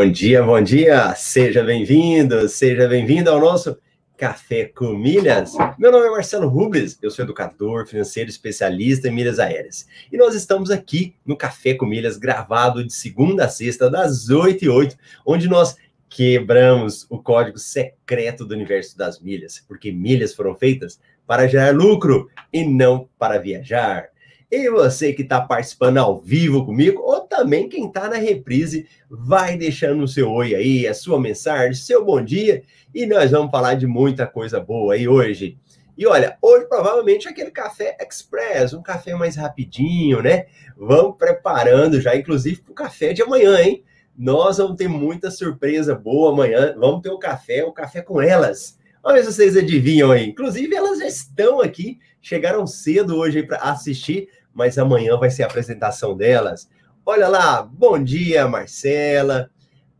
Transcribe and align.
Bom 0.00 0.10
dia, 0.10 0.42
bom 0.42 0.62
dia, 0.62 1.14
seja 1.14 1.62
bem-vindo, 1.62 2.48
seja 2.48 2.88
bem-vindo 2.88 3.28
ao 3.28 3.38
nosso 3.38 3.76
Café 4.16 4.64
com 4.64 4.96
Milhas. 4.96 5.52
Meu 5.78 5.92
nome 5.92 6.06
é 6.06 6.10
Marcelo 6.10 6.48
Rubles, 6.48 6.98
eu 7.02 7.10
sou 7.10 7.22
educador 7.22 7.86
financeiro 7.86 8.30
especialista 8.30 9.08
em 9.08 9.10
milhas 9.10 9.38
aéreas. 9.38 9.86
E 10.10 10.16
nós 10.16 10.34
estamos 10.34 10.70
aqui 10.70 11.14
no 11.22 11.36
Café 11.36 11.74
com 11.74 11.84
Milhas, 11.84 12.16
gravado 12.16 12.82
de 12.82 12.94
segunda 12.94 13.44
a 13.44 13.48
sexta, 13.50 13.90
das 13.90 14.30
8 14.30 14.64
e 14.64 14.70
8, 14.70 14.96
onde 15.26 15.46
nós 15.50 15.76
quebramos 16.08 17.06
o 17.10 17.18
código 17.22 17.58
secreto 17.58 18.46
do 18.46 18.54
universo 18.54 18.96
das 18.96 19.20
milhas, 19.20 19.62
porque 19.68 19.92
milhas 19.92 20.34
foram 20.34 20.54
feitas 20.54 20.98
para 21.26 21.46
gerar 21.46 21.74
lucro 21.74 22.30
e 22.50 22.64
não 22.64 23.06
para 23.18 23.38
viajar. 23.38 24.08
E 24.50 24.68
você 24.68 25.12
que 25.12 25.22
está 25.22 25.40
participando 25.40 25.98
ao 25.98 26.20
vivo 26.20 26.66
comigo, 26.66 27.00
ou 27.02 27.20
também 27.20 27.68
quem 27.68 27.86
está 27.86 28.08
na 28.08 28.16
reprise, 28.16 28.88
vai 29.08 29.56
deixando 29.56 30.02
o 30.02 30.08
seu 30.08 30.28
oi 30.28 30.56
aí, 30.56 30.88
a 30.88 30.94
sua 30.94 31.20
mensagem, 31.20 31.74
seu 31.74 32.04
bom 32.04 32.20
dia, 32.20 32.64
e 32.92 33.06
nós 33.06 33.30
vamos 33.30 33.52
falar 33.52 33.74
de 33.74 33.86
muita 33.86 34.26
coisa 34.26 34.58
boa 34.58 34.94
aí 34.94 35.06
hoje. 35.06 35.56
E 35.96 36.04
olha, 36.04 36.36
hoje 36.42 36.66
provavelmente 36.66 37.28
é 37.28 37.30
aquele 37.30 37.52
café 37.52 37.96
express, 38.00 38.72
um 38.72 38.82
café 38.82 39.14
mais 39.14 39.36
rapidinho, 39.36 40.20
né? 40.20 40.46
Vamos 40.76 41.16
preparando 41.16 42.00
já, 42.00 42.16
inclusive, 42.16 42.60
para 42.60 42.72
o 42.72 42.74
café 42.74 43.12
de 43.12 43.22
amanhã, 43.22 43.60
hein? 43.60 43.84
Nós 44.18 44.58
vamos 44.58 44.76
ter 44.76 44.88
muita 44.88 45.30
surpresa 45.30 45.94
boa 45.94 46.32
amanhã. 46.32 46.74
Vamos 46.76 47.02
ter 47.02 47.10
o 47.10 47.18
café, 47.18 47.64
o 47.64 47.72
café 47.72 48.02
com 48.02 48.20
elas. 48.20 48.78
Vamos 49.02 49.18
ver 49.18 49.26
se 49.26 49.32
vocês 49.32 49.56
adivinham 49.56 50.10
aí. 50.10 50.28
Inclusive, 50.28 50.74
elas 50.74 50.98
já 50.98 51.06
estão 51.06 51.60
aqui, 51.60 51.98
chegaram 52.20 52.66
cedo 52.66 53.16
hoje 53.16 53.42
para 53.42 53.58
assistir 53.58 54.28
mas 54.54 54.78
amanhã 54.78 55.16
vai 55.16 55.30
ser 55.30 55.42
a 55.42 55.46
apresentação 55.46 56.16
delas. 56.16 56.68
Olha 57.04 57.28
lá, 57.28 57.62
bom 57.62 58.02
dia, 58.02 58.46
Marcela. 58.46 59.50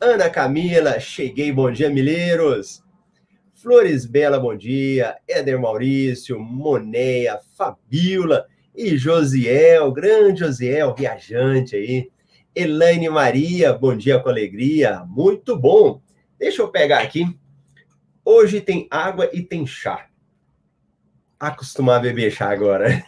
Ana 0.00 0.30
Camila, 0.30 0.98
cheguei, 0.98 1.52
bom 1.52 1.70
dia, 1.70 1.90
Mileiros. 1.90 2.82
Flores 3.54 4.06
Bela, 4.06 4.38
bom 4.38 4.56
dia. 4.56 5.16
Éder 5.28 5.60
Maurício, 5.60 6.40
Moneia, 6.40 7.38
Fabiola 7.56 8.46
e 8.74 8.96
Josiel, 8.96 9.92
grande 9.92 10.40
Josiel, 10.40 10.94
viajante 10.94 11.76
aí. 11.76 12.10
Elaine 12.54 13.08
Maria, 13.08 13.72
bom 13.72 13.96
dia 13.96 14.18
com 14.18 14.28
alegria. 14.28 15.04
Muito 15.06 15.56
bom. 15.56 16.00
Deixa 16.38 16.62
eu 16.62 16.68
pegar 16.68 17.00
aqui. 17.00 17.26
Hoje 18.24 18.60
tem 18.60 18.86
água 18.90 19.28
e 19.32 19.42
tem 19.42 19.66
chá. 19.66 20.09
Acostumar 21.40 21.96
a 21.96 22.00
beber 22.00 22.30
chá 22.30 22.50
agora. 22.50 23.02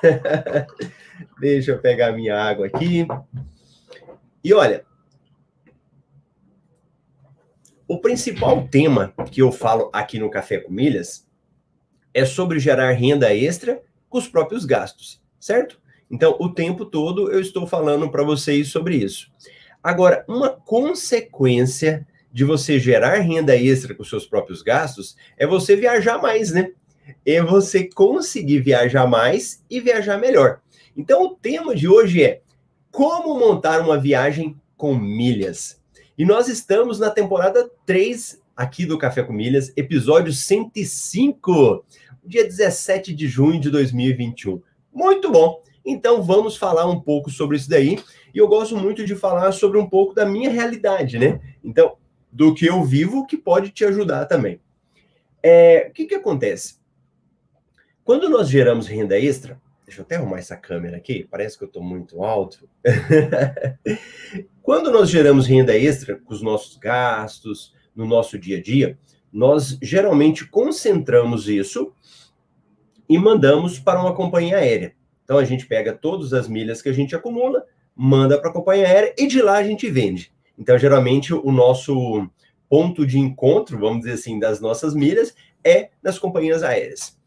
Deixa 1.39 1.73
eu 1.73 1.79
pegar 1.79 2.13
minha 2.13 2.35
água 2.35 2.67
aqui. 2.67 3.07
E 4.43 4.55
olha, 4.55 4.85
o 7.87 7.99
principal 8.01 8.67
tema 8.69 9.13
que 9.31 9.43
eu 9.43 9.53
falo 9.53 9.91
aqui 9.93 10.19
no 10.19 10.31
Café 10.31 10.59
com 10.59 10.73
Milhas 10.73 11.29
é 12.15 12.25
sobre 12.25 12.59
gerar 12.59 12.91
renda 12.93 13.35
extra 13.35 13.83
com 14.09 14.17
os 14.17 14.27
próprios 14.27 14.65
gastos, 14.65 15.23
certo? 15.39 15.79
Então, 16.11 16.37
o 16.41 16.49
tempo 16.49 16.87
todo 16.87 17.31
eu 17.31 17.41
estou 17.41 17.67
falando 17.67 18.11
para 18.11 18.23
vocês 18.23 18.69
sobre 18.69 18.97
isso. 18.97 19.31
Agora, 19.83 20.25
uma 20.27 20.51
consequência 20.51 22.07
de 22.33 22.45
você 22.45 22.79
gerar 22.79 23.19
renda 23.19 23.55
extra 23.55 23.95
com 23.95 24.05
seus 24.05 24.27
próprios 24.27 24.63
gastos 24.63 25.17
é 25.37 25.47
você 25.47 25.77
viajar 25.77 26.17
mais, 26.19 26.51
né? 26.51 26.73
É 27.25 27.43
você 27.43 27.85
conseguir 27.85 28.61
viajar 28.61 29.07
mais 29.07 29.65
e 29.71 29.81
viajar 29.81 30.19
melhor. 30.19 30.61
Então, 30.97 31.25
o 31.25 31.35
tema 31.35 31.75
de 31.75 31.89
hoje 31.89 32.23
é 32.23 32.43
como 32.91 33.39
montar 33.39 33.81
uma 33.81 33.99
viagem 33.99 34.57
com 34.77 34.95
milhas. 34.95 35.81
E 36.17 36.25
nós 36.25 36.49
estamos 36.49 36.99
na 36.99 37.11
temporada 37.11 37.71
3 37.87 38.41
aqui 38.57 38.85
do 38.85 38.99
Café 38.99 39.23
com 39.23 39.33
Milhas, 39.33 39.73
episódio 39.77 40.33
105, 40.33 41.85
dia 42.25 42.45
17 42.45 43.15
de 43.15 43.27
junho 43.27 43.61
de 43.61 43.71
2021. 43.71 44.61
Muito 44.93 45.31
bom! 45.31 45.63
Então 45.85 46.23
vamos 46.23 46.57
falar 46.57 46.87
um 46.87 47.01
pouco 47.01 47.31
sobre 47.31 47.57
isso 47.57 47.69
daí. 47.69 47.99
E 48.35 48.39
eu 48.39 48.47
gosto 48.47 48.77
muito 48.77 49.05
de 49.05 49.15
falar 49.15 49.53
sobre 49.53 49.79
um 49.79 49.89
pouco 49.89 50.15
da 50.15 50.25
minha 50.25 50.51
realidade, 50.51 51.19
né? 51.19 51.41
Então, 51.63 51.97
do 52.31 52.55
que 52.55 52.67
eu 52.67 52.83
vivo, 52.85 53.27
que 53.27 53.37
pode 53.37 53.71
te 53.71 53.85
ajudar 53.85 54.27
também. 54.27 54.61
É, 55.43 55.87
o 55.89 55.93
que, 55.93 56.07
que 56.07 56.15
acontece? 56.15 56.77
Quando 58.13 58.29
nós 58.29 58.51
geramos 58.51 58.87
renda 58.87 59.19
extra, 59.19 59.59
Deixa 59.87 60.03
eu 60.03 60.05
até 60.05 60.17
arrumar 60.17 60.39
essa 60.39 60.55
câmera 60.55 60.99
aqui, 60.99 61.27
parece 61.31 61.57
que 61.57 61.65
eu 61.65 61.67
estou 61.67 61.83
muito 61.83 62.23
alto. 62.23 62.69
Quando 64.63 64.91
nós 64.91 65.09
geramos 65.09 65.47
renda 65.47 65.75
extra 65.75 66.17
com 66.17 66.35
os 66.35 66.43
nossos 66.43 66.77
gastos, 66.77 67.75
no 67.97 68.07
nosso 68.07 68.39
dia 68.39 68.59
a 68.59 68.63
dia, 68.63 68.99
nós 69.33 69.79
geralmente 69.81 70.47
concentramos 70.47 71.49
isso 71.49 71.91
e 73.09 73.19
mandamos 73.19 73.79
para 73.79 73.99
uma 73.99 74.15
companhia 74.15 74.59
aérea. 74.59 74.95
Então 75.25 75.39
a 75.39 75.45
gente 75.47 75.67
pega 75.67 75.95
todas 75.95 76.35
as 76.35 76.47
milhas 76.47 76.83
que 76.83 76.91
a 76.91 76.95
gente 76.95 77.17
acumula, 77.17 77.65
manda 77.97 78.39
para 78.39 78.51
a 78.51 78.53
companhia 78.53 78.89
aérea 78.89 79.15
e 79.17 79.27
de 79.27 79.41
lá 79.41 79.57
a 79.57 79.65
gente 79.65 79.91
vende. 79.91 80.31
Então 80.59 80.77
geralmente 80.77 81.33
o 81.33 81.51
nosso 81.51 82.29
ponto 82.69 83.07
de 83.07 83.19
encontro, 83.19 83.79
vamos 83.79 84.01
dizer 84.01 84.13
assim, 84.13 84.39
das 84.39 84.61
nossas 84.61 84.95
milhas 84.95 85.35
é 85.65 85.89
nas 86.03 86.19
companhias 86.19 86.63
aéreas. 86.63 87.22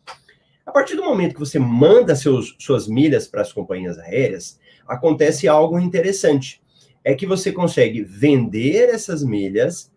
A 0.66 0.72
partir 0.72 0.96
do 0.96 1.04
momento 1.04 1.34
que 1.34 1.40
você 1.40 1.60
manda 1.60 2.16
seus, 2.16 2.56
suas 2.60 2.88
milhas 2.88 3.28
para 3.28 3.42
as 3.42 3.54
companhias 3.54 4.00
aéreas, 4.00 4.60
acontece 4.88 5.48
algo 5.48 5.80
interessante. 5.80 6.62
É 7.04 7.14
que 7.14 7.28
você 7.28 7.52
consegue 7.52 8.02
vender 8.02 8.90
essas 8.90 9.24
milhas 9.24 9.92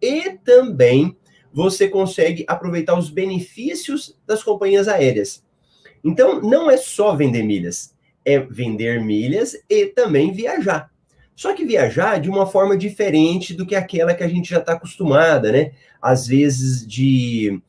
e 0.00 0.30
também 0.44 1.14
você 1.52 1.88
consegue 1.88 2.44
aproveitar 2.48 2.98
os 2.98 3.10
benefícios 3.10 4.18
das 4.26 4.42
companhias 4.42 4.88
aéreas. 4.88 5.44
Então, 6.02 6.40
não 6.40 6.70
é 6.70 6.76
só 6.76 7.14
vender 7.14 7.42
milhas, 7.42 7.94
é 8.24 8.38
vender 8.38 9.02
milhas 9.02 9.56
e 9.68 9.86
também 9.86 10.32
viajar. 10.32 10.90
Só 11.36 11.52
que 11.54 11.64
viajar 11.64 12.20
de 12.20 12.30
uma 12.30 12.46
forma 12.46 12.76
diferente 12.76 13.54
do 13.54 13.66
que 13.66 13.74
aquela 13.74 14.14
que 14.14 14.22
a 14.22 14.28
gente 14.28 14.50
já 14.50 14.58
está 14.58 14.72
acostumada, 14.72 15.52
né? 15.52 15.72
Às 16.00 16.26
vezes 16.26 16.86
de 16.86 17.60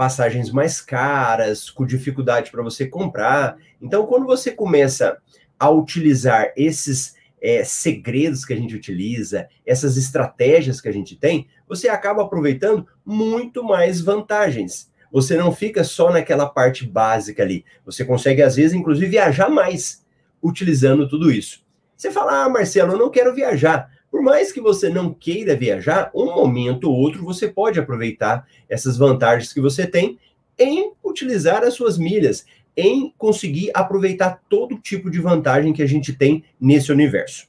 passagens 0.00 0.50
mais 0.50 0.80
caras, 0.80 1.68
com 1.68 1.84
dificuldade 1.84 2.50
para 2.50 2.62
você 2.62 2.86
comprar. 2.86 3.58
Então, 3.82 4.06
quando 4.06 4.24
você 4.24 4.50
começa 4.50 5.18
a 5.58 5.68
utilizar 5.68 6.54
esses 6.56 7.16
é, 7.38 7.62
segredos 7.64 8.46
que 8.46 8.54
a 8.54 8.56
gente 8.56 8.74
utiliza, 8.74 9.46
essas 9.66 9.98
estratégias 9.98 10.80
que 10.80 10.88
a 10.88 10.92
gente 10.92 11.16
tem, 11.16 11.48
você 11.68 11.90
acaba 11.90 12.22
aproveitando 12.22 12.86
muito 13.04 13.62
mais 13.62 14.00
vantagens. 14.00 14.90
Você 15.12 15.36
não 15.36 15.52
fica 15.52 15.84
só 15.84 16.10
naquela 16.10 16.48
parte 16.48 16.86
básica 16.86 17.42
ali. 17.42 17.62
Você 17.84 18.02
consegue, 18.02 18.40
às 18.40 18.56
vezes, 18.56 18.72
inclusive, 18.72 19.06
viajar 19.06 19.50
mais 19.50 20.02
utilizando 20.42 21.06
tudo 21.10 21.30
isso. 21.30 21.62
Você 21.94 22.10
fala, 22.10 22.44
ah, 22.44 22.48
Marcelo, 22.48 22.94
eu 22.94 22.98
não 22.98 23.10
quero 23.10 23.34
viajar. 23.34 23.90
Por 24.10 24.22
mais 24.22 24.50
que 24.50 24.60
você 24.60 24.88
não 24.88 25.14
queira 25.14 25.56
viajar, 25.56 26.10
um 26.12 26.26
momento 26.26 26.90
ou 26.90 26.96
outro 26.96 27.24
você 27.24 27.46
pode 27.46 27.78
aproveitar 27.78 28.46
essas 28.68 28.96
vantagens 28.96 29.52
que 29.52 29.60
você 29.60 29.86
tem 29.86 30.18
em 30.58 30.92
utilizar 31.02 31.62
as 31.62 31.74
suas 31.74 31.96
milhas, 31.96 32.44
em 32.76 33.14
conseguir 33.16 33.70
aproveitar 33.72 34.42
todo 34.48 34.78
tipo 34.78 35.10
de 35.10 35.20
vantagem 35.20 35.72
que 35.72 35.82
a 35.82 35.86
gente 35.86 36.12
tem 36.12 36.44
nesse 36.60 36.90
universo. 36.90 37.46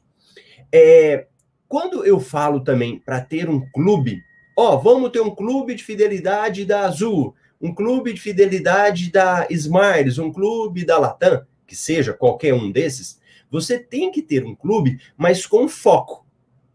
É, 0.72 1.26
quando 1.68 2.06
eu 2.06 2.20
falo 2.20 2.60
também 2.62 3.00
para 3.00 3.20
ter 3.20 3.50
um 3.50 3.60
clube, 3.72 4.22
ó, 4.56 4.78
vamos 4.78 5.10
ter 5.10 5.20
um 5.20 5.34
clube 5.34 5.74
de 5.74 5.84
fidelidade 5.84 6.64
da 6.64 6.86
Azul, 6.86 7.36
um 7.60 7.74
clube 7.74 8.14
de 8.14 8.22
fidelidade 8.22 9.12
da 9.12 9.48
Smiles, 9.50 10.20
um 10.20 10.32
clube 10.32 10.86
da 10.86 10.98
Latam, 10.98 11.44
que 11.66 11.76
seja 11.76 12.14
qualquer 12.14 12.54
um 12.54 12.72
desses, 12.72 13.20
você 13.50 13.80
tem 13.80 14.12
que 14.12 14.22
ter 14.22 14.46
um 14.46 14.56
clube, 14.56 15.00
mas 15.18 15.46
com 15.46 15.68
foco 15.68 16.26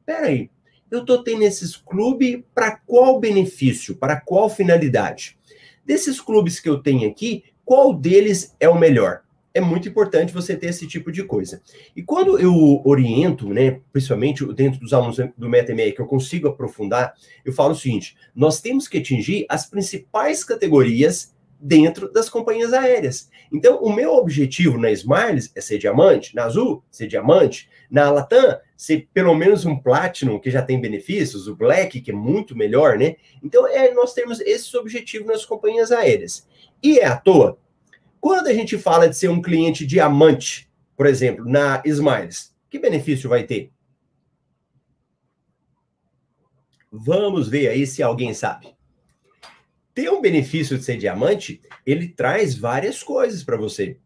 peraí, 0.07 0.49
eu 0.91 1.01
estou 1.01 1.23
tendo 1.23 1.43
esses 1.43 1.77
clubes 1.77 2.41
para 2.55 2.77
qual 2.87 3.19
benefício, 3.19 3.97
para 3.97 4.21
qual 4.21 4.49
finalidade? 4.49 5.37
Desses 5.85 6.21
clubes 6.21 6.61
que 6.61 6.69
eu 6.69 6.81
tenho 6.81 7.09
aqui, 7.11 7.45
qual 7.65 7.93
deles 7.93 8.55
é 8.61 8.69
o 8.69 8.79
melhor? 8.79 9.23
É 9.53 9.61
muito 9.61 9.89
importante 9.89 10.33
você 10.33 10.55
ter 10.55 10.67
esse 10.67 10.87
tipo 10.87 11.11
de 11.11 11.25
coisa. 11.25 11.63
E 11.95 12.03
quando 12.03 12.39
eu 12.39 12.83
oriento, 12.85 13.49
né, 13.49 13.81
principalmente 13.91 14.45
dentro 14.53 14.79
dos 14.79 14.93
alunos 14.93 15.17
do 15.37 15.49
MetaMA, 15.49 15.91
que 15.93 16.01
eu 16.01 16.07
consigo 16.07 16.49
aprofundar, 16.49 17.15
eu 17.45 17.53
falo 17.53 17.73
o 17.73 17.77
seguinte: 17.77 18.17
nós 18.35 18.61
temos 18.61 18.87
que 18.87 18.99
atingir 18.99 19.47
as 19.49 19.67
principais 19.67 20.45
categorias 20.45 21.35
dentro 21.59 22.13
das 22.13 22.29
companhias 22.29 22.73
aéreas. 22.73 23.31
Então, 23.53 23.79
o 23.79 23.93
meu 23.93 24.15
objetivo 24.15 24.79
na 24.79 24.91
Smiles 24.91 25.51
é 25.55 25.61
ser 25.61 25.79
diamante, 25.79 26.35
na 26.35 26.45
Azul, 26.45 26.83
ser 26.91 27.07
diamante, 27.07 27.69
na 27.91 28.11
Latam, 28.11 28.59
ser 28.77 29.09
pelo 29.13 29.35
menos 29.35 29.65
um 29.65 29.77
Platinum, 29.77 30.39
que 30.39 30.51
já 30.51 30.63
tem 30.63 30.81
benefícios, 30.81 31.49
o 31.49 31.57
Black, 31.57 32.01
que 32.01 32.11
é 32.11 32.15
muito 32.15 32.57
melhor, 32.57 32.99
né? 32.99 33.17
Então, 33.43 33.67
é, 33.67 33.93
nós 33.93 34.13
temos 34.13 34.41
esse 34.41 34.77
objetivo 34.77 35.27
nas 35.27 35.45
companhias 35.45 35.91
aéreas. 35.91 36.47
E 36.83 36.99
é 36.99 37.07
à 37.07 37.17
toa. 37.17 37.59
Quando 38.21 38.49
a 38.49 38.53
gente 38.53 38.77
fala 38.77 39.09
de 39.09 39.17
ser 39.17 39.29
um 39.29 39.41
cliente 39.41 39.87
diamante, 39.87 40.69
por 40.97 41.07
exemplo, 41.07 41.45
na 41.45 41.83
Smiles, 41.85 42.55
que 42.69 42.79
benefício 42.79 43.29
vai 43.29 43.45
ter? 43.45 43.71
Vamos 46.91 47.49
ver 47.49 47.69
aí 47.69 47.87
se 47.87 48.03
alguém 48.03 48.33
sabe. 48.35 48.76
Ter 49.97 50.11
um 50.11 50.21
benefício 50.21 50.77
de 50.77 50.85
ser 50.85 50.99
diamante, 50.99 51.63
ele 51.87 52.07
traz 52.07 52.55
várias 52.55 53.03
coisas 53.03 53.43
para 53.43 53.57
você. 53.57 53.97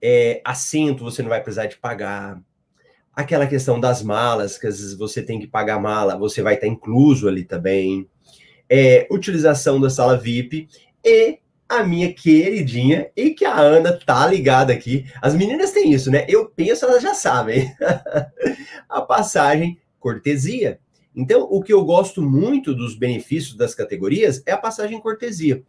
É, 0.00 0.40
assento 0.44 1.02
você 1.02 1.20
não 1.20 1.28
vai 1.28 1.42
precisar 1.42 1.66
de 1.66 1.76
pagar. 1.76 2.40
Aquela 3.12 3.48
questão 3.48 3.80
das 3.80 4.04
malas, 4.04 4.56
que 4.56 4.68
às 4.68 4.78
vezes 4.78 4.96
você 4.96 5.20
tem 5.20 5.40
que 5.40 5.48
pagar 5.48 5.80
mala, 5.80 6.16
você 6.16 6.42
vai 6.42 6.54
estar 6.54 6.68
incluso 6.68 7.26
ali 7.26 7.42
também. 7.42 8.08
É, 8.70 9.08
utilização 9.10 9.80
da 9.80 9.90
sala 9.90 10.16
VIP 10.16 10.68
e 11.04 11.40
a 11.68 11.82
minha 11.82 12.14
queridinha 12.14 13.10
e 13.16 13.30
que 13.30 13.44
a 13.44 13.58
Ana 13.58 13.98
tá 13.98 14.28
ligada 14.28 14.72
aqui. 14.72 15.10
As 15.20 15.34
meninas 15.34 15.72
têm 15.72 15.92
isso, 15.92 16.08
né? 16.08 16.24
Eu 16.28 16.46
penso, 16.46 16.84
elas 16.84 17.02
já 17.02 17.14
sabem. 17.14 17.74
a 18.88 19.02
passagem 19.02 19.76
cortesia. 19.98 20.78
Então, 21.18 21.48
o 21.50 21.60
que 21.60 21.72
eu 21.72 21.84
gosto 21.84 22.22
muito 22.22 22.72
dos 22.72 22.94
benefícios 22.94 23.56
das 23.56 23.74
categorias 23.74 24.40
é 24.46 24.52
a 24.52 24.56
passagem 24.56 25.00
cortesia. 25.00 25.64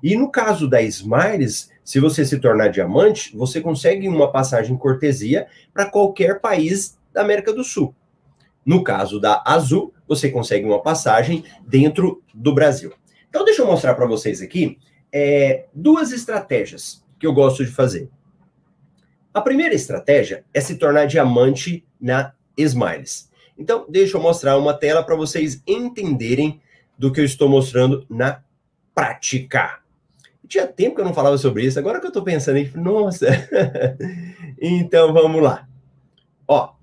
E 0.00 0.16
no 0.16 0.30
caso 0.30 0.68
da 0.68 0.80
Smiles, 0.82 1.68
se 1.82 1.98
você 1.98 2.24
se 2.24 2.38
tornar 2.38 2.68
diamante, 2.68 3.36
você 3.36 3.60
consegue 3.60 4.06
uma 4.06 4.30
passagem 4.30 4.76
cortesia 4.76 5.48
para 5.72 5.90
qualquer 5.90 6.40
país 6.40 6.96
da 7.12 7.22
América 7.22 7.52
do 7.52 7.64
Sul. 7.64 7.92
No 8.64 8.84
caso 8.84 9.18
da 9.18 9.42
Azul, 9.44 9.92
você 10.06 10.30
consegue 10.30 10.64
uma 10.64 10.80
passagem 10.80 11.42
dentro 11.66 12.22
do 12.32 12.54
Brasil. 12.54 12.92
Então, 13.28 13.44
deixa 13.44 13.62
eu 13.62 13.66
mostrar 13.66 13.96
para 13.96 14.06
vocês 14.06 14.40
aqui 14.40 14.78
é, 15.12 15.66
duas 15.74 16.12
estratégias 16.12 17.04
que 17.18 17.26
eu 17.26 17.34
gosto 17.34 17.64
de 17.64 17.70
fazer. 17.72 18.08
A 19.32 19.40
primeira 19.40 19.74
estratégia 19.74 20.44
é 20.54 20.60
se 20.60 20.76
tornar 20.76 21.06
diamante 21.06 21.84
na 22.00 22.32
Smiles. 22.56 23.33
Então, 23.56 23.86
deixa 23.88 24.16
eu 24.16 24.22
mostrar 24.22 24.58
uma 24.58 24.74
tela 24.74 25.02
para 25.02 25.14
vocês 25.14 25.62
entenderem 25.66 26.60
do 26.98 27.12
que 27.12 27.20
eu 27.20 27.24
estou 27.24 27.48
mostrando 27.48 28.04
na 28.08 28.42
prática. 28.94 29.80
Tinha 30.46 30.66
tempo 30.66 30.96
que 30.96 31.00
eu 31.00 31.04
não 31.04 31.14
falava 31.14 31.38
sobre 31.38 31.64
isso, 31.64 31.78
agora 31.78 32.00
que 32.00 32.06
eu 32.06 32.08
estou 32.08 32.22
pensando 32.22 32.58
em, 32.58 32.70
nossa. 32.74 33.26
então, 34.60 35.12
vamos 35.12 35.42
lá. 35.42 35.66
Ó, 36.46 36.74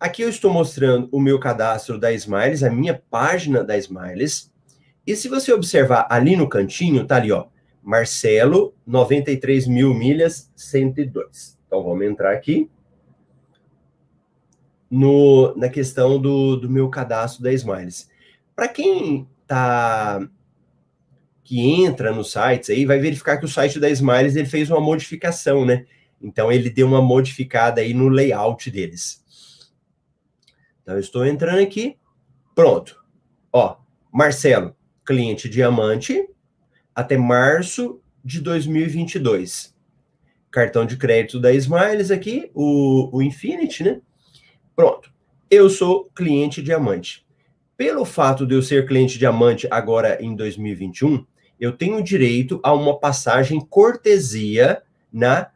aqui 0.00 0.22
eu 0.22 0.28
estou 0.28 0.52
mostrando 0.52 1.08
o 1.12 1.20
meu 1.20 1.38
cadastro 1.38 1.98
da 1.98 2.12
Smiles, 2.12 2.62
a 2.62 2.70
minha 2.70 3.00
página 3.10 3.62
da 3.62 3.76
Smiles. 3.76 4.50
E 5.06 5.14
se 5.14 5.28
você 5.28 5.52
observar 5.52 6.06
ali 6.10 6.36
no 6.36 6.48
cantinho, 6.48 7.06
tá 7.06 7.16
ali, 7.16 7.30
ó, 7.30 7.46
Marcelo, 7.82 8.74
93 8.86 9.66
mil 9.66 9.94
milhas, 9.94 10.50
102. 10.56 11.58
Então 11.66 11.82
vamos 11.82 12.04
entrar 12.04 12.32
aqui 12.32 12.68
no, 14.90 15.54
na 15.56 15.68
questão 15.68 16.20
do, 16.20 16.56
do 16.56 16.70
meu 16.70 16.88
cadastro 16.88 17.42
da 17.42 17.52
Smiles. 17.52 18.08
Para 18.54 18.68
quem 18.68 19.28
tá 19.46 20.20
que 21.48 21.60
entra 21.60 22.12
nos 22.12 22.30
sites 22.30 22.68
aí, 22.68 22.84
vai 22.84 22.98
verificar 22.98 23.38
que 23.38 23.46
o 23.46 23.48
site 23.48 23.80
da 23.80 23.88
Smiles 23.88 24.36
ele 24.36 24.46
fez 24.46 24.70
uma 24.70 24.80
modificação, 24.80 25.64
né? 25.64 25.86
Então 26.20 26.52
ele 26.52 26.68
deu 26.68 26.86
uma 26.86 27.00
modificada 27.00 27.80
aí 27.80 27.94
no 27.94 28.08
layout 28.08 28.70
deles. 28.70 29.24
Então 30.82 30.94
eu 30.94 31.00
estou 31.00 31.24
entrando 31.24 31.60
aqui, 31.60 31.96
pronto. 32.54 33.02
Ó, 33.50 33.76
Marcelo, 34.12 34.76
cliente 35.06 35.48
diamante, 35.48 36.28
até 36.94 37.16
março 37.16 37.98
de 38.22 38.42
2022. 38.42 39.74
Cartão 40.50 40.84
de 40.84 40.98
crédito 40.98 41.40
da 41.40 41.50
Smiles 41.52 42.10
aqui, 42.10 42.50
o, 42.52 43.16
o 43.16 43.22
Infinity, 43.22 43.84
né? 43.84 44.02
Pronto. 44.78 45.12
Eu 45.50 45.68
sou 45.68 46.04
cliente 46.14 46.62
diamante. 46.62 47.26
Pelo 47.76 48.04
fato 48.04 48.46
de 48.46 48.54
eu 48.54 48.62
ser 48.62 48.86
cliente 48.86 49.18
diamante 49.18 49.66
agora 49.72 50.22
em 50.22 50.36
2021, 50.36 51.26
eu 51.58 51.72
tenho 51.72 52.00
direito 52.00 52.60
a 52.62 52.72
uma 52.72 52.96
passagem 52.96 53.58
cortesia 53.58 54.80
na 55.12 55.50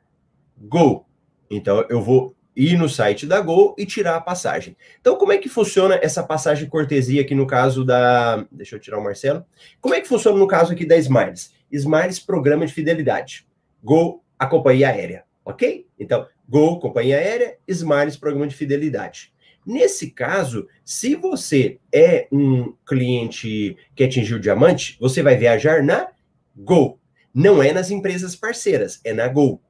Go. 0.58 1.06
Então 1.48 1.86
eu 1.88 2.02
vou 2.02 2.34
ir 2.56 2.76
no 2.76 2.88
site 2.88 3.24
da 3.24 3.40
Gol 3.40 3.76
e 3.78 3.86
tirar 3.86 4.16
a 4.16 4.20
passagem. 4.20 4.76
Então, 5.00 5.14
como 5.14 5.30
é 5.30 5.38
que 5.38 5.48
funciona 5.48 6.00
essa 6.02 6.24
passagem 6.24 6.68
cortesia 6.68 7.22
aqui 7.22 7.32
no 7.32 7.46
caso 7.46 7.84
da. 7.84 8.44
Deixa 8.50 8.74
eu 8.74 8.80
tirar 8.80 8.98
o 8.98 9.04
Marcelo. 9.04 9.46
Como 9.80 9.94
é 9.94 10.00
que 10.00 10.08
funciona 10.08 10.36
no 10.36 10.48
caso 10.48 10.72
aqui 10.72 10.84
da 10.84 10.96
Smiles? 10.96 11.54
Smiles, 11.70 12.18
programa 12.18 12.66
de 12.66 12.72
fidelidade. 12.72 13.46
Gol, 13.84 14.24
a 14.36 14.48
companhia 14.48 14.88
aérea. 14.88 15.22
Ok? 15.44 15.86
Então, 15.96 16.26
Gol, 16.52 16.78
companhia 16.78 17.16
aérea, 17.16 17.56
Smiles, 17.66 18.18
programa 18.18 18.46
de 18.46 18.54
fidelidade. 18.54 19.32
Nesse 19.64 20.10
caso, 20.10 20.68
se 20.84 21.14
você 21.14 21.78
é 21.90 22.28
um 22.30 22.74
cliente 22.86 23.74
que 23.94 24.04
atingiu 24.04 24.36
o 24.36 24.40
diamante, 24.40 24.98
você 25.00 25.22
vai 25.22 25.34
viajar 25.34 25.82
na 25.82 26.08
Gol. 26.54 27.00
Não 27.32 27.62
é 27.62 27.72
nas 27.72 27.90
empresas 27.90 28.36
parceiras, 28.36 29.00
é 29.02 29.14
na 29.14 29.28
Gol. 29.28 29.62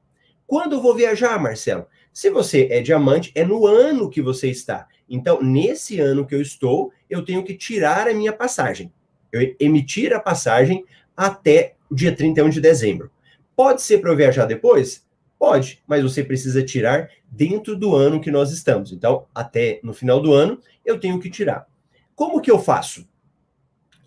Quando 0.45 0.81
vou 0.81 0.93
viajar, 0.93 1.41
Marcelo? 1.41 1.87
Se 2.11 2.29
você 2.29 2.67
é 2.69 2.81
diamante, 2.81 3.31
é 3.33 3.45
no 3.45 3.65
ano 3.65 4.09
que 4.09 4.21
você 4.21 4.49
está. 4.49 4.85
Então, 5.09 5.41
nesse 5.41 6.01
ano 6.01 6.27
que 6.27 6.35
eu 6.35 6.41
estou, 6.41 6.91
eu 7.09 7.23
tenho 7.23 7.45
que 7.45 7.55
tirar 7.55 8.09
a 8.09 8.13
minha 8.13 8.33
passagem. 8.33 8.91
Eu 9.31 9.55
emitir 9.57 10.11
a 10.11 10.19
passagem 10.19 10.83
até 11.15 11.75
o 11.89 11.95
dia 11.95 12.13
31 12.13 12.49
de 12.49 12.59
dezembro. 12.59 13.09
Pode 13.55 13.81
ser 13.81 13.99
para 13.99 14.11
eu 14.11 14.17
viajar 14.17 14.45
depois? 14.45 15.07
Pode, 15.43 15.83
mas 15.85 16.03
você 16.03 16.23
precisa 16.23 16.63
tirar 16.63 17.09
dentro 17.29 17.75
do 17.75 17.93
ano 17.95 18.21
que 18.21 18.31
nós 18.31 18.51
estamos. 18.51 18.93
Então, 18.93 19.27
até 19.35 19.81
no 19.83 19.93
final 19.93 20.21
do 20.21 20.31
ano, 20.31 20.57
eu 20.85 20.97
tenho 20.97 21.19
que 21.19 21.29
tirar. 21.29 21.67
Como 22.15 22.39
que 22.39 22.49
eu 22.49 22.59
faço? 22.59 23.05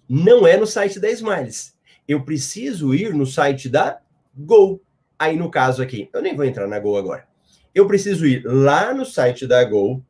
Não 0.09 0.47
é 0.47 0.57
no 0.57 0.67
site 0.67 0.99
da 0.99 1.11
Smiles. 1.11 1.77
Eu 2.07 2.25
preciso 2.25 2.95
ir 2.95 3.13
no 3.13 3.27
site 3.27 3.69
da 3.69 4.01
Go. 4.35 4.81
Aí, 5.19 5.37
no 5.37 5.51
caso 5.51 5.83
aqui, 5.83 6.09
eu 6.13 6.23
nem 6.23 6.35
vou 6.35 6.45
entrar 6.45 6.67
na 6.67 6.79
Go 6.79 6.97
agora 6.97 7.27
eu 7.77 7.87
preciso 7.87 8.27
ir 8.27 8.43
lá 8.43 8.95
no 8.95 9.05
site 9.05 9.47
da 9.47 9.63
Gol, 9.63 10.03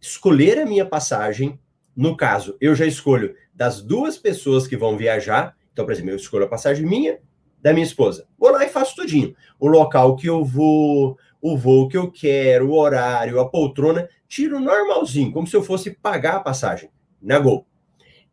escolher 0.00 0.58
a 0.58 0.66
minha 0.66 0.84
passagem. 0.84 1.56
No 1.94 2.16
caso, 2.16 2.56
eu 2.60 2.74
já 2.74 2.84
escolho 2.84 3.36
das 3.54 3.80
duas 3.80 4.18
pessoas 4.18 4.66
que 4.66 4.76
vão 4.76 4.96
viajar. 4.96 5.56
Então, 5.72 5.84
por 5.84 5.92
exemplo, 5.92 6.10
eu 6.10 6.16
escolho 6.16 6.44
a 6.44 6.48
passagem 6.48 6.84
minha, 6.84 7.20
da 7.62 7.72
minha 7.72 7.86
esposa. 7.86 8.26
Vou 8.36 8.50
lá 8.50 8.64
e 8.64 8.68
faço 8.68 8.96
tudinho. 8.96 9.34
O 9.58 9.68
local 9.68 10.16
que 10.16 10.26
eu 10.26 10.44
vou, 10.44 11.16
o 11.40 11.56
voo 11.56 11.88
que 11.88 11.96
eu 11.96 12.10
quero, 12.10 12.70
o 12.70 12.78
horário, 12.78 13.38
a 13.40 13.48
poltrona, 13.48 14.08
tiro 14.28 14.58
normalzinho, 14.58 15.32
como 15.32 15.46
se 15.46 15.56
eu 15.56 15.62
fosse 15.62 15.92
pagar 15.92 16.36
a 16.36 16.40
passagem 16.40 16.90
na 17.20 17.38
Gol. 17.38 17.66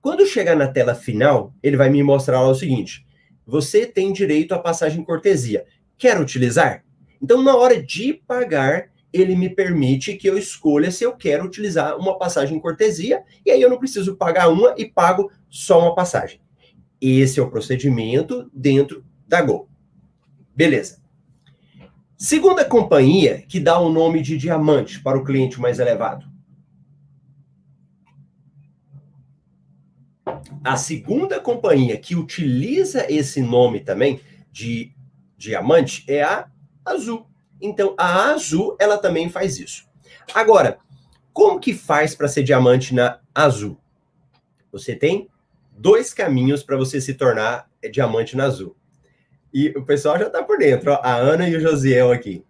Quando 0.02 0.26
chegar 0.26 0.56
na 0.56 0.68
tela 0.68 0.96
final, 0.96 1.54
ele 1.62 1.78
vai 1.78 1.90
me 1.90 2.02
mostrar 2.02 2.42
lá 2.42 2.48
o 2.48 2.56
seguinte: 2.56 3.06
você 3.46 3.86
tem 3.86 4.12
direito 4.12 4.54
à 4.54 4.60
passagem 4.60 5.04
cortesia. 5.04 5.66
Quer 5.98 6.20
utilizar? 6.20 6.84
Então, 7.22 7.44
na 7.44 7.56
hora 7.56 7.82
de 7.82 8.14
pagar, 8.14 8.90
ele 9.12 9.36
me 9.36 9.50
permite 9.50 10.16
que 10.16 10.28
eu 10.28 10.38
escolha 10.38 10.92
se 10.92 11.04
eu 11.04 11.14
quero 11.14 11.46
utilizar 11.46 11.98
uma 11.98 12.18
passagem 12.18 12.60
cortesia, 12.60 13.24
e 13.46 13.52
aí 13.52 13.62
eu 13.62 13.70
não 13.70 13.78
preciso 13.78 14.16
pagar 14.16 14.48
uma 14.48 14.74
e 14.78 14.86
pago 14.86 15.30
só 15.50 15.80
uma 15.82 15.94
passagem. 15.94 16.40
Esse 17.02 17.40
é 17.40 17.44
o 17.44 17.50
procedimento 17.50 18.50
dentro 18.54 19.04
da 19.30 19.42
Gol. 19.44 19.70
Beleza. 20.56 21.00
Segunda 22.18 22.66
companhia 22.66 23.44
que 23.48 23.60
dá 23.60 23.80
o 23.80 23.90
nome 23.90 24.22
de 24.22 24.36
diamante 24.38 25.00
para 25.02 25.18
o 25.18 25.24
cliente 25.24 25.62
mais 25.62 25.80
elevado. 25.80 26.28
A 30.64 30.76
segunda 30.76 31.40
companhia 31.40 31.98
que 31.98 32.16
utiliza 32.16 33.06
esse 33.10 33.42
nome 33.42 33.80
também 33.80 34.20
de 34.52 34.92
diamante 35.38 36.04
é 36.08 36.24
a 36.24 36.50
azul. 36.84 37.26
Então, 37.62 37.96
a 37.98 38.32
azul, 38.32 38.76
ela 38.80 38.98
também 38.98 39.30
faz 39.30 39.60
isso. 39.60 39.88
Agora, 40.34 40.80
como 41.32 41.60
que 41.60 41.74
faz 41.74 42.16
para 42.16 42.28
ser 42.28 42.44
diamante 42.44 42.94
na 42.94 43.20
azul? 43.34 43.80
Você 44.72 44.96
tem 44.96 45.30
dois 45.72 46.14
caminhos 46.14 46.64
para 46.64 46.76
você 46.76 47.00
se 47.00 47.14
tornar 47.14 47.70
diamante 47.92 48.36
na 48.36 48.46
azul. 48.46 48.76
E 49.54 49.70
o 49.70 49.84
pessoal 49.84 50.18
já 50.20 50.28
está 50.28 50.44
por 50.44 50.58
dentro, 50.58 50.92
ó, 50.92 51.00
a 51.04 51.16
Ana 51.16 51.50
e 51.50 51.56
o 51.56 51.60
Josiel 51.60 52.12
aqui. 52.12 52.44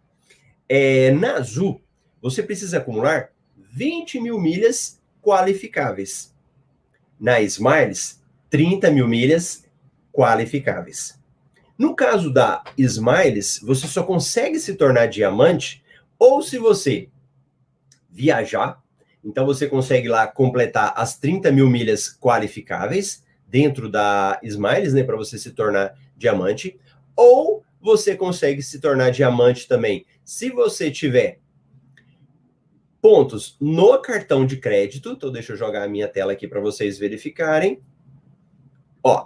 É, 0.68 1.12
na 1.12 1.38
azul, 1.38 1.82
você 2.22 2.44
precisa 2.44 2.78
acumular 2.78 3.32
20 3.56 4.20
mil 4.20 4.40
milhas 4.40 5.02
qualificáveis. 5.22 6.36
Na 7.20 7.42
Smiles, 7.42 8.22
30 8.50 8.92
mil 8.92 9.08
milhas 9.08 9.66
qualificáveis. 10.12 11.20
No 11.78 11.96
caso 11.96 12.32
da 12.32 12.64
Smiles, 12.78 13.60
você 13.64 13.88
só 13.88 14.04
consegue 14.04 14.60
se 14.60 14.76
tornar 14.76 15.08
diamante 15.08 15.84
ou 16.18 16.42
se 16.42 16.58
você 16.58 17.08
viajar. 18.10 18.82
Então 19.24 19.46
você 19.46 19.68
consegue 19.68 20.10
lá 20.10 20.28
completar 20.28 20.94
as 20.96 21.18
30 21.18 21.52
mil 21.52 21.70
milhas 21.70 22.10
qualificáveis 22.10 23.24
dentro 23.48 23.90
da 23.90 24.40
Smiles, 24.44 24.94
né, 24.94 25.04
para 25.04 25.16
você 25.16 25.38
se 25.38 25.52
tornar 25.52 25.96
diamante. 26.18 26.78
Ou 27.16 27.64
você 27.82 28.16
consegue 28.16 28.62
se 28.62 28.80
tornar 28.80 29.12
diamante 29.12 29.68
também 29.68 30.06
se 30.24 30.50
você 30.50 30.92
tiver 30.92 31.40
pontos 33.02 33.58
no 33.60 33.98
cartão 34.00 34.46
de 34.46 34.58
crédito. 34.58 35.12
Então, 35.12 35.32
deixa 35.32 35.54
eu 35.54 35.58
jogar 35.58 35.84
a 35.84 35.88
minha 35.88 36.08
tela 36.08 36.34
aqui 36.34 36.48
para 36.48 36.60
vocês 36.60 36.98
verificarem. 36.98 37.82
Ó, 39.04 39.24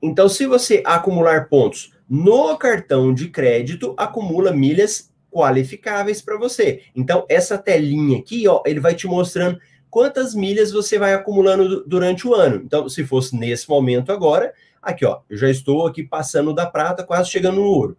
então, 0.00 0.28
se 0.28 0.46
você 0.46 0.82
acumular 0.84 1.48
pontos 1.48 1.92
no 2.08 2.56
cartão 2.56 3.12
de 3.12 3.28
crédito, 3.28 3.94
acumula 3.96 4.52
milhas 4.52 5.12
qualificáveis 5.30 6.22
para 6.22 6.38
você. 6.38 6.82
Então, 6.94 7.26
essa 7.28 7.58
telinha 7.58 8.18
aqui, 8.18 8.46
ó, 8.46 8.62
ele 8.64 8.80
vai 8.80 8.94
te 8.94 9.06
mostrando 9.06 9.58
quantas 9.90 10.34
milhas 10.34 10.72
você 10.72 10.98
vai 10.98 11.12
acumulando 11.12 11.84
durante 11.84 12.26
o 12.26 12.34
ano. 12.34 12.62
Então, 12.64 12.88
se 12.88 13.04
fosse 13.04 13.36
nesse 13.36 13.68
momento 13.68 14.12
agora, 14.12 14.54
aqui, 14.90 15.04
ó, 15.04 15.20
eu 15.28 15.36
já 15.36 15.50
estou 15.50 15.86
aqui 15.86 16.02
passando 16.02 16.54
da 16.54 16.66
prata, 16.66 17.04
quase 17.04 17.30
chegando 17.30 17.56
no 17.56 17.66
ouro. 17.66 17.98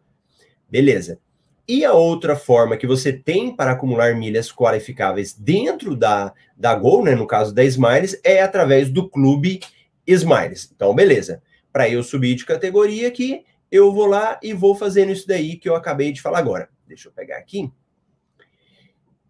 Beleza. 0.70 1.20
E 1.67 1.84
a 1.84 1.91
outra 1.94 2.36
forma 2.36 2.77
que 2.77 2.88
você 2.88 3.12
tem 3.12 3.53
para 3.53 3.72
acumular 3.72 4.15
milhas 4.15 4.51
qualificáveis 4.51 5.34
dentro 5.34 5.96
da, 5.96 6.34
da 6.56 6.74
Gol, 6.74 7.03
né, 7.03 7.13
no 7.13 7.27
caso 7.27 7.53
da 7.53 7.63
Smiles, 7.65 8.20
é 8.24 8.41
através 8.41 8.89
do 8.89 9.10
Clube 9.10 9.60
Smiles. 10.06 10.72
Então, 10.74 10.96
beleza. 10.96 11.41
Para 11.74 11.89
eu 11.89 12.01
subir 12.01 12.36
de 12.36 12.46
categoria 12.46 13.10
aqui, 13.10 13.44
eu 13.70 13.91
vou 13.91 14.06
lá 14.06 14.39
e 14.41 14.53
vou 14.53 14.75
fazendo 14.75 15.12
isso 15.12 15.27
daí 15.27 15.58
que 15.58 15.67
eu 15.67 15.75
acabei 15.75 16.13
de 16.13 16.22
falar 16.22 16.39
agora. 16.39 16.70
Deixa 16.88 17.10
eu 17.10 17.12
pegar 17.12 17.38
aqui. 17.38 17.70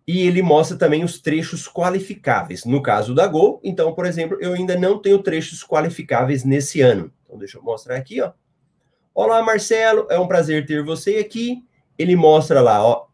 E 0.07 0.25
ele 0.25 0.41
mostra 0.41 0.77
também 0.77 1.03
os 1.03 1.19
trechos 1.19 1.67
qualificáveis. 1.67 2.63
No 2.63 2.81
caso 2.81 3.15
da 3.15 3.27
Gol, 3.27 3.59
então, 3.63 3.93
por 3.93 4.05
exemplo, 4.05 4.37
eu 4.39 4.53
ainda 4.53 4.77
não 4.77 5.01
tenho 5.01 5.21
trechos 5.21 5.63
qualificáveis 5.63 6.43
nesse 6.43 6.81
ano. 6.81 7.11
Então, 7.27 7.37
deixa 7.37 7.59
eu 7.59 7.61
mostrar 7.61 7.97
aqui, 7.97 8.19
ó. 8.21 8.31
Olá, 9.13 9.43
Marcelo, 9.43 10.07
é 10.09 10.17
um 10.17 10.27
prazer 10.27 10.65
ter 10.65 10.83
você 10.83 11.17
aqui 11.17 11.67
ele 11.97 12.15
mostra 12.15 12.61
lá, 12.61 12.85
ó. 12.85 13.07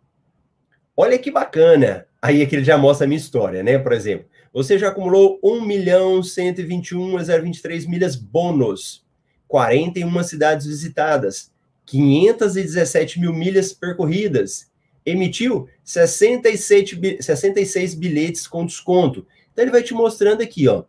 Olha 0.95 1.17
que 1.17 1.31
bacana. 1.31 2.05
Aí 2.21 2.41
é 2.41 2.45
que 2.45 2.55
ele 2.55 2.63
já 2.63 2.77
mostra 2.77 3.05
a 3.05 3.07
minha 3.07 3.17
história, 3.17 3.63
né? 3.63 3.77
Por 3.77 3.93
exemplo, 3.93 4.27
você 4.53 4.77
já 4.77 4.89
acumulou 4.89 5.39
1 5.43 5.61
milhão 5.61 6.21
121,023 6.21 7.85
milhas 7.85 8.15
bônus, 8.15 9.05
41 9.47 10.23
cidades 10.23 10.67
visitadas, 10.67 11.51
517 11.85 13.19
mil 13.19 13.33
milhas 13.33 13.73
percorridas, 13.73 14.71
emitiu 15.05 15.67
67, 15.83 17.17
66 17.21 17.95
bilhetes 17.95 18.47
com 18.47 18.65
desconto. 18.65 19.25
Então 19.51 19.63
ele 19.63 19.71
vai 19.71 19.83
te 19.83 19.93
mostrando 19.93 20.41
aqui, 20.41 20.67
ó. 20.67 20.83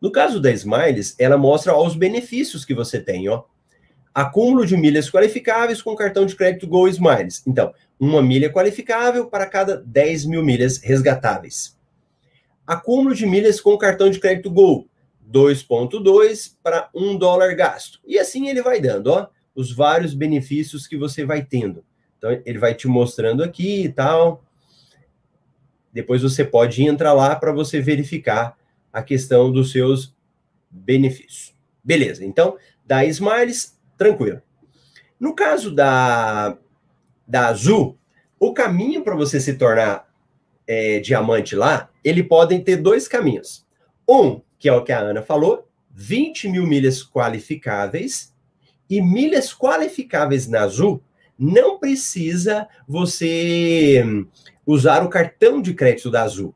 No 0.00 0.12
caso 0.12 0.40
da 0.40 0.50
Smiles, 0.50 1.14
ela 1.18 1.38
mostra 1.38 1.74
ó, 1.74 1.86
os 1.86 1.96
benefícios 1.96 2.64
que 2.64 2.74
você 2.74 3.00
tem, 3.00 3.28
ó 3.28 3.44
acúmulo 4.16 4.64
de 4.64 4.78
milhas 4.78 5.10
qualificáveis 5.10 5.82
com 5.82 5.94
cartão 5.94 6.24
de 6.24 6.34
crédito 6.34 6.66
Go 6.66 6.88
Smiles. 6.88 7.42
Então, 7.46 7.74
uma 8.00 8.22
milha 8.22 8.50
qualificável 8.50 9.26
para 9.26 9.44
cada 9.44 9.76
10 9.76 10.24
mil 10.24 10.42
milhas 10.42 10.78
resgatáveis. 10.78 11.78
Acúmulo 12.66 13.14
de 13.14 13.26
milhas 13.26 13.60
com 13.60 13.76
cartão 13.76 14.08
de 14.08 14.18
crédito 14.18 14.50
Go, 14.50 14.88
2,2 15.30 16.54
para 16.62 16.88
1 16.94 17.18
dólar 17.18 17.54
gasto. 17.54 18.00
E 18.06 18.18
assim 18.18 18.48
ele 18.48 18.62
vai 18.62 18.80
dando, 18.80 19.08
ó, 19.08 19.28
os 19.54 19.70
vários 19.70 20.14
benefícios 20.14 20.86
que 20.86 20.96
você 20.96 21.22
vai 21.22 21.44
tendo. 21.44 21.84
Então, 22.16 22.30
ele 22.46 22.58
vai 22.58 22.74
te 22.74 22.88
mostrando 22.88 23.44
aqui 23.44 23.82
e 23.82 23.92
tal. 23.92 24.42
Depois 25.92 26.22
você 26.22 26.42
pode 26.42 26.82
entrar 26.82 27.12
lá 27.12 27.36
para 27.36 27.52
você 27.52 27.82
verificar 27.82 28.56
a 28.96 29.02
questão 29.02 29.52
dos 29.52 29.72
seus 29.72 30.16
benefícios. 30.70 31.54
Beleza, 31.84 32.24
então, 32.24 32.56
da 32.82 33.04
Smiles, 33.04 33.78
tranquilo. 33.98 34.40
No 35.20 35.34
caso 35.34 35.70
da, 35.70 36.56
da 37.28 37.48
Azul, 37.48 37.98
o 38.40 38.54
caminho 38.54 39.04
para 39.04 39.14
você 39.14 39.38
se 39.38 39.52
tornar 39.52 40.08
é, 40.66 40.98
diamante 41.00 41.54
lá, 41.54 41.90
ele 42.02 42.22
podem 42.22 42.58
ter 42.58 42.76
dois 42.76 43.06
caminhos. 43.06 43.66
Um, 44.08 44.40
que 44.58 44.66
é 44.66 44.72
o 44.72 44.82
que 44.82 44.92
a 44.92 45.00
Ana 45.00 45.20
falou, 45.20 45.68
20 45.90 46.48
mil 46.48 46.66
milhas 46.66 47.04
qualificáveis, 47.06 48.34
e 48.88 49.02
milhas 49.02 49.52
qualificáveis 49.52 50.48
na 50.48 50.62
Azul, 50.62 51.02
não 51.38 51.78
precisa 51.78 52.66
você 52.88 54.02
usar 54.64 55.04
o 55.04 55.10
cartão 55.10 55.60
de 55.60 55.74
crédito 55.74 56.10
da 56.10 56.22
Azul. 56.22 56.54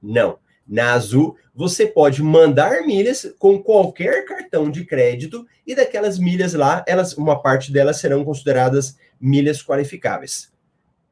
Não. 0.00 0.38
Na 0.70 0.92
Azul, 0.92 1.36
você 1.52 1.84
pode 1.84 2.22
mandar 2.22 2.86
milhas 2.86 3.34
com 3.40 3.60
qualquer 3.60 4.24
cartão 4.24 4.70
de 4.70 4.84
crédito 4.84 5.44
e 5.66 5.74
daquelas 5.74 6.16
milhas 6.16 6.54
lá, 6.54 6.84
elas, 6.86 7.12
uma 7.14 7.42
parte 7.42 7.72
delas 7.72 7.96
serão 7.96 8.24
consideradas 8.24 8.96
milhas 9.20 9.60
qualificáveis. 9.60 10.52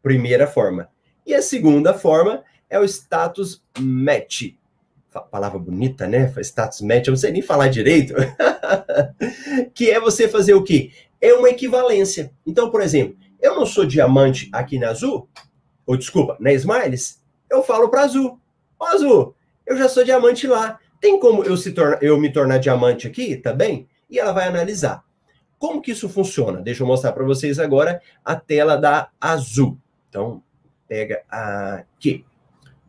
Primeira 0.01 0.47
forma. 0.47 0.89
E 1.27 1.35
a 1.35 1.43
segunda 1.43 1.93
forma 1.93 2.45
é 2.71 2.79
o 2.79 2.85
status 2.85 3.61
match. 3.81 4.55
Palavra 5.29 5.59
bonita, 5.59 6.07
né? 6.07 6.33
Status 6.41 6.81
match, 6.81 7.09
eu 7.09 7.11
não 7.11 7.19
sei 7.19 7.33
nem 7.33 7.43
falar 7.43 7.67
direito. 7.67 8.15
que 9.75 9.91
é 9.91 9.99
você 9.99 10.29
fazer 10.29 10.55
o 10.55 10.63
quê? 10.63 10.93
É 11.21 11.35
uma 11.35 11.51
equivalência. 11.51 12.31
Então, 12.47 12.71
por 12.71 12.81
exemplo, 12.81 13.17
eu 13.43 13.57
não 13.57 13.67
sou 13.67 13.85
diamante 13.85 14.49
aqui 14.53 14.79
na 14.79 14.91
Azul, 14.91 15.29
ou 15.85 15.97
desculpa, 15.97 16.37
na 16.39 16.53
Smiles, 16.53 17.21
eu 17.51 17.61
falo 17.65 17.89
para 17.89 18.03
Azul. 18.03 18.39
Ó, 18.79 18.87
Azul, 18.87 19.35
eu 19.69 19.77
já 19.77 19.89
sou 19.89 20.03
diamante 20.03 20.47
lá. 20.47 20.81
Tem 21.01 21.21
como 21.21 21.45
eu, 21.45 21.57
se 21.57 21.73
torna, 21.73 21.99
eu 22.01 22.19
me 22.19 22.33
tornar 22.33 22.59
diamante 22.59 23.07
aqui 23.07 23.37
também? 23.37 23.87
E 24.11 24.19
ela 24.19 24.33
vai 24.33 24.49
analisar. 24.49 25.05
Como 25.59 25.83
que 25.83 25.93
isso 25.93 26.09
funciona? 26.09 26.61
Deixa 26.61 26.83
eu 26.83 26.87
mostrar 26.87 27.13
para 27.13 27.25
vocês 27.25 27.59
agora 27.59 28.01
a 28.25 28.35
tela 28.35 28.77
da 28.77 29.11
Azul. 29.21 29.79
Então, 30.09 30.43
pega 30.89 31.23
aqui. 31.29 32.25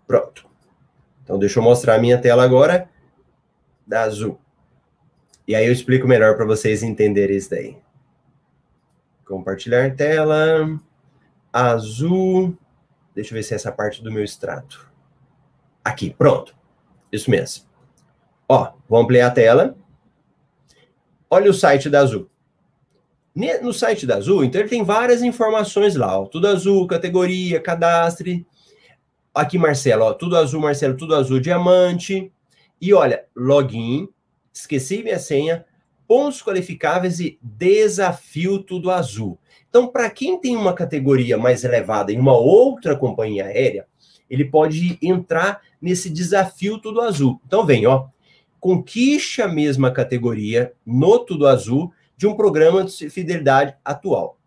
Pronto. 0.07 0.47
Então, 1.23 1.37
deixa 1.37 1.59
eu 1.59 1.63
mostrar 1.63 1.95
a 1.95 1.99
minha 1.99 2.17
tela 2.17 2.43
agora 2.43 2.89
da 3.85 4.03
Azul. 4.03 4.39
E 5.47 5.53
aí 5.53 5.65
eu 5.65 5.73
explico 5.73 6.07
melhor 6.07 6.37
para 6.37 6.45
vocês 6.45 6.81
entenderem 6.81 7.35
isso 7.35 7.49
daí. 7.49 7.77
Compartilhar 9.25 9.95
tela. 9.95 10.79
Azul. 11.51 12.57
Deixa 13.13 13.31
eu 13.31 13.35
ver 13.35 13.43
se 13.43 13.53
é 13.53 13.55
essa 13.55 13.71
parte 13.71 14.01
do 14.03 14.11
meu 14.11 14.23
extrato. 14.23 14.89
Aqui, 15.83 16.11
pronto. 16.11 16.58
Isso 17.11 17.29
mesmo. 17.29 17.65
Ó, 18.47 18.71
vou 18.87 18.99
ampliar 18.99 19.27
a 19.27 19.31
tela. 19.31 19.75
Olha 21.29 21.49
o 21.51 21.53
site 21.53 21.89
da 21.89 21.99
Azul. 21.99 22.29
No 23.61 23.71
site 23.71 24.05
da 24.05 24.17
Azul, 24.17 24.43
então 24.43 24.59
ele 24.59 24.69
tem 24.69 24.83
várias 24.83 25.21
informações 25.21 25.95
lá, 25.95 26.19
ó, 26.19 26.25
tudo 26.25 26.47
azul, 26.47 26.85
categoria, 26.87 27.61
cadastre. 27.61 28.45
Aqui, 29.33 29.57
Marcelo, 29.57 30.03
ó, 30.03 30.13
tudo 30.13 30.35
azul, 30.35 30.59
Marcelo, 30.59 30.97
tudo 30.97 31.15
azul, 31.15 31.39
diamante. 31.39 32.33
E 32.81 32.93
olha, 32.93 33.25
login, 33.35 34.09
esqueci 34.51 35.03
minha 35.03 35.19
senha, 35.19 35.63
pontos 36.07 36.41
qualificáveis 36.41 37.19
e 37.19 37.39
desafio 37.41 38.61
tudo 38.61 38.91
azul. 38.91 39.39
Então, 39.69 39.87
para 39.87 40.09
quem 40.09 40.41
tem 40.41 40.57
uma 40.57 40.73
categoria 40.73 41.37
mais 41.37 41.63
elevada 41.63 42.11
em 42.11 42.19
uma 42.19 42.35
outra 42.35 42.97
companhia 42.97 43.45
aérea, 43.45 43.85
ele 44.29 44.43
pode 44.43 44.97
entrar 45.01 45.61
nesse 45.81 46.09
desafio 46.09 46.79
Tudo 46.79 47.01
Azul. 47.01 47.41
Então 47.45 47.65
vem, 47.65 47.85
ó, 47.87 48.07
conquiste 48.59 49.41
a 49.41 49.47
mesma 49.47 49.91
categoria 49.91 50.73
no 50.85 51.19
Tudo 51.19 51.47
Azul 51.47 51.93
de 52.17 52.27
um 52.27 52.35
programa 52.35 52.83
de 52.83 53.09
fidelidade 53.09 53.75
atual. 53.83 54.37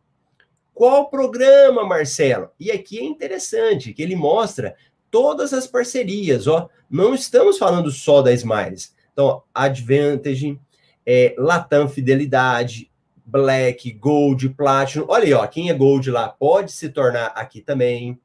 Qual 0.75 1.09
programa, 1.09 1.85
Marcelo? 1.85 2.51
E 2.59 2.71
aqui 2.71 2.99
é 2.99 3.05
interessante 3.05 3.93
que 3.93 4.03
ele 4.03 4.17
mostra 4.17 4.75
todas 5.11 5.53
as 5.53 5.67
parcerias, 5.67 6.47
ó. 6.47 6.69
Não 6.91 7.15
estamos 7.15 7.59
falando 7.59 7.91
só 7.91 8.23
da 8.23 8.33
Smiles. 8.33 8.95
Então, 9.13 9.43
Advantage, 9.55 10.59
é, 11.07 11.35
Latam 11.39 11.89
Fidelidade, 11.89 12.91
Black, 13.25 13.91
Gold, 13.93 14.51
Platinum. 14.51 15.07
Olha 15.09 15.25
aí, 15.25 15.33
ó, 15.33 15.47
quem 15.47 15.71
é 15.71 15.75
Gold 15.75 16.11
lá 16.11 16.29
pode 16.29 16.73
se 16.73 16.89
tornar 16.91 17.27
aqui 17.29 17.61
também. 17.61 18.21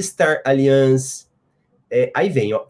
Star 0.00 0.40
Alliance, 0.44 1.27
é, 1.90 2.10
aí 2.14 2.28
vem, 2.28 2.52
ó, 2.52 2.64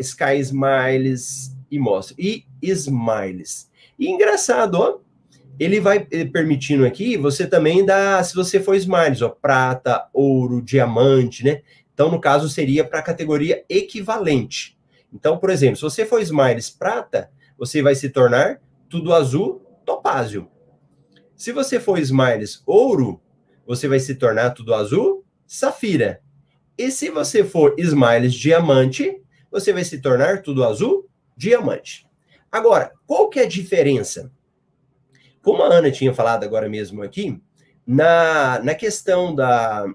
Sky 0.00 0.38
Smiles 0.40 1.56
e 1.70 1.78
mostra. 1.78 2.14
E 2.18 2.44
Smiles. 2.60 3.70
E 3.98 4.08
engraçado, 4.08 4.74
ó, 4.74 4.98
ele 5.58 5.80
vai 5.80 6.06
eh, 6.10 6.24
permitindo 6.24 6.84
aqui 6.84 7.16
você 7.16 7.46
também 7.46 7.84
dar, 7.84 8.24
se 8.24 8.34
você 8.34 8.58
for 8.58 8.74
Smiles, 8.74 9.22
ó, 9.22 9.28
prata, 9.28 10.08
ouro, 10.12 10.62
diamante, 10.62 11.44
né? 11.44 11.62
Então, 11.92 12.10
no 12.10 12.20
caso, 12.20 12.48
seria 12.48 12.84
para 12.84 13.00
a 13.00 13.02
categoria 13.02 13.64
equivalente. 13.68 14.78
Então, 15.12 15.36
por 15.36 15.50
exemplo, 15.50 15.76
se 15.76 15.82
você 15.82 16.06
for 16.06 16.20
Smiles 16.20 16.70
prata, 16.70 17.30
você 17.58 17.82
vai 17.82 17.94
se 17.94 18.08
tornar 18.08 18.60
tudo 18.88 19.12
azul, 19.12 19.62
topázio. 19.84 20.48
Se 21.36 21.52
você 21.52 21.78
for 21.78 21.98
Smiles 21.98 22.62
ouro, 22.66 23.20
você 23.66 23.86
vai 23.86 24.00
se 24.00 24.14
tornar 24.14 24.50
tudo 24.50 24.74
azul, 24.74 25.24
safira. 25.46 26.20
E 26.76 26.90
se 26.90 27.10
você 27.10 27.44
for 27.44 27.74
Smiles 27.78 28.34
diamante, 28.34 29.20
você 29.50 29.72
vai 29.72 29.84
se 29.84 30.00
tornar 30.00 30.42
tudo 30.42 30.64
azul 30.64 31.08
diamante. 31.36 32.06
Agora, 32.50 32.92
qual 33.06 33.28
que 33.28 33.40
é 33.40 33.44
a 33.44 33.48
diferença? 33.48 34.30
Como 35.42 35.62
a 35.62 35.66
Ana 35.66 35.90
tinha 35.90 36.14
falado 36.14 36.44
agora 36.44 36.68
mesmo 36.68 37.02
aqui, 37.02 37.40
na, 37.86 38.60
na 38.62 38.74
questão 38.74 39.34
da 39.34 39.86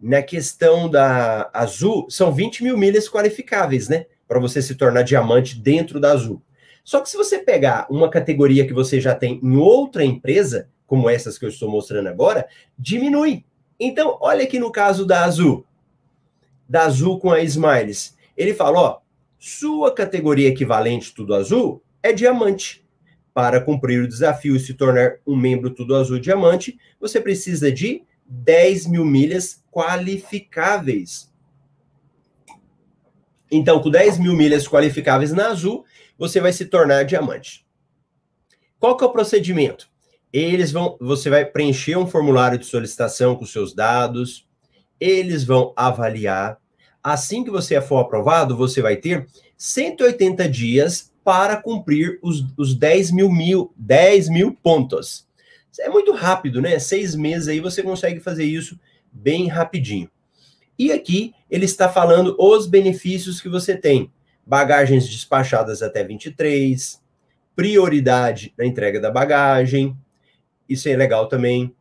Na 0.00 0.22
questão 0.22 0.88
da 0.88 1.50
Azul, 1.52 2.06
são 2.10 2.32
20 2.32 2.62
mil 2.62 2.76
milhas 2.76 3.08
qualificáveis, 3.08 3.88
né? 3.88 4.06
Para 4.28 4.38
você 4.38 4.60
se 4.60 4.74
tornar 4.74 5.02
diamante 5.02 5.58
dentro 5.58 5.98
da 5.98 6.12
Azul. 6.12 6.42
Só 6.84 7.00
que 7.00 7.08
se 7.08 7.16
você 7.16 7.38
pegar 7.38 7.86
uma 7.90 8.10
categoria 8.10 8.66
que 8.66 8.74
você 8.74 9.00
já 9.00 9.14
tem 9.14 9.40
em 9.42 9.56
outra 9.56 10.04
empresa, 10.04 10.68
como 10.86 11.08
essas 11.08 11.38
que 11.38 11.44
eu 11.46 11.48
estou 11.48 11.70
mostrando 11.70 12.08
agora, 12.08 12.46
diminui. 12.78 13.44
Então, 13.84 14.16
olha 14.20 14.44
aqui 14.44 14.58
no 14.58 14.72
caso 14.72 15.04
da 15.04 15.24
Azul. 15.24 15.66
Da 16.66 16.84
Azul 16.84 17.18
com 17.18 17.30
a 17.30 17.42
Smiles. 17.42 18.16
Ele 18.34 18.54
fala, 18.54 18.80
ó, 18.80 19.00
sua 19.38 19.92
categoria 19.92 20.48
equivalente 20.48 21.14
tudo 21.14 21.34
azul 21.34 21.82
é 22.02 22.12
diamante. 22.12 22.82
Para 23.34 23.60
cumprir 23.60 24.02
o 24.02 24.08
desafio 24.08 24.56
e 24.56 24.60
se 24.60 24.72
tornar 24.72 25.16
um 25.26 25.36
membro 25.36 25.68
tudo 25.68 25.94
azul 25.94 26.18
diamante, 26.18 26.78
você 26.98 27.20
precisa 27.20 27.70
de 27.70 28.02
10 28.24 28.86
mil 28.86 29.04
milhas 29.04 29.62
qualificáveis. 29.70 31.30
Então, 33.50 33.82
com 33.82 33.90
10 33.90 34.18
mil 34.18 34.34
milhas 34.34 34.66
qualificáveis 34.66 35.32
na 35.32 35.48
azul, 35.48 35.84
você 36.16 36.40
vai 36.40 36.54
se 36.54 36.64
tornar 36.64 37.04
diamante. 37.04 37.66
Qual 38.80 38.96
que 38.96 39.04
é 39.04 39.06
o 39.06 39.12
procedimento? 39.12 39.90
Eles 40.34 40.72
vão, 40.72 40.96
você 41.00 41.30
vai 41.30 41.44
preencher 41.44 41.96
um 41.96 42.08
formulário 42.08 42.58
de 42.58 42.66
solicitação 42.66 43.36
com 43.36 43.46
seus 43.46 43.72
dados, 43.72 44.44
eles 44.98 45.44
vão 45.44 45.72
avaliar. 45.76 46.58
Assim 47.00 47.44
que 47.44 47.52
você 47.52 47.80
for 47.80 47.98
aprovado, 47.98 48.56
você 48.56 48.82
vai 48.82 48.96
ter 48.96 49.28
180 49.56 50.48
dias 50.48 51.12
para 51.22 51.56
cumprir 51.56 52.18
os, 52.20 52.44
os 52.58 52.74
10 52.74 53.12
mil, 53.12 53.30
mil, 53.30 53.72
10 53.76 54.28
mil 54.28 54.52
pontos. 54.52 55.24
É 55.78 55.88
muito 55.88 56.10
rápido, 56.10 56.60
né? 56.60 56.80
Seis 56.80 57.14
meses 57.14 57.46
aí 57.46 57.60
você 57.60 57.80
consegue 57.80 58.18
fazer 58.18 58.44
isso 58.44 58.76
bem 59.12 59.46
rapidinho. 59.46 60.10
E 60.76 60.90
aqui 60.90 61.32
ele 61.48 61.64
está 61.64 61.88
falando 61.88 62.34
os 62.40 62.66
benefícios 62.66 63.40
que 63.40 63.48
você 63.48 63.76
tem 63.76 64.10
bagagens 64.44 65.08
despachadas 65.08 65.80
até 65.80 66.02
23, 66.02 67.00
prioridade 67.54 68.52
na 68.58 68.66
entrega 68.66 69.00
da 69.00 69.12
bagagem, 69.12 69.96
isso 70.68 70.88
é 70.88 70.96
legal 70.96 71.28
também. 71.28 71.74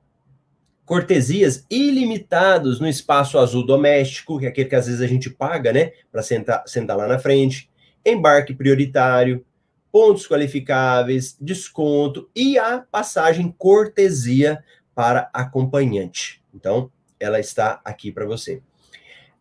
Cortesias 0.86 1.66
ilimitados 1.70 2.80
no 2.80 2.88
espaço 2.88 3.38
azul 3.40 3.66
doméstico, 3.66 4.40
que 4.40 4.46
é 4.46 4.50
aquele 4.50 4.70
que 4.70 4.75
às 4.75 4.88
vezes 4.88 5.02
a 5.02 5.08
gente 5.08 5.30
paga, 5.30 5.72
né, 5.72 5.92
para 6.12 6.22
sentar, 6.22 6.63
sentar 6.68 6.98
lá 6.98 7.08
na 7.08 7.20
frente. 7.20 7.70
Embarque 8.06 8.54
prioritário, 8.54 9.46
pontos 9.92 10.28
qualificáveis, 10.28 11.38
desconto 11.40 12.30
e 12.36 12.58
a 12.58 12.80
passagem 12.80 13.54
cortesia 13.58 14.63
para 14.96 15.30
acompanhante. 15.32 16.44
Então, 16.54 16.92
ela 17.20 17.40
está 17.40 17.80
aqui 17.86 18.12
para 18.12 18.25
você. 18.25 18.62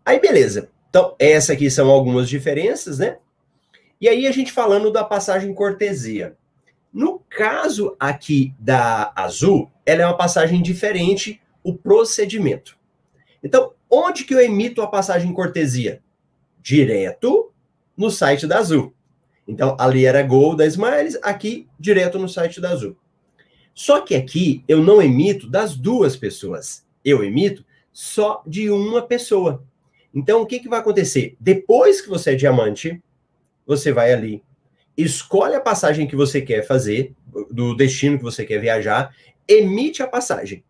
Aí, 0.05 0.21
beleza. 0.21 0.71
Então, 0.91 1.17
essa 1.19 1.55
aqui 1.55 1.71
são 1.71 1.91
algumas 1.91 2.29
diferenças, 2.29 2.99
né? 2.99 3.17
E 4.01 4.09
aí, 4.09 4.27
a 4.27 4.31
gente 4.31 4.53
falando 4.53 4.93
da 4.93 5.03
passagem 5.03 5.55
cortesia. 5.55 6.37
No 6.93 7.21
caso 7.21 7.97
aqui 7.99 8.55
da 8.59 9.13
Azul, 9.17 9.71
ela 9.87 10.03
é 10.03 10.07
uma 10.07 10.17
passagem 10.17 10.61
diferente, 10.61 11.41
o 11.63 11.75
procedimento. 11.75 12.77
Então, 13.43 13.73
onde 13.91 14.25
que 14.25 14.35
eu 14.35 14.41
emito 14.41 14.83
a 14.83 14.87
passagem 14.87 15.33
cortesia? 15.33 16.03
Direto 16.61 17.51
no 17.97 18.11
site 18.11 18.47
da 18.47 18.59
Azul. 18.59 18.95
Então, 19.49 19.77
ali 19.79 20.05
era 20.05 20.23
Gol 20.23 20.55
da 20.55 20.67
Smiles, 20.67 21.19
aqui 21.23 21.67
direto 21.79 22.19
no 22.19 22.29
site 22.29 22.61
da 22.61 22.71
Azul. 22.71 22.97
Só 23.75 24.01
que 24.01 24.15
aqui 24.15 24.63
eu 24.69 24.83
não 24.83 25.01
emito 25.01 25.49
das 25.49 25.75
duas 25.75 26.17
pessoas. 26.17 26.87
Eu 27.05 27.25
emito 27.25 27.65
só 27.93 28.43
de 28.47 28.71
uma 28.71 29.03
pessoa. 29.03 29.65
Então, 30.15 30.43
o 30.43 30.47
que, 30.47 30.61
que 30.61 30.69
vai 30.69 30.81
acontecer? 30.81 31.37
Depois 31.41 32.01
que 32.01 32.09
você 32.09 32.33
é 32.33 32.35
diamante, 32.35 33.03
você 33.67 33.93
vai 33.93 34.13
ali, 34.13 34.43
escolhe 34.97 35.55
a 35.55 35.61
passagem 35.61 36.07
que 36.07 36.17
você 36.17 36.41
quer 36.41 36.67
fazer, 36.67 37.15
do 37.51 37.75
destino 37.75 38.19
que 38.19 38.25
você 38.25 38.45
quer 38.45 38.61
viajar, 38.61 39.15
emite 39.49 40.03
a 40.03 40.07
passagem. 40.07 40.65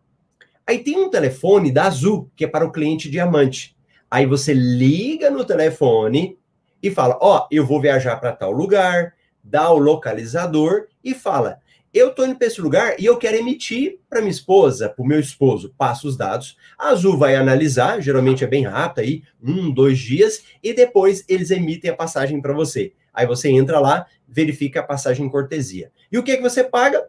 Aí 0.67 0.79
tem 0.79 0.97
um 0.97 1.11
telefone 1.11 1.73
da 1.73 1.85
Azul, 1.85 2.31
que 2.37 2.45
é 2.45 2.49
para 2.49 2.65
o 2.65 2.73
cliente 2.73 3.11
diamante. 3.11 3.77
Aí 4.11 4.27
você 4.27 4.53
liga 4.55 5.31
no 5.31 5.45
telefone 5.45 6.39
e 6.83 6.91
fala: 6.91 7.19
Ó, 7.21 7.39
oh, 7.39 7.49
eu 7.51 7.67
vou 7.67 7.81
viajar 7.81 8.17
para 8.17 8.33
tal 8.33 8.53
lugar, 8.53 9.15
dá 9.43 9.71
o 9.71 9.79
localizador 9.79 10.87
e 11.03 11.15
fala: 11.15 11.61
eu 11.93 12.09
estou 12.09 12.27
indo 12.27 12.37
para 12.37 12.47
esse 12.47 12.59
lugar 12.59 12.99
e 12.99 13.05
eu 13.05 13.19
quero 13.19 13.37
emitir 13.37 13.99
para 14.09 14.21
minha 14.21 14.31
esposa, 14.31 14.89
para 14.89 15.03
o 15.03 15.07
meu 15.07 15.21
esposo, 15.21 15.75
passa 15.77 16.07
os 16.09 16.17
dados. 16.17 16.57
A 16.79 16.89
Azul 16.89 17.19
vai 17.19 17.37
analisar, 17.37 18.01
geralmente 18.01 18.43
é 18.43 18.47
bem 18.47 18.65
rápido 18.65 19.05
aí, 19.05 19.23
um, 19.43 19.71
dois 19.71 19.99
dias, 19.99 20.43
e 20.63 20.73
depois 20.73 21.23
eles 21.29 21.51
emitem 21.51 21.91
a 21.91 21.97
passagem 21.97 22.41
para 22.41 22.55
você. 22.55 22.95
Aí 23.13 23.27
você 23.27 23.51
entra 23.51 23.79
lá, 23.79 24.07
verifica 24.27 24.81
a 24.81 24.85
passagem 24.85 25.29
cortesia. 25.29 25.93
E 26.11 26.19
o 26.19 26.23
que, 26.23 26.33
é 26.33 26.37
que 26.37 26.43
você 26.43 26.65
paga? 26.65 27.09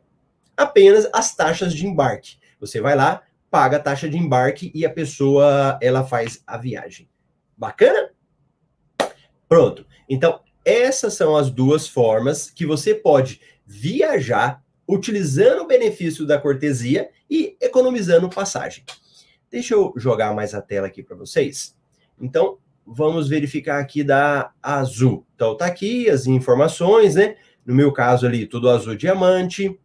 Apenas 0.56 1.08
as 1.13 1.36
taxas 1.36 1.74
de 1.74 1.86
embarque. 1.86 2.38
Você 2.60 2.82
vai 2.82 2.96
lá, 2.96 3.24
paga 3.50 3.78
a 3.78 3.80
taxa 3.80 4.10
de 4.10 4.18
embarque 4.18 4.72
e 4.74 4.86
a 4.86 4.89
pessoa 4.89 5.78
ela 5.82 6.04
faz 6.04 6.42
a 6.46 6.58
viagem. 6.58 7.10
Bacana? 7.58 8.12
Pronto. 9.48 9.86
Então, 10.10 10.42
essas 10.66 11.13
são 11.13 11.36
as 11.36 11.52
duas 11.52 11.88
formas 11.88 12.50
que 12.50 12.66
você 12.66 12.96
pode 12.96 13.39
viajar 13.66 14.63
utilizando 14.88 15.62
o 15.62 15.68
benefício 15.68 16.26
da 16.26 16.39
cortesia 16.39 17.10
e 17.30 17.56
economizando 17.62 18.30
passagem. 18.30 18.84
Deixa 19.50 19.74
eu 19.76 19.94
jogar 19.96 20.34
mais 20.34 20.54
a 20.54 20.62
tela 20.62 20.88
aqui 20.88 21.04
para 21.04 21.16
vocês. 21.16 21.76
Então, 22.20 22.58
vamos 22.86 23.28
verificar 23.28 23.80
aqui 23.80 24.04
da 24.04 24.52
Azul. 24.62 25.26
Então, 25.36 25.56
tá 25.56 25.65
aqui 25.65 26.10
as 26.10 26.28
informações, 26.28 27.15
né? 27.15 27.36
No 27.65 27.74
meu 27.74 27.91
caso 27.91 28.26
ali, 28.26 28.46
tudo 28.46 28.69
azul 28.69 28.96
diamante. 28.96 29.80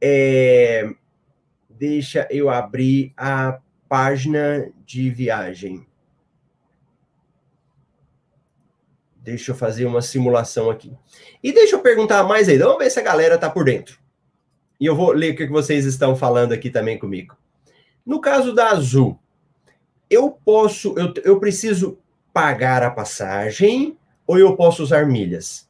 É... 0.00 0.88
Deixa 1.68 2.26
eu 2.30 2.50
abrir 2.50 3.12
a 3.16 3.58
página 3.88 4.70
de 4.84 5.10
viagem. 5.10 5.86
Deixa 9.16 9.52
eu 9.52 9.56
fazer 9.56 9.86
uma 9.86 10.02
simulação 10.02 10.70
aqui. 10.70 10.92
E 11.42 11.52
deixa 11.52 11.76
eu 11.76 11.80
perguntar 11.80 12.22
mais 12.24 12.48
aí. 12.48 12.58
Vamos 12.58 12.78
ver 12.78 12.90
se 12.90 13.00
a 13.00 13.02
galera 13.02 13.38
tá 13.38 13.48
por 13.48 13.64
dentro. 13.64 13.98
E 14.78 14.86
eu 14.86 14.94
vou 14.94 15.12
ler 15.12 15.32
o 15.32 15.36
que 15.36 15.46
vocês 15.46 15.86
estão 15.86 16.14
falando 16.14 16.52
aqui 16.52 16.68
também 16.68 16.98
comigo. 16.98 17.36
No 18.04 18.20
caso 18.20 18.52
da 18.52 18.70
Azul, 18.70 19.18
eu 20.10 20.30
posso, 20.30 20.94
eu, 20.98 21.12
eu 21.24 21.40
preciso 21.40 21.98
pagar 22.32 22.82
a 22.82 22.90
passagem 22.90 23.96
ou 24.26 24.38
eu 24.38 24.56
posso 24.56 24.82
usar 24.82 25.06
milhas? 25.06 25.68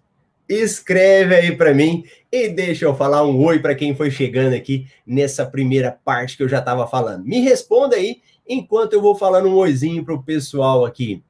Escreve 0.48 1.34
aí 1.34 1.56
para 1.56 1.72
mim 1.72 2.04
e 2.30 2.48
deixa 2.48 2.84
eu 2.84 2.94
falar 2.94 3.24
um 3.24 3.42
oi 3.42 3.58
para 3.58 3.74
quem 3.74 3.94
foi 3.94 4.10
chegando 4.10 4.54
aqui 4.54 4.86
nessa 5.06 5.46
primeira 5.46 5.90
parte 6.04 6.36
que 6.36 6.42
eu 6.42 6.48
já 6.48 6.58
estava 6.58 6.86
falando. 6.86 7.24
Me 7.24 7.40
responda 7.40 7.96
aí 7.96 8.20
enquanto 8.46 8.92
eu 8.92 9.00
vou 9.00 9.14
falando 9.14 9.48
um 9.48 9.54
oizinho 9.54 10.04
para 10.04 10.14
o 10.14 10.22
pessoal 10.22 10.84
aqui. 10.84 11.22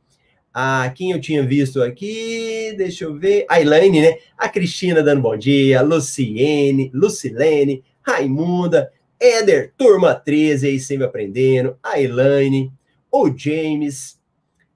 Ah, 0.52 0.92
quem 0.94 1.10
eu 1.10 1.20
tinha 1.20 1.44
visto 1.44 1.82
aqui, 1.82 2.74
deixa 2.76 3.04
eu 3.04 3.14
ver. 3.14 3.44
A 3.48 3.60
Elaine, 3.60 4.00
né? 4.00 4.18
A 4.38 4.48
Cristina 4.48 5.02
dando 5.02 5.20
bom 5.22 5.36
dia, 5.36 5.82
Luciene, 5.82 6.90
Lucilene, 6.94 7.82
Raimunda, 8.02 8.92
Éder, 9.18 9.72
turma 9.76 10.14
13 10.14 10.66
aí 10.66 10.78
sempre 10.78 11.06
aprendendo, 11.06 11.76
a 11.82 12.00
Elaine, 12.00 12.72
o 13.16 13.32
James, 13.32 14.20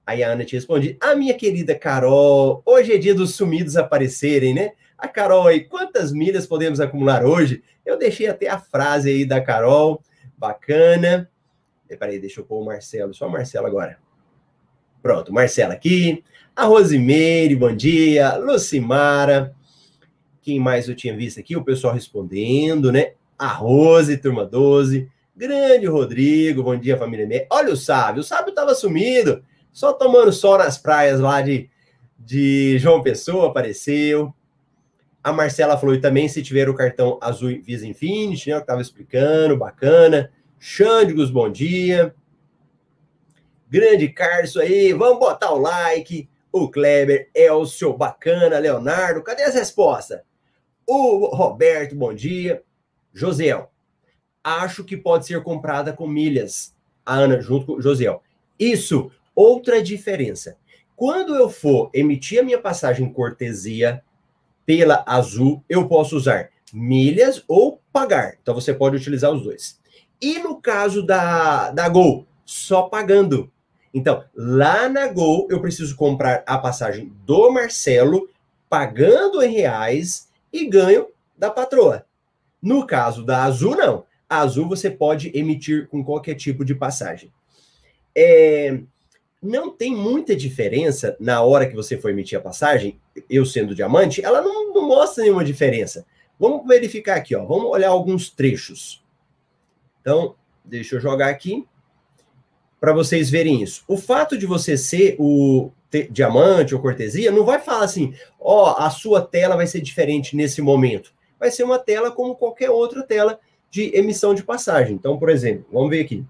aí 0.05 0.23
a 0.23 0.31
Ana 0.31 0.45
te 0.45 0.55
responde, 0.55 0.97
a 1.01 1.13
minha 1.13 1.33
querida 1.33 1.75
Carol, 1.75 2.63
hoje 2.65 2.93
é 2.93 2.97
dia 2.97 3.13
dos 3.13 3.35
sumidos 3.35 3.75
aparecerem, 3.75 4.53
né? 4.53 4.71
A 4.97 5.09
Carol 5.09 5.45
aí, 5.45 5.65
quantas 5.65 6.13
milhas 6.13 6.47
podemos 6.47 6.79
acumular 6.79 7.25
hoje? 7.25 7.61
Eu 7.85 7.97
deixei 7.97 8.27
até 8.27 8.47
a 8.47 8.57
frase 8.57 9.09
aí 9.09 9.25
da 9.25 9.41
Carol, 9.41 10.01
bacana. 10.37 11.29
Peraí, 11.99 12.17
deixa 12.17 12.39
eu 12.39 12.45
pôr 12.45 12.61
o 12.61 12.65
Marcelo, 12.65 13.13
só 13.13 13.27
o 13.27 13.31
Marcelo 13.31 13.67
agora. 13.67 13.97
Pronto, 15.01 15.33
Marcelo 15.33 15.73
aqui, 15.73 16.23
a 16.55 16.63
Rosimeire, 16.63 17.57
bom 17.57 17.75
dia, 17.75 18.37
Lucimara, 18.37 19.53
quem 20.41 20.61
mais 20.61 20.87
eu 20.87 20.95
tinha 20.95 21.15
visto 21.15 21.41
aqui? 21.41 21.57
O 21.57 21.63
pessoal 21.65 21.93
respondendo, 21.93 22.89
né? 22.89 23.15
A 23.37 23.47
Rose, 23.47 24.15
turma 24.15 24.45
12, 24.45 25.09
Grande 25.39 25.85
Rodrigo, 25.85 26.61
bom 26.61 26.75
dia, 26.75 26.97
família 26.97 27.25
minha. 27.25 27.47
Olha 27.49 27.71
o 27.71 27.77
Sábio, 27.77 28.19
o 28.19 28.23
Sábio 28.25 28.49
estava 28.49 28.75
sumido, 28.75 29.41
só 29.71 29.93
tomando 29.93 30.33
sol 30.33 30.57
nas 30.57 30.77
praias 30.77 31.17
lá 31.21 31.41
de, 31.41 31.69
de 32.19 32.77
João 32.77 33.01
Pessoa, 33.01 33.47
apareceu. 33.47 34.33
A 35.23 35.31
Marcela 35.31 35.77
falou 35.77 35.95
e 35.95 36.01
também 36.01 36.27
se 36.27 36.43
tiver 36.43 36.67
o 36.67 36.75
cartão 36.75 37.17
azul 37.21 37.57
Visa 37.63 37.87
Infinity, 37.87 38.49
né, 38.49 38.57
que 38.57 38.63
estava 38.63 38.81
explicando, 38.81 39.55
bacana. 39.55 40.29
Xandigos, 40.59 41.31
bom 41.31 41.49
dia. 41.49 42.13
Grande 43.69 44.09
Carlos 44.09 44.57
aí, 44.57 44.91
vamos 44.91 45.19
botar 45.19 45.53
o 45.53 45.57
like. 45.57 46.27
O 46.51 46.69
Kleber, 46.69 47.29
Elcio, 47.33 47.93
bacana, 47.93 48.59
Leonardo, 48.59 49.23
cadê 49.23 49.43
as 49.43 49.55
respostas? 49.55 50.19
O 50.85 51.33
Roberto, 51.33 51.95
bom 51.95 52.13
dia. 52.13 52.61
Josiel, 53.13 53.71
acho 54.43 54.83
que 54.83 54.97
pode 54.97 55.25
ser 55.25 55.41
comprada 55.43 55.93
com 55.93 56.07
milhas. 56.07 56.73
A 57.05 57.15
Ana, 57.15 57.41
junto 57.41 57.65
com 57.65 57.73
o 57.73 57.81
Josiel. 57.81 58.21
Isso. 58.57 59.11
Outra 59.35 59.81
diferença. 59.81 60.57
Quando 60.95 61.35
eu 61.35 61.49
for 61.49 61.89
emitir 61.93 62.39
a 62.39 62.43
minha 62.43 62.59
passagem 62.59 63.11
cortesia 63.11 64.03
pela 64.65 65.03
Azul, 65.07 65.63
eu 65.69 65.87
posso 65.87 66.15
usar 66.17 66.49
milhas 66.73 67.43
ou 67.47 67.81
pagar. 67.91 68.37
Então 68.41 68.53
você 68.53 68.73
pode 68.73 68.97
utilizar 68.97 69.31
os 69.31 69.43
dois. 69.43 69.79
E 70.21 70.39
no 70.39 70.61
caso 70.61 71.01
da, 71.01 71.71
da 71.71 71.87
Gol, 71.87 72.27
só 72.45 72.83
pagando. 72.83 73.51
Então, 73.93 74.23
lá 74.35 74.89
na 74.89 75.07
Gol, 75.07 75.47
eu 75.49 75.61
preciso 75.61 75.95
comprar 75.95 76.43
a 76.45 76.57
passagem 76.57 77.11
do 77.25 77.49
Marcelo, 77.49 78.29
pagando 78.69 79.41
em 79.41 79.51
reais 79.51 80.27
e 80.51 80.65
ganho 80.67 81.07
da 81.37 81.49
patroa. 81.49 82.05
No 82.61 82.85
caso 82.85 83.23
da 83.23 83.43
Azul, 83.43 83.75
não. 83.75 84.05
A 84.29 84.41
Azul 84.41 84.69
você 84.69 84.91
pode 84.91 85.31
emitir 85.33 85.87
com 85.87 86.03
qualquer 86.03 86.35
tipo 86.35 86.63
de 86.63 86.75
passagem. 86.75 87.33
É, 88.15 88.79
não 89.41 89.71
tem 89.71 89.95
muita 89.95 90.35
diferença 90.35 91.15
na 91.19 91.41
hora 91.41 91.67
que 91.67 91.75
você 91.75 91.97
for 91.97 92.11
emitir 92.11 92.37
a 92.37 92.41
passagem, 92.41 92.99
eu 93.29 93.45
sendo 93.45 93.73
diamante, 93.73 94.23
ela 94.23 94.41
não, 94.41 94.73
não 94.73 94.87
mostra 94.87 95.23
nenhuma 95.23 95.43
diferença. 95.43 96.05
Vamos 96.39 96.67
verificar 96.67 97.15
aqui, 97.15 97.35
ó. 97.35 97.43
Vamos 97.45 97.65
olhar 97.65 97.89
alguns 97.89 98.29
trechos. 98.29 99.03
Então, 100.01 100.35
deixa 100.63 100.95
eu 100.95 100.99
jogar 100.99 101.29
aqui 101.29 101.67
para 102.79 102.93
vocês 102.93 103.29
verem 103.29 103.61
isso. 103.61 103.83
O 103.87 103.97
fato 103.97 104.37
de 104.37 104.45
você 104.45 104.77
ser 104.77 105.15
o 105.19 105.71
diamante 106.09 106.75
ou 106.75 106.81
cortesia 106.81 107.31
não 107.31 107.43
vai 107.43 107.59
falar 107.59 107.83
assim, 107.83 108.13
ó, 108.39 108.75
a 108.77 108.89
sua 108.89 109.21
tela 109.21 109.55
vai 109.55 109.67
ser 109.67 109.81
diferente 109.81 110.35
nesse 110.35 110.61
momento. 110.61 111.13
Vai 111.39 111.51
ser 111.51 111.63
uma 111.63 111.79
tela 111.79 112.11
como 112.11 112.35
qualquer 112.35 112.69
outra 112.69 113.03
tela 113.03 113.39
de 113.69 113.95
emissão 113.95 114.33
de 114.33 114.43
passagem. 114.43 114.95
Então, 114.95 115.17
por 115.17 115.29
exemplo, 115.29 115.65
vamos 115.71 115.89
ver 115.89 116.01
aqui. 116.01 116.25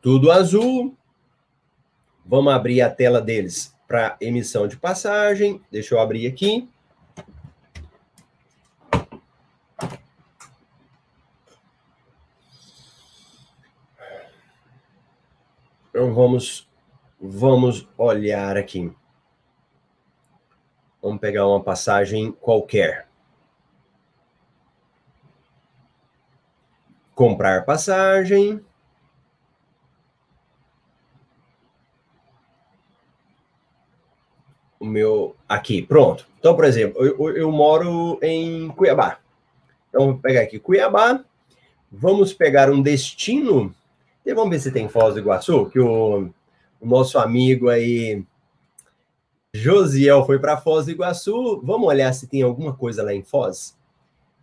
Tudo 0.00 0.30
azul. 0.30 0.96
Vamos 2.24 2.52
abrir 2.52 2.82
a 2.82 2.90
tela 2.90 3.20
deles 3.20 3.74
para 3.86 4.16
emissão 4.20 4.68
de 4.68 4.76
passagem. 4.76 5.60
Deixa 5.70 5.94
eu 5.94 6.00
abrir 6.00 6.26
aqui. 6.26 6.68
Então 15.88 16.14
vamos 16.14 16.68
vamos 17.20 17.88
olhar 17.96 18.56
aqui. 18.56 18.92
Vamos 21.02 21.20
pegar 21.20 21.46
uma 21.46 21.62
passagem 21.62 22.32
qualquer. 22.32 23.08
Comprar 27.14 27.64
passagem. 27.64 28.60
O 34.78 34.84
meu. 34.84 35.36
Aqui, 35.48 35.82
pronto. 35.82 36.26
Então, 36.38 36.54
por 36.54 36.64
exemplo, 36.64 37.04
eu, 37.04 37.36
eu 37.36 37.50
moro 37.50 38.18
em 38.22 38.68
Cuiabá. 38.70 39.18
Então, 39.88 40.06
vou 40.06 40.18
pegar 40.18 40.42
aqui 40.42 40.58
Cuiabá. 40.58 41.24
Vamos 41.90 42.32
pegar 42.32 42.70
um 42.70 42.82
destino. 42.82 43.74
E 44.24 44.34
vamos 44.34 44.50
ver 44.50 44.60
se 44.60 44.70
tem 44.70 44.88
Foz 44.88 45.14
do 45.14 45.20
Iguaçu, 45.20 45.70
que 45.70 45.80
o, 45.80 46.28
o 46.80 46.86
nosso 46.86 47.18
amigo 47.18 47.68
aí 47.68 48.22
Josiel 49.54 50.24
foi 50.26 50.38
para 50.38 50.56
Foz 50.56 50.86
do 50.86 50.92
Iguaçu. 50.92 51.60
Vamos 51.62 51.88
olhar 51.88 52.12
se 52.12 52.26
tem 52.26 52.42
alguma 52.42 52.74
coisa 52.74 53.02
lá 53.02 53.14
em 53.14 53.22
Foz? 53.22 53.76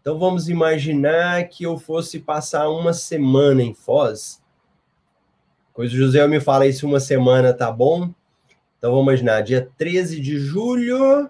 Então 0.01 0.19
vamos 0.19 0.49
imaginar 0.49 1.47
que 1.47 1.63
eu 1.63 1.77
fosse 1.77 2.19
passar 2.19 2.69
uma 2.69 2.93
semana 2.93 3.61
em 3.63 3.73
Foz. 3.73 4.41
Pois 5.73 5.91
o 5.91 5.95
José 5.95 6.25
me 6.27 6.39
fala 6.39 6.67
isso 6.67 6.87
uma 6.87 6.99
semana, 6.99 7.53
tá 7.53 7.71
bom? 7.71 8.13
Então 8.77 8.91
vamos 8.91 9.05
imaginar, 9.05 9.41
dia 9.41 9.69
13 9.77 10.19
de 10.19 10.37
julho, 10.37 11.29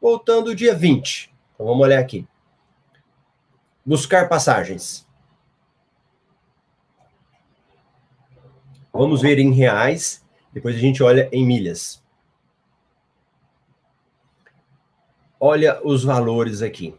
voltando 0.00 0.54
dia 0.54 0.74
20. 0.74 1.32
Então 1.54 1.66
vamos 1.66 1.82
olhar 1.82 2.00
aqui. 2.00 2.26
Buscar 3.84 4.28
passagens. 4.28 5.06
Vamos 8.92 9.22
ver 9.22 9.38
em 9.38 9.52
reais, 9.52 10.24
depois 10.52 10.74
a 10.74 10.78
gente 10.78 11.02
olha 11.02 11.28
em 11.30 11.46
milhas. 11.46 12.02
Olha 15.38 15.80
os 15.84 16.02
valores 16.02 16.62
aqui. 16.62 16.94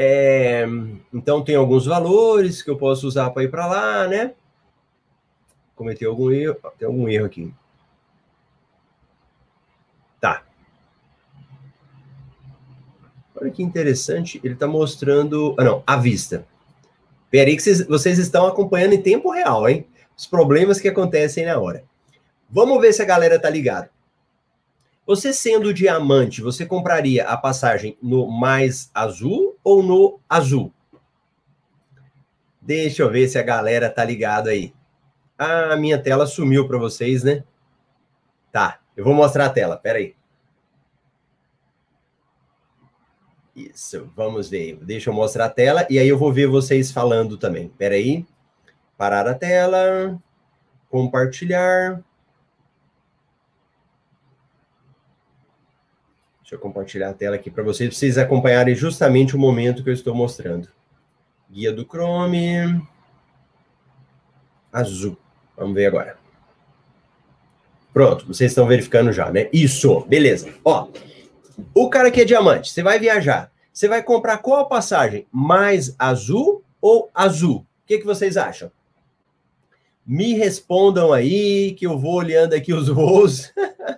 É, 0.00 0.64
então, 1.12 1.42
tem 1.42 1.56
alguns 1.56 1.84
valores 1.84 2.62
que 2.62 2.70
eu 2.70 2.76
posso 2.76 3.06
usar 3.08 3.30
para 3.30 3.42
ir 3.42 3.50
para 3.50 3.66
lá, 3.66 4.06
né? 4.06 4.34
Cometeu 5.74 6.10
algum 6.10 6.30
erro. 6.30 6.56
Tem 6.78 6.86
algum 6.86 7.08
erro 7.08 7.26
aqui. 7.26 7.52
Tá. 10.20 10.44
Olha 13.34 13.50
que 13.50 13.62
interessante. 13.62 14.40
Ele 14.44 14.54
está 14.54 14.68
mostrando. 14.68 15.56
Ah, 15.58 15.64
não, 15.64 15.82
à 15.84 15.96
vista. 15.96 16.46
Peraí, 17.30 17.56
que 17.56 17.62
vocês, 17.62 17.86
vocês 17.86 18.18
estão 18.18 18.46
acompanhando 18.46 18.92
em 18.92 19.02
tempo 19.02 19.32
real, 19.32 19.68
hein? 19.68 19.84
Os 20.16 20.26
problemas 20.26 20.80
que 20.80 20.88
acontecem 20.88 21.44
na 21.44 21.58
hora. 21.58 21.82
Vamos 22.48 22.80
ver 22.80 22.92
se 22.92 23.02
a 23.02 23.04
galera 23.04 23.38
tá 23.38 23.50
ligada. 23.50 23.90
Você 25.08 25.32
sendo 25.32 25.72
diamante, 25.72 26.42
você 26.42 26.66
compraria 26.66 27.26
a 27.26 27.34
passagem 27.34 27.96
no 28.02 28.30
mais 28.30 28.90
azul 28.92 29.58
ou 29.64 29.82
no 29.82 30.20
azul? 30.28 30.70
Deixa 32.60 33.00
eu 33.02 33.10
ver 33.10 33.26
se 33.26 33.38
a 33.38 33.42
galera 33.42 33.88
tá 33.88 34.04
ligado 34.04 34.48
aí. 34.50 34.74
Ah, 35.38 35.72
a 35.72 35.76
minha 35.78 35.98
tela 35.98 36.26
sumiu 36.26 36.68
para 36.68 36.76
vocês, 36.76 37.24
né? 37.24 37.42
Tá, 38.52 38.80
eu 38.94 39.02
vou 39.02 39.14
mostrar 39.14 39.46
a 39.46 39.50
tela, 39.50 39.78
pera 39.78 39.96
aí. 39.96 40.14
Isso, 43.56 44.12
vamos 44.14 44.50
ver. 44.50 44.76
Deixa 44.84 45.08
eu 45.08 45.14
mostrar 45.14 45.46
a 45.46 45.50
tela 45.50 45.86
e 45.88 45.98
aí 45.98 46.06
eu 46.06 46.18
vou 46.18 46.30
ver 46.30 46.48
vocês 46.48 46.92
falando 46.92 47.38
também. 47.38 47.70
Pera 47.70 47.94
aí. 47.94 48.26
Parar 48.98 49.26
a 49.26 49.34
tela. 49.34 50.20
Compartilhar. 50.90 52.04
Deixa 56.48 56.56
eu 56.56 56.60
compartilhar 56.60 57.10
a 57.10 57.12
tela 57.12 57.36
aqui 57.36 57.50
para 57.50 57.62
vocês, 57.62 57.94
vocês 57.94 58.16
acompanharem 58.16 58.74
justamente 58.74 59.36
o 59.36 59.38
momento 59.38 59.84
que 59.84 59.90
eu 59.90 59.92
estou 59.92 60.14
mostrando. 60.14 60.66
Guia 61.50 61.70
do 61.70 61.84
Chrome. 61.84 62.82
Azul. 64.72 65.18
Vamos 65.54 65.74
ver 65.74 65.84
agora. 65.84 66.16
Pronto, 67.92 68.26
vocês 68.26 68.50
estão 68.50 68.66
verificando 68.66 69.12
já, 69.12 69.30
né? 69.30 69.50
Isso, 69.52 70.00
beleza. 70.06 70.50
Ó, 70.64 70.88
o 71.74 71.90
cara 71.90 72.10
que 72.10 72.22
é 72.22 72.24
diamante, 72.24 72.70
você 72.70 72.82
vai 72.82 72.98
viajar. 72.98 73.52
Você 73.70 73.86
vai 73.86 74.02
comprar 74.02 74.38
qual 74.38 74.66
passagem? 74.70 75.26
Mais 75.30 75.94
azul 75.98 76.64
ou 76.80 77.10
azul? 77.12 77.56
O 77.58 77.86
que, 77.86 77.98
que 77.98 78.06
vocês 78.06 78.38
acham? 78.38 78.72
Me 80.06 80.32
respondam 80.32 81.12
aí, 81.12 81.74
que 81.74 81.86
eu 81.86 81.98
vou 81.98 82.14
olhando 82.14 82.54
aqui 82.54 82.72
os 82.72 82.88
voos. 82.88 83.52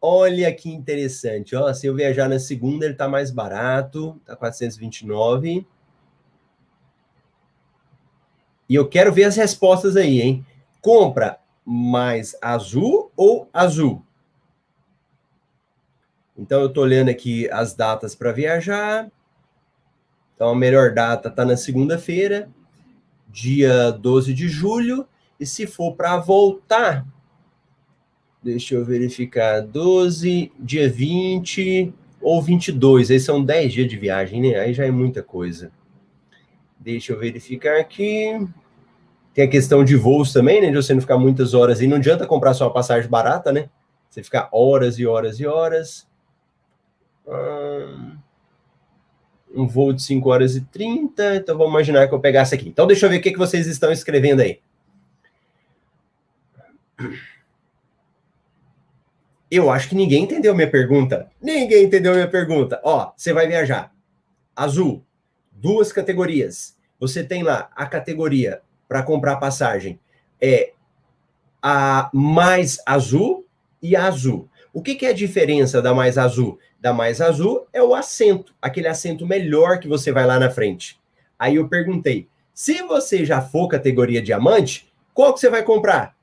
Olha 0.00 0.54
que 0.54 0.70
interessante, 0.70 1.56
ó, 1.56 1.72
se 1.74 1.86
eu 1.86 1.94
viajar 1.94 2.28
na 2.28 2.38
segunda, 2.38 2.84
ele 2.84 2.94
está 2.94 3.08
mais 3.08 3.32
barato, 3.32 4.20
tá 4.24 4.36
429. 4.36 5.66
E 8.68 8.74
eu 8.74 8.88
quero 8.88 9.12
ver 9.12 9.24
as 9.24 9.34
respostas 9.34 9.96
aí, 9.96 10.20
hein? 10.20 10.46
Compra 10.80 11.40
mais 11.64 12.36
azul 12.40 13.10
ou 13.16 13.48
azul? 13.52 14.04
Então 16.36 16.60
eu 16.60 16.72
tô 16.72 16.82
olhando 16.82 17.08
aqui 17.08 17.50
as 17.50 17.74
datas 17.74 18.14
para 18.14 18.30
viajar. 18.30 19.10
Então 20.34 20.50
a 20.50 20.54
melhor 20.54 20.94
data 20.94 21.28
tá 21.28 21.44
na 21.44 21.56
segunda-feira, 21.56 22.48
dia 23.28 23.90
12 23.90 24.32
de 24.32 24.48
julho, 24.48 25.08
e 25.40 25.44
se 25.44 25.66
for 25.66 25.96
para 25.96 26.16
voltar, 26.18 27.04
Deixa 28.42 28.74
eu 28.74 28.84
verificar. 28.84 29.60
12, 29.60 30.52
dia 30.58 30.88
20 30.88 31.92
ou 32.20 32.40
22. 32.42 33.10
Aí 33.10 33.20
são 33.20 33.44
10 33.44 33.72
dias 33.72 33.88
de 33.88 33.96
viagem, 33.96 34.40
né? 34.40 34.58
Aí 34.58 34.72
já 34.72 34.84
é 34.84 34.90
muita 34.90 35.22
coisa. 35.22 35.70
Deixa 36.78 37.12
eu 37.12 37.18
verificar 37.18 37.80
aqui. 37.80 38.46
Tem 39.34 39.44
a 39.44 39.50
questão 39.50 39.84
de 39.84 39.96
voos 39.96 40.32
também, 40.32 40.60
né? 40.60 40.70
De 40.70 40.76
você 40.76 40.94
não 40.94 41.00
ficar 41.00 41.18
muitas 41.18 41.52
horas. 41.54 41.80
E 41.80 41.86
não 41.86 41.96
adianta 41.96 42.26
comprar 42.26 42.54
só 42.54 42.66
uma 42.66 42.72
passagem 42.72 43.10
barata, 43.10 43.52
né? 43.52 43.68
Você 44.08 44.22
ficar 44.22 44.48
horas 44.52 44.98
e 44.98 45.06
horas 45.06 45.38
e 45.40 45.46
horas. 45.46 46.08
Um 49.54 49.66
voo 49.66 49.92
de 49.92 50.02
5 50.02 50.28
horas 50.30 50.56
e 50.56 50.60
30. 50.60 51.36
Então 51.36 51.58
vamos 51.58 51.72
imaginar 51.72 52.08
que 52.08 52.14
eu 52.14 52.20
pegasse 52.20 52.54
aqui. 52.54 52.68
Então 52.68 52.86
deixa 52.86 53.06
eu 53.06 53.10
ver 53.10 53.18
o 53.18 53.20
que, 53.20 53.32
que 53.32 53.38
vocês 53.38 53.66
estão 53.66 53.90
escrevendo 53.90 54.40
aí. 54.40 54.60
Eu 59.50 59.70
acho 59.70 59.88
que 59.88 59.94
ninguém 59.94 60.24
entendeu 60.24 60.54
minha 60.54 60.70
pergunta. 60.70 61.30
Ninguém 61.40 61.84
entendeu 61.84 62.12
minha 62.12 62.28
pergunta. 62.28 62.80
Ó, 62.84 63.12
você 63.16 63.32
vai 63.32 63.46
viajar. 63.46 63.92
azul, 64.54 65.04
duas 65.52 65.92
categorias. 65.92 66.76
Você 67.00 67.22
tem 67.22 67.42
lá 67.42 67.70
a 67.74 67.86
categoria 67.86 68.60
para 68.88 69.02
comprar 69.02 69.36
passagem 69.36 70.00
é 70.40 70.72
a 71.62 72.10
mais 72.12 72.78
azul 72.86 73.46
e 73.82 73.94
a 73.96 74.06
azul. 74.06 74.48
O 74.72 74.82
que, 74.82 74.94
que 74.94 75.06
é 75.06 75.10
a 75.10 75.14
diferença 75.14 75.80
da 75.80 75.94
mais 75.94 76.18
azul? 76.18 76.58
Da 76.80 76.92
mais 76.92 77.20
azul 77.20 77.66
é 77.72 77.82
o 77.82 77.94
assento, 77.94 78.54
aquele 78.60 78.88
assento 78.88 79.26
melhor 79.26 79.80
que 79.80 79.88
você 79.88 80.12
vai 80.12 80.26
lá 80.26 80.38
na 80.38 80.50
frente. 80.50 80.98
Aí 81.38 81.56
eu 81.56 81.68
perguntei, 81.68 82.28
se 82.52 82.82
você 82.82 83.24
já 83.24 83.40
for 83.40 83.68
categoria 83.68 84.22
diamante, 84.22 84.92
qual 85.14 85.32
que 85.32 85.40
você 85.40 85.50
vai 85.50 85.62
comprar? 85.62 86.16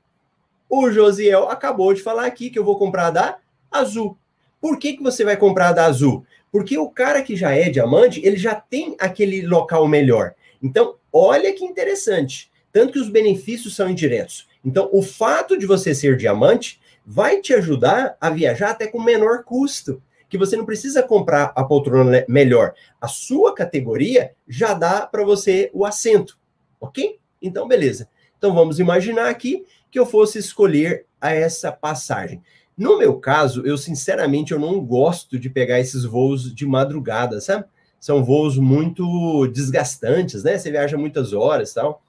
O 0.68 0.90
Josiel 0.90 1.48
acabou 1.48 1.94
de 1.94 2.02
falar 2.02 2.26
aqui 2.26 2.50
que 2.50 2.58
eu 2.58 2.64
vou 2.64 2.78
comprar 2.78 3.10
da 3.10 3.38
azul. 3.70 4.18
Por 4.60 4.78
que, 4.78 4.94
que 4.94 5.02
você 5.02 5.24
vai 5.24 5.36
comprar 5.36 5.72
da 5.72 5.84
azul? 5.84 6.24
Porque 6.50 6.76
o 6.76 6.88
cara 6.90 7.22
que 7.22 7.36
já 7.36 7.52
é 7.52 7.68
diamante, 7.68 8.20
ele 8.24 8.36
já 8.36 8.54
tem 8.54 8.96
aquele 8.98 9.46
local 9.46 9.86
melhor. 9.86 10.34
Então, 10.62 10.96
olha 11.12 11.52
que 11.52 11.64
interessante. 11.64 12.50
Tanto 12.72 12.94
que 12.94 12.98
os 12.98 13.08
benefícios 13.08 13.76
são 13.76 13.88
indiretos. 13.88 14.48
Então, 14.64 14.88
o 14.92 15.02
fato 15.02 15.56
de 15.56 15.66
você 15.66 15.94
ser 15.94 16.16
diamante 16.16 16.80
vai 17.06 17.40
te 17.40 17.54
ajudar 17.54 18.16
a 18.20 18.28
viajar 18.30 18.70
até 18.70 18.86
com 18.88 19.00
menor 19.00 19.44
custo. 19.44 20.02
Que 20.28 20.36
você 20.36 20.56
não 20.56 20.66
precisa 20.66 21.02
comprar 21.02 21.52
a 21.54 21.62
poltrona 21.62 22.24
melhor. 22.28 22.74
A 23.00 23.06
sua 23.06 23.54
categoria 23.54 24.32
já 24.48 24.74
dá 24.74 25.06
para 25.06 25.24
você 25.24 25.70
o 25.72 25.84
assento. 25.84 26.36
Ok? 26.80 27.20
Então, 27.40 27.68
beleza. 27.68 28.08
Então, 28.36 28.52
vamos 28.52 28.80
imaginar 28.80 29.28
aqui 29.28 29.64
que 29.96 30.00
eu 30.00 30.04
fosse 30.04 30.38
escolher 30.38 31.06
a 31.18 31.32
essa 31.32 31.72
passagem. 31.72 32.42
No 32.76 32.98
meu 32.98 33.18
caso, 33.18 33.66
eu 33.66 33.78
sinceramente 33.78 34.52
eu 34.52 34.58
não 34.58 34.84
gosto 34.84 35.38
de 35.38 35.48
pegar 35.48 35.80
esses 35.80 36.04
voos 36.04 36.54
de 36.54 36.66
madrugada, 36.66 37.40
sabe? 37.40 37.64
São 37.98 38.22
voos 38.22 38.58
muito 38.58 39.46
desgastantes, 39.46 40.44
né? 40.44 40.58
Você 40.58 40.70
viaja 40.70 40.98
muitas 40.98 41.32
horas, 41.32 41.72
tal. 41.72 42.02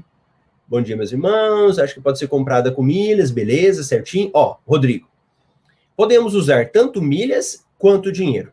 Bom 0.67 0.81
dia, 0.81 0.97
meus 0.97 1.13
irmãos. 1.13 1.79
Acho 1.79 1.93
que 1.93 2.01
pode 2.01 2.19
ser 2.19 2.29
comprada 2.29 2.73
com 2.73 2.83
milhas, 2.83 3.31
beleza, 3.31 3.83
certinho. 3.83 4.31
Ó, 4.33 4.57
Rodrigo, 4.67 5.07
podemos 5.95 6.35
usar 6.35 6.71
tanto 6.71 7.03
milhas 7.03 7.67
quanto 7.77 8.11
dinheiro. 8.11 8.51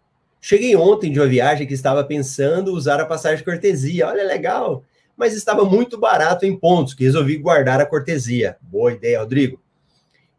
Cheguei 0.48 0.76
ontem 0.76 1.12
de 1.12 1.20
uma 1.20 1.26
viagem 1.26 1.66
que 1.66 1.74
estava 1.74 2.04
pensando 2.04 2.72
usar 2.72 3.00
a 3.00 3.06
passagem 3.08 3.40
de 3.40 3.44
cortesia. 3.44 4.08
Olha, 4.08 4.24
legal. 4.24 4.84
Mas 5.18 5.34
estava 5.34 5.66
muito 5.66 5.98
barato 5.98 6.46
em 6.46 6.56
pontos, 6.56 6.94
que 6.94 7.04
resolvi 7.04 7.36
guardar 7.38 7.82
a 7.82 7.86
cortesia. 7.86 8.56
Boa 8.62 8.94
ideia, 8.94 9.22
Rodrigo. 9.22 9.60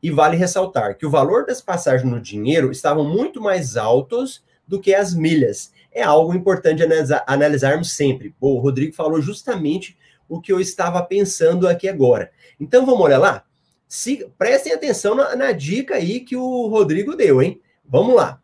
E 0.01 0.09
vale 0.09 0.37
ressaltar 0.37 0.97
que 0.97 1.05
o 1.05 1.11
valor 1.11 1.45
das 1.45 1.61
passagens 1.61 2.09
no 2.09 2.21
dinheiro 2.21 2.71
estavam 2.71 3.03
muito 3.03 3.40
mais 3.40 3.77
altos 3.77 4.45
do 4.64 4.81
que 4.81 4.95
as 4.95 5.12
milhas. 5.12 5.73
É 5.90 6.05
algo 6.05 6.33
importante 6.33 6.85
analisar, 6.85 7.25
analisarmos 7.27 7.90
sempre. 7.90 8.33
Bom, 8.40 8.55
o 8.55 8.61
Rodrigo 8.61 8.95
falou 8.95 9.21
justamente 9.21 9.99
o 10.29 10.40
que 10.40 10.53
eu 10.53 10.61
estava 10.61 11.03
pensando 11.03 11.66
aqui 11.66 11.88
agora. 11.88 12.31
Então 12.61 12.87
vamos 12.87 13.01
olhar 13.01 13.19
lá? 13.19 13.42
Se, 13.88 14.25
prestem 14.38 14.73
atenção 14.73 15.16
na, 15.16 15.35
na 15.35 15.51
dica 15.51 15.97
aí 15.97 16.21
que 16.21 16.37
o 16.37 16.69
Rodrigo 16.69 17.16
deu, 17.16 17.42
hein? 17.42 17.61
Vamos 17.85 18.14
lá. 18.14 18.40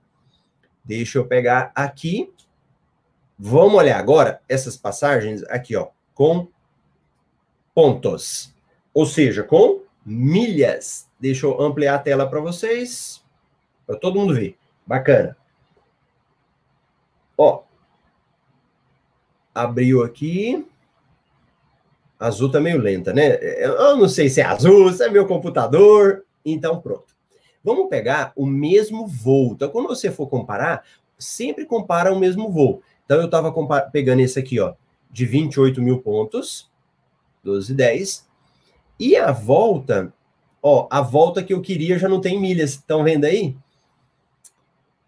Deixa 0.85 1.19
eu 1.19 1.27
pegar 1.27 1.71
aqui. 1.75 2.33
Vamos 3.39 3.75
olhar 3.75 3.99
agora 3.99 4.41
essas 4.49 4.77
passagens 4.77 5.43
aqui, 5.45 5.75
ó, 5.77 5.89
com 6.15 6.49
pontos. 7.75 8.55
Ou 8.95 9.07
seja, 9.07 9.43
com 9.43 9.83
milhas. 10.05 11.09
Deixa 11.19 11.47
eu 11.47 11.61
ampliar 11.61 11.95
a 11.95 11.99
tela 11.99 12.29
para 12.29 12.41
vocês, 12.41 13.25
para 13.87 13.97
todo 13.97 14.19
mundo 14.19 14.35
ver. 14.35 14.57
Bacana. 14.87 15.37
Ó, 17.37 17.63
abriu 19.55 20.03
aqui. 20.03 20.67
Azul 22.19 22.51
tá 22.51 22.61
meio 22.61 22.79
lenta, 22.79 23.13
né? 23.13 23.37
Eu 23.41 23.97
não 23.97 24.09
sei 24.09 24.29
se 24.29 24.41
é 24.41 24.45
azul, 24.45 24.93
se 24.93 25.05
é 25.05 25.09
meu 25.09 25.27
computador. 25.27 26.25
Então, 26.45 26.81
pronto. 26.81 27.12
Vamos 27.65 27.89
pegar 27.89 28.33
o 28.35 28.45
mesmo 28.45 29.07
voo. 29.07 29.53
Então, 29.53 29.71
quando 29.71 29.89
você 29.89 30.11
for 30.11 30.27
comparar, 30.27 30.85
sempre 31.19 31.65
compara 31.65 32.13
o 32.13 32.19
mesmo 32.19 32.51
voo. 32.51 32.83
Então, 33.05 33.19
eu 33.19 33.27
estava 33.27 33.53
pegando 33.91 34.21
esse 34.21 34.39
aqui, 34.39 34.59
ó, 34.59 34.75
de 35.11 35.25
28 35.25 35.81
mil 35.81 36.01
pontos, 36.01 36.71
12,10. 37.45 38.27
E 38.99 39.17
a 39.17 39.31
volta, 39.31 40.13
ó, 40.63 40.89
a 40.91 41.01
volta 41.01 41.43
que 41.43 41.53
eu 41.53 41.61
queria 41.61 41.99
já 41.99 42.09
não 42.09 42.21
tem 42.21 42.41
milhas. 42.41 42.71
Estão 42.71 43.05
vendo 43.05 43.25
aí? 43.25 43.57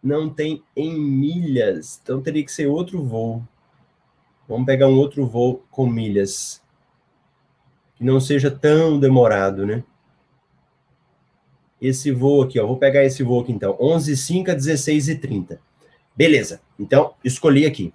Não 0.03 0.29
tem 0.29 0.63
em 0.77 0.99
milhas. 0.99 2.01
Então, 2.03 2.21
teria 2.21 2.45
que 2.45 2.53
ser 2.53 2.67
outro 2.67 3.03
voo. 3.03 3.43
Vamos 4.47 4.67
pegar 4.67 4.89
um 4.89 4.97
outro 4.97 5.27
voo 5.27 5.65
com 5.71 5.87
milhas. 5.87 6.63
Que 7.97 8.05
não 8.05 8.21
seja 8.21 8.51
tão 8.51 9.01
demorado, 9.01 9.67
né? 9.67 9.83
Esse 11.87 12.11
voo 12.11 12.43
aqui, 12.43 12.59
ó. 12.59 12.67
Vou 12.67 12.79
pegar 12.79 13.05
esse 13.05 13.23
voo 13.23 13.41
aqui 13.41 13.53
então, 13.53 13.77
11 13.81 14.17
5 14.17 14.51
a 14.51 14.55
16 14.55 15.09
e 15.09 15.15
30. 15.17 15.61
Beleza. 16.17 16.61
Então, 16.79 17.15
escolhi 17.23 17.67
aqui. 17.67 17.93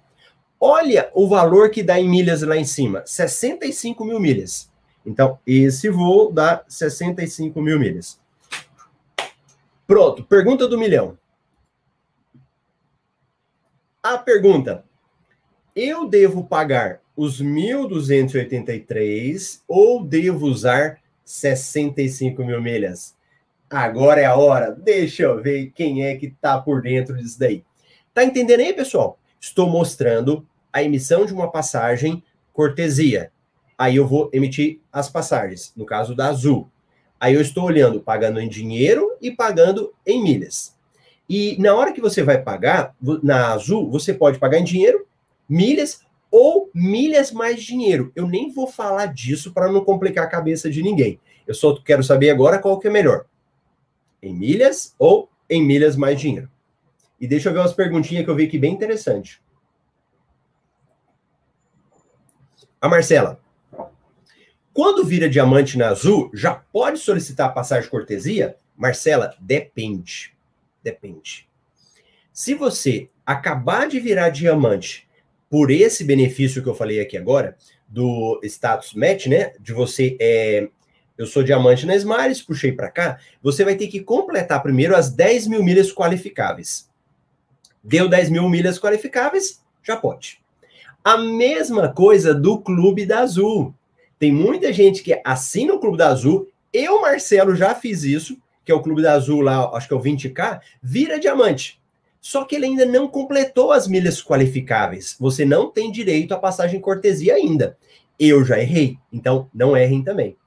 Olha 0.60 1.10
o 1.14 1.26
valor 1.26 1.70
que 1.70 1.82
dá 1.82 1.98
em 1.98 2.08
milhas 2.08 2.42
lá 2.42 2.56
em 2.56 2.64
cima, 2.64 3.02
65 3.06 4.04
mil 4.04 4.20
milhas. 4.20 4.70
Então, 5.04 5.40
esse 5.46 5.88
voo 5.88 6.30
dá 6.30 6.62
65 6.68 7.60
mil 7.62 7.78
milhas. 7.78 8.20
Pronto, 9.86 10.22
pergunta 10.22 10.68
do 10.68 10.78
milhão. 10.78 11.18
A 14.02 14.18
pergunta: 14.18 14.84
eu 15.74 16.06
devo 16.08 16.44
pagar 16.44 17.00
os 17.16 17.42
1.283 17.42 19.62
ou 19.66 20.04
devo 20.04 20.46
usar 20.46 21.00
65 21.24 22.44
mil 22.44 22.60
milhas? 22.60 23.16
Agora 23.70 24.20
é 24.20 24.24
a 24.24 24.34
hora. 24.34 24.72
Deixa 24.72 25.22
eu 25.22 25.40
ver 25.40 25.70
quem 25.72 26.04
é 26.04 26.16
que 26.16 26.28
tá 26.28 26.60
por 26.60 26.82
dentro 26.82 27.16
disso 27.16 27.38
daí. 27.38 27.62
Tá 28.12 28.24
entendendo 28.24 28.58
aí, 28.58 28.72
pessoal? 28.72 29.16
Estou 29.40 29.70
mostrando 29.70 30.44
a 30.72 30.82
emissão 30.82 31.24
de 31.24 31.32
uma 31.32 31.52
passagem 31.52 32.20
cortesia. 32.52 33.30
Aí 33.78 33.94
eu 33.94 34.08
vou 34.08 34.28
emitir 34.32 34.80
as 34.92 35.08
passagens, 35.08 35.72
no 35.76 35.86
caso 35.86 36.16
da 36.16 36.26
Azul. 36.26 36.68
Aí 37.20 37.34
eu 37.34 37.40
estou 37.40 37.62
olhando 37.62 38.00
pagando 38.00 38.40
em 38.40 38.48
dinheiro 38.48 39.16
e 39.22 39.30
pagando 39.30 39.94
em 40.04 40.20
milhas. 40.20 40.76
E 41.28 41.56
na 41.60 41.72
hora 41.72 41.92
que 41.92 42.00
você 42.00 42.24
vai 42.24 42.42
pagar, 42.42 42.92
na 43.22 43.52
Azul, 43.52 43.88
você 43.88 44.12
pode 44.12 44.40
pagar 44.40 44.58
em 44.58 44.64
dinheiro, 44.64 45.06
milhas 45.48 46.00
ou 46.28 46.68
milhas 46.74 47.30
mais 47.30 47.62
dinheiro. 47.62 48.10
Eu 48.16 48.26
nem 48.26 48.52
vou 48.52 48.66
falar 48.66 49.06
disso 49.06 49.52
para 49.52 49.70
não 49.70 49.84
complicar 49.84 50.24
a 50.24 50.30
cabeça 50.30 50.68
de 50.68 50.82
ninguém. 50.82 51.20
Eu 51.46 51.54
só 51.54 51.80
quero 51.80 52.02
saber 52.02 52.30
agora 52.30 52.58
qual 52.58 52.76
que 52.76 52.88
é 52.88 52.90
melhor 52.90 53.26
em 54.22 54.34
milhas 54.34 54.94
ou 54.98 55.30
em 55.48 55.64
milhas 55.64 55.96
mais 55.96 56.20
dinheiro? 56.20 56.50
E 57.20 57.26
deixa 57.26 57.48
eu 57.48 57.52
ver 57.52 57.60
umas 57.60 57.74
perguntinhas 57.74 58.24
que 58.24 58.30
eu 58.30 58.34
vi 58.34 58.44
aqui 58.44 58.58
bem 58.58 58.72
interessante. 58.72 59.42
A 62.80 62.88
Marcela. 62.88 63.40
Quando 64.72 65.04
vira 65.04 65.28
diamante 65.28 65.76
na 65.76 65.88
Azul, 65.88 66.30
já 66.32 66.54
pode 66.54 66.98
solicitar 66.98 67.52
passagem 67.52 67.90
cortesia? 67.90 68.56
Marcela, 68.76 69.34
depende. 69.38 70.34
Depende. 70.82 71.48
Se 72.32 72.54
você 72.54 73.10
acabar 73.26 73.86
de 73.86 74.00
virar 74.00 74.30
diamante, 74.30 75.06
por 75.50 75.70
esse 75.70 76.04
benefício 76.04 76.62
que 76.62 76.68
eu 76.68 76.74
falei 76.74 77.00
aqui 77.00 77.18
agora, 77.18 77.56
do 77.88 78.40
status 78.44 78.94
match, 78.94 79.26
né? 79.26 79.52
De 79.58 79.72
você 79.72 80.16
é, 80.20 80.70
eu 81.20 81.26
sou 81.26 81.42
diamante 81.42 81.84
na 81.84 81.94
Smiles, 81.94 82.40
puxei 82.40 82.72
para 82.72 82.90
cá, 82.90 83.18
você 83.42 83.62
vai 83.62 83.74
ter 83.74 83.88
que 83.88 84.00
completar 84.00 84.62
primeiro 84.62 84.96
as 84.96 85.10
10 85.10 85.48
mil 85.48 85.62
milhas 85.62 85.92
qualificáveis. 85.92 86.88
Deu 87.84 88.08
10 88.08 88.30
mil 88.30 88.48
milhas 88.48 88.78
qualificáveis, 88.78 89.60
já 89.82 89.98
pode. 89.98 90.40
A 91.04 91.18
mesma 91.18 91.92
coisa 91.92 92.32
do 92.32 92.58
Clube 92.58 93.04
da 93.04 93.18
Azul. 93.18 93.74
Tem 94.18 94.32
muita 94.32 94.72
gente 94.72 95.02
que 95.02 95.20
assina 95.22 95.74
o 95.74 95.78
Clube 95.78 95.98
da 95.98 96.08
Azul. 96.08 96.48
Eu, 96.72 97.02
Marcelo, 97.02 97.54
já 97.54 97.74
fiz 97.74 98.02
isso, 98.02 98.38
que 98.64 98.72
é 98.72 98.74
o 98.74 98.82
Clube 98.82 99.02
da 99.02 99.12
Azul 99.12 99.42
lá, 99.42 99.76
acho 99.76 99.88
que 99.88 99.92
é 99.92 99.96
o 99.98 100.02
20K, 100.02 100.60
vira 100.82 101.20
diamante. 101.20 101.78
Só 102.18 102.46
que 102.46 102.54
ele 102.54 102.64
ainda 102.64 102.86
não 102.86 103.06
completou 103.06 103.72
as 103.72 103.86
milhas 103.86 104.24
qualificáveis. 104.24 105.16
Você 105.20 105.44
não 105.44 105.70
tem 105.70 105.92
direito 105.92 106.32
à 106.32 106.38
passagem 106.38 106.80
cortesia 106.80 107.34
ainda. 107.34 107.76
Eu 108.18 108.42
já 108.42 108.58
errei, 108.58 108.96
então 109.12 109.50
não 109.52 109.76
errem 109.76 110.02
também. 110.02 110.39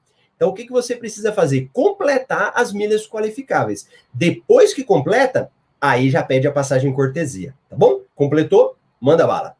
Então, 0.44 0.52
o 0.52 0.54
que, 0.54 0.66
que 0.66 0.72
você 0.72 0.94
precisa 0.94 1.32
fazer? 1.32 1.70
Completar 1.72 2.52
as 2.54 2.70
milhas 2.70 3.08
qualificáveis. 3.08 3.88
Depois 4.12 4.74
que 4.74 4.84
completa, 4.84 5.50
aí 5.80 6.10
já 6.10 6.22
pede 6.22 6.46
a 6.46 6.52
passagem 6.52 6.92
cortesia, 6.92 7.54
tá 7.66 7.74
bom? 7.74 8.02
Completou? 8.14 8.76
Manda 9.00 9.26
bala. 9.26 9.56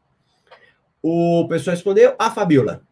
O 1.01 1.47
pessoal 1.49 1.75
respondeu, 1.75 2.13
a 2.19 2.29
Fabiola. 2.29 2.83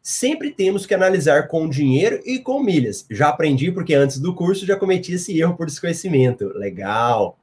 Sempre 0.00 0.52
temos 0.52 0.86
que 0.86 0.94
analisar 0.94 1.48
com 1.48 1.68
dinheiro 1.68 2.20
e 2.24 2.38
com 2.38 2.62
milhas. 2.62 3.04
Já 3.10 3.30
aprendi 3.30 3.72
porque 3.72 3.94
antes 3.94 4.20
do 4.20 4.32
curso 4.32 4.64
já 4.64 4.76
cometi 4.76 5.14
esse 5.14 5.36
erro 5.40 5.56
por 5.56 5.66
desconhecimento. 5.66 6.56
Legal. 6.56 7.36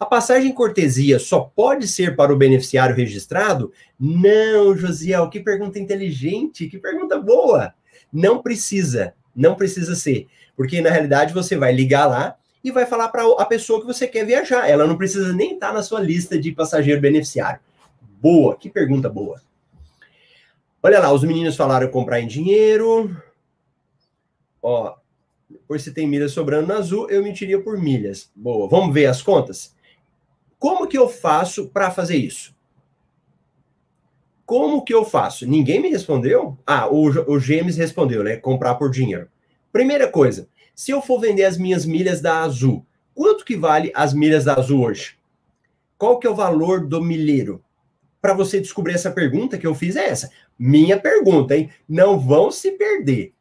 A 0.00 0.06
passagem 0.06 0.52
cortesia 0.52 1.18
só 1.18 1.40
pode 1.40 1.86
ser 1.86 2.16
para 2.16 2.32
o 2.32 2.36
beneficiário 2.36 2.96
registrado? 2.96 3.72
Não, 4.00 4.74
Josiel, 4.74 5.28
que 5.28 5.40
pergunta 5.40 5.78
inteligente, 5.78 6.66
que 6.66 6.78
pergunta 6.78 7.18
boa. 7.18 7.74
Não 8.12 8.42
precisa, 8.42 9.14
não 9.34 9.54
precisa 9.54 9.94
ser. 9.94 10.28
Porque 10.56 10.80
na 10.80 10.90
realidade 10.90 11.34
você 11.34 11.56
vai 11.56 11.72
ligar 11.72 12.06
lá 12.06 12.36
e 12.64 12.72
vai 12.72 12.86
falar 12.86 13.08
para 13.08 13.22
a 13.38 13.44
pessoa 13.44 13.80
que 13.80 13.86
você 13.86 14.08
quer 14.08 14.24
viajar. 14.24 14.68
Ela 14.68 14.86
não 14.86 14.96
precisa 14.96 15.32
nem 15.32 15.54
estar 15.54 15.72
na 15.72 15.82
sua 15.82 16.00
lista 16.00 16.38
de 16.38 16.50
passageiro 16.52 17.00
beneficiário. 17.00 17.60
Boa, 18.20 18.56
que 18.56 18.70
pergunta 18.70 19.08
boa. 19.08 19.40
Olha 20.82 20.98
lá, 20.98 21.12
os 21.12 21.22
meninos 21.22 21.56
falaram 21.56 21.90
comprar 21.90 22.20
em 22.20 22.26
dinheiro. 22.26 23.14
Ó, 24.62 24.96
por 25.68 25.78
se 25.78 25.92
tem 25.92 26.06
milhas 26.06 26.32
sobrando 26.32 26.68
na 26.68 26.76
azul, 26.76 27.10
eu 27.10 27.22
mentiria 27.22 27.60
por 27.60 27.78
milhas. 27.78 28.30
Boa, 28.34 28.68
vamos 28.68 28.94
ver 28.94 29.06
as 29.06 29.22
contas? 29.22 29.76
Como 30.58 30.86
que 30.88 30.96
eu 30.96 31.08
faço 31.08 31.68
para 31.68 31.90
fazer 31.90 32.16
isso? 32.16 32.55
Como 34.46 34.84
que 34.84 34.94
eu 34.94 35.04
faço? 35.04 35.44
Ninguém 35.44 35.82
me 35.82 35.90
respondeu? 35.90 36.56
Ah, 36.64 36.88
o, 36.88 37.06
o 37.32 37.40
James 37.40 37.76
respondeu, 37.76 38.22
né? 38.22 38.36
Comprar 38.36 38.76
por 38.76 38.92
dinheiro. 38.92 39.28
Primeira 39.72 40.06
coisa, 40.06 40.48
se 40.72 40.92
eu 40.92 41.02
for 41.02 41.20
vender 41.20 41.42
as 41.42 41.58
minhas 41.58 41.84
milhas 41.84 42.20
da 42.20 42.42
Azul, 42.42 42.86
quanto 43.12 43.44
que 43.44 43.56
vale 43.56 43.90
as 43.92 44.14
milhas 44.14 44.44
da 44.44 44.54
Azul 44.54 44.84
hoje? 44.84 45.16
Qual 45.98 46.20
que 46.20 46.28
é 46.28 46.30
o 46.30 46.34
valor 46.34 46.86
do 46.86 47.02
milheiro? 47.02 47.60
Para 48.22 48.34
você 48.34 48.60
descobrir 48.60 48.94
essa 48.94 49.10
pergunta 49.10 49.58
que 49.58 49.66
eu 49.66 49.74
fiz 49.74 49.96
é 49.96 50.08
essa. 50.08 50.30
Minha 50.56 50.96
pergunta, 50.96 51.56
hein? 51.56 51.68
Não 51.88 52.18
vão 52.18 52.52
se 52.52 52.70
perder. 52.72 53.32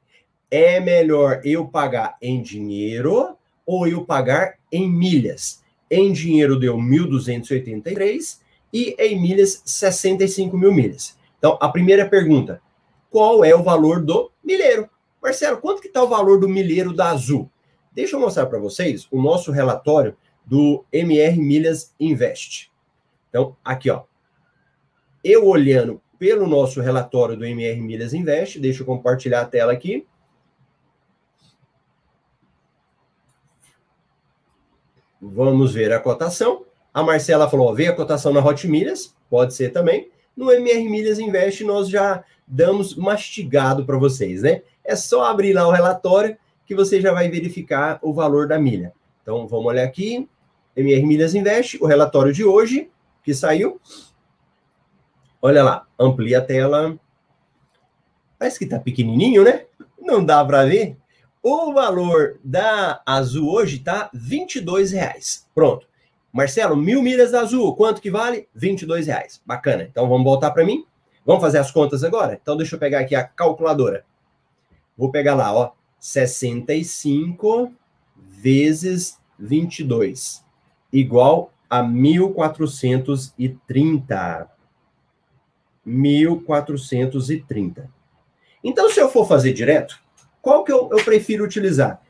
É 0.50 0.80
melhor 0.80 1.39
eu 1.44 1.68
pagar 1.68 2.18
em 2.20 2.41
dinheiro 2.41 3.36
ou 3.63 3.88
eu 3.88 4.04
pagar 4.06 4.56
em 4.72 4.89
milhas? 4.89 5.62
Em 5.89 6.12
dinheiro 6.12 6.60
deu 6.60 6.76
1.283 6.78 8.44
e 8.76 8.94
em 9.00 9.18
milhas 9.18 9.62
65 9.64 10.58
mil 10.58 10.74
milhas. 10.74 11.18
Então, 11.38 11.58
a 11.62 11.70
primeira 11.70 12.10
pergunta, 12.10 12.62
qual 13.10 13.42
é 13.46 13.56
o 13.56 13.64
valor 13.64 14.04
do 14.04 14.30
milheiro? 14.44 14.90
Marcelo, 15.24 15.62
quanto 15.62 15.82
que 15.82 15.88
está 15.88 16.04
o 16.04 16.10
valor 16.10 16.42
do 16.42 16.50
milheiro 16.50 16.92
da 16.94 17.12
Azul? 17.12 17.50
Deixa 17.94 18.18
eu 18.18 18.20
mostrar 18.20 18.48
para 18.48 18.60
vocês 18.60 19.08
o 19.10 19.22
nosso 19.22 19.50
relatório 19.50 20.18
do 20.46 20.84
MR 20.92 21.40
Milhas 21.40 21.96
Invest. 21.98 22.70
Então, 23.30 23.56
aqui, 23.64 23.90
ó. 23.90 24.04
Eu 25.24 25.48
olhando 25.48 26.02
pelo 26.20 26.46
nosso 26.46 26.82
relatório 26.82 27.38
do 27.38 27.46
MR 27.46 27.80
Milhas 27.80 28.14
Invest, 28.14 28.60
deixa 28.60 28.82
eu 28.82 28.86
compartilhar 28.86 29.40
a 29.40 29.46
tela 29.46 29.72
aqui. 29.72 30.06
Vamos 35.22 35.74
ver 35.74 35.94
a 35.94 36.00
cotação. 36.02 36.66
A 36.96 37.04
Marcela 37.04 37.50
falou: 37.50 37.76
vê 37.76 37.88
a 37.88 37.94
cotação 37.94 38.32
na 38.32 38.40
Hot 38.40 38.66
Milhas, 38.70 39.14
pode 39.30 39.54
ser 39.54 39.74
também. 39.74 40.10
No 40.34 40.50
MR 40.50 40.88
Milhas 40.88 41.20
Invest, 41.20 41.62
nós 41.66 41.90
já 41.90 42.24
damos 42.48 42.96
mastigado 42.96 43.86
para 43.86 43.98
vocês, 43.98 44.44
né? 44.44 44.62
É 44.82 44.96
só 44.96 45.26
abrir 45.26 45.52
lá 45.52 45.68
o 45.68 45.72
relatório 45.72 46.38
que 46.66 46.74
você 46.74 47.02
já 47.02 47.12
vai 47.12 47.30
verificar 47.30 48.00
o 48.02 48.14
valor 48.14 48.48
da 48.48 48.58
milha. 48.58 48.94
Então, 49.22 49.46
vamos 49.46 49.66
olhar 49.66 49.84
aqui. 49.84 50.30
MR 50.74 51.06
Milhas 51.06 51.36
Invest, 51.36 51.78
o 51.82 51.86
relatório 51.86 52.32
de 52.32 52.46
hoje 52.46 52.90
que 53.22 53.34
saiu. 53.34 53.82
Olha 55.42 55.64
lá, 55.66 55.86
amplia 56.00 56.38
a 56.38 56.42
tela. 56.42 56.98
Parece 58.40 58.58
que 58.58 58.66
tá 58.66 58.80
pequenininho, 58.80 59.44
né? 59.44 59.66
Não 60.00 60.24
dá 60.24 60.46
para 60.46 60.66
ver. 60.66 60.96
O 61.44 61.74
valor 61.74 62.40
da 62.42 63.02
Azul 63.06 63.52
hoje 63.52 63.80
tá 63.80 64.10
22 64.14 64.94
reais. 64.94 65.46
Pronto. 65.54 65.86
Marcelo, 66.36 66.76
mil 66.76 67.02
milhas 67.02 67.34
Azul, 67.34 67.74
quanto 67.78 68.02
que 68.02 68.12
vale? 68.12 68.50
22 68.54 69.08
reais. 69.08 69.41
Bacana. 69.45 69.84
Então 69.84 70.10
vamos 70.10 70.26
voltar 70.26 70.52
para 70.52 70.65
mim. 70.65 70.84
Vamos 71.26 71.41
fazer 71.41 71.60
as 71.60 71.71
contas 71.71 72.04
agora? 72.04 72.38
Então 72.41 72.58
deixa 72.58 72.76
eu 72.76 72.80
pegar 72.80 73.00
aqui 73.00 73.15
a 73.15 73.24
calculadora. 73.24 74.04
Vou 74.98 75.10
pegar 75.10 75.34
lá, 75.34 75.54
ó, 75.54 75.71
65 75.98 77.71
vezes 78.17 79.17
22 79.39 80.43
igual 80.91 81.54
a 81.69 81.82
1430. 81.82 84.50
1430. 85.86 87.89
Então 88.62 88.89
se 88.89 89.00
eu 89.00 89.10
for 89.10 89.26
fazer 89.26 89.54
direto, 89.54 90.02
qual 90.41 90.65
que 90.65 90.74
eu, 90.74 90.89
eu 90.91 91.02
prefiro 91.06 91.45
utilizar? 91.45 92.02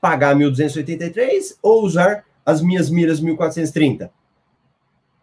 Pagar 0.00 0.36
1.283 0.36 1.56
ou 1.60 1.82
usar 1.82 2.24
as 2.44 2.60
minhas 2.60 2.90
milhas 2.90 3.20
1.430? 3.20 4.10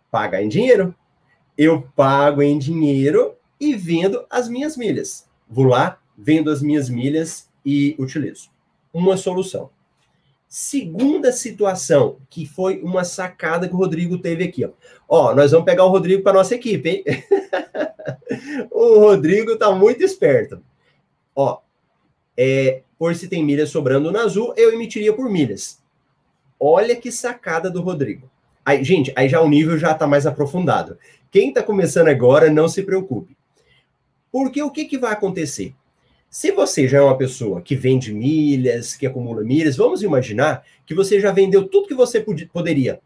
Pagar 0.09 0.43
em 0.43 0.49
dinheiro. 0.49 0.95
Eu 1.57 1.81
pago 1.95 2.41
em 2.41 2.57
dinheiro 2.57 3.35
e 3.59 3.75
vendo 3.75 4.25
as 4.29 4.49
minhas 4.49 4.75
milhas. 4.75 5.27
Vou 5.49 5.65
lá, 5.65 5.99
vendo 6.17 6.49
as 6.49 6.61
minhas 6.61 6.89
milhas 6.89 7.49
e 7.65 7.95
utilizo. 7.99 8.49
Uma 8.93 9.17
solução. 9.17 9.69
Segunda 10.47 11.31
situação, 11.31 12.17
que 12.29 12.45
foi 12.45 12.81
uma 12.81 13.03
sacada 13.05 13.67
que 13.67 13.73
o 13.73 13.77
Rodrigo 13.77 14.17
teve 14.17 14.43
aqui. 14.43 14.65
Ó, 14.65 14.71
ó 15.07 15.35
nós 15.35 15.51
vamos 15.51 15.65
pegar 15.65 15.85
o 15.85 15.89
Rodrigo 15.89 16.23
para 16.23 16.33
nossa 16.33 16.55
equipe, 16.55 16.89
hein? 16.89 17.03
o 18.69 18.99
Rodrigo 18.99 19.57
tá 19.57 19.71
muito 19.71 20.03
esperto. 20.03 20.61
Ó, 21.35 21.59
é, 22.35 22.81
por 22.97 23.15
se 23.15 23.27
tem 23.27 23.43
milhas 23.43 23.69
sobrando 23.69 24.11
na 24.11 24.23
azul, 24.23 24.53
eu 24.57 24.73
emitiria 24.73 25.13
por 25.13 25.29
milhas. 25.29 25.80
Olha 26.63 26.95
que 26.95 27.11
sacada 27.11 27.71
do 27.71 27.81
Rodrigo. 27.81 28.29
Aí, 28.63 28.83
gente, 28.83 29.11
aí 29.15 29.27
já 29.27 29.41
o 29.41 29.49
nível 29.49 29.77
já 29.79 29.93
está 29.93 30.05
mais 30.05 30.27
aprofundado. 30.27 30.97
Quem 31.31 31.49
está 31.49 31.63
começando 31.63 32.09
agora, 32.09 32.51
não 32.51 32.67
se 32.67 32.83
preocupe. 32.83 33.35
Porque 34.31 34.61
o 34.61 34.69
que, 34.69 34.85
que 34.85 34.99
vai 34.99 35.11
acontecer? 35.11 35.73
Se 36.29 36.51
você 36.51 36.87
já 36.87 36.99
é 36.99 37.01
uma 37.01 37.17
pessoa 37.17 37.61
que 37.61 37.75
vende 37.75 38.13
milhas, 38.13 38.95
que 38.95 39.07
acumula 39.07 39.43
milhas, 39.43 39.75
vamos 39.75 40.03
imaginar 40.03 40.63
que 40.85 40.93
você 40.93 41.19
já 41.19 41.31
vendeu 41.31 41.67
tudo 41.67 41.87
que 41.87 41.95
você 41.95 42.23
poderia, 42.53 43.01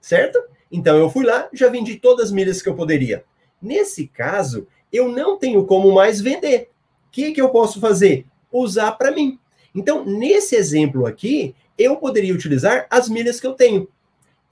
certo? 0.00 0.42
Então 0.70 0.96
eu 0.98 1.08
fui 1.08 1.24
lá, 1.24 1.48
já 1.52 1.68
vendi 1.68 1.96
todas 1.96 2.26
as 2.26 2.32
milhas 2.32 2.60
que 2.60 2.68
eu 2.68 2.74
poderia. 2.74 3.24
Nesse 3.60 4.08
caso, 4.08 4.66
eu 4.92 5.08
não 5.08 5.38
tenho 5.38 5.64
como 5.64 5.92
mais 5.92 6.20
vender. 6.20 6.70
O 7.06 7.10
que, 7.12 7.32
que 7.32 7.40
eu 7.40 7.48
posso 7.48 7.80
fazer? 7.80 8.26
usar 8.52 8.92
para 8.92 9.10
mim. 9.10 9.38
Então, 9.74 10.04
nesse 10.04 10.54
exemplo 10.54 11.06
aqui, 11.06 11.54
eu 11.78 11.96
poderia 11.96 12.34
utilizar 12.34 12.86
as 12.90 13.08
milhas 13.08 13.40
que 13.40 13.46
eu 13.46 13.54
tenho. 13.54 13.88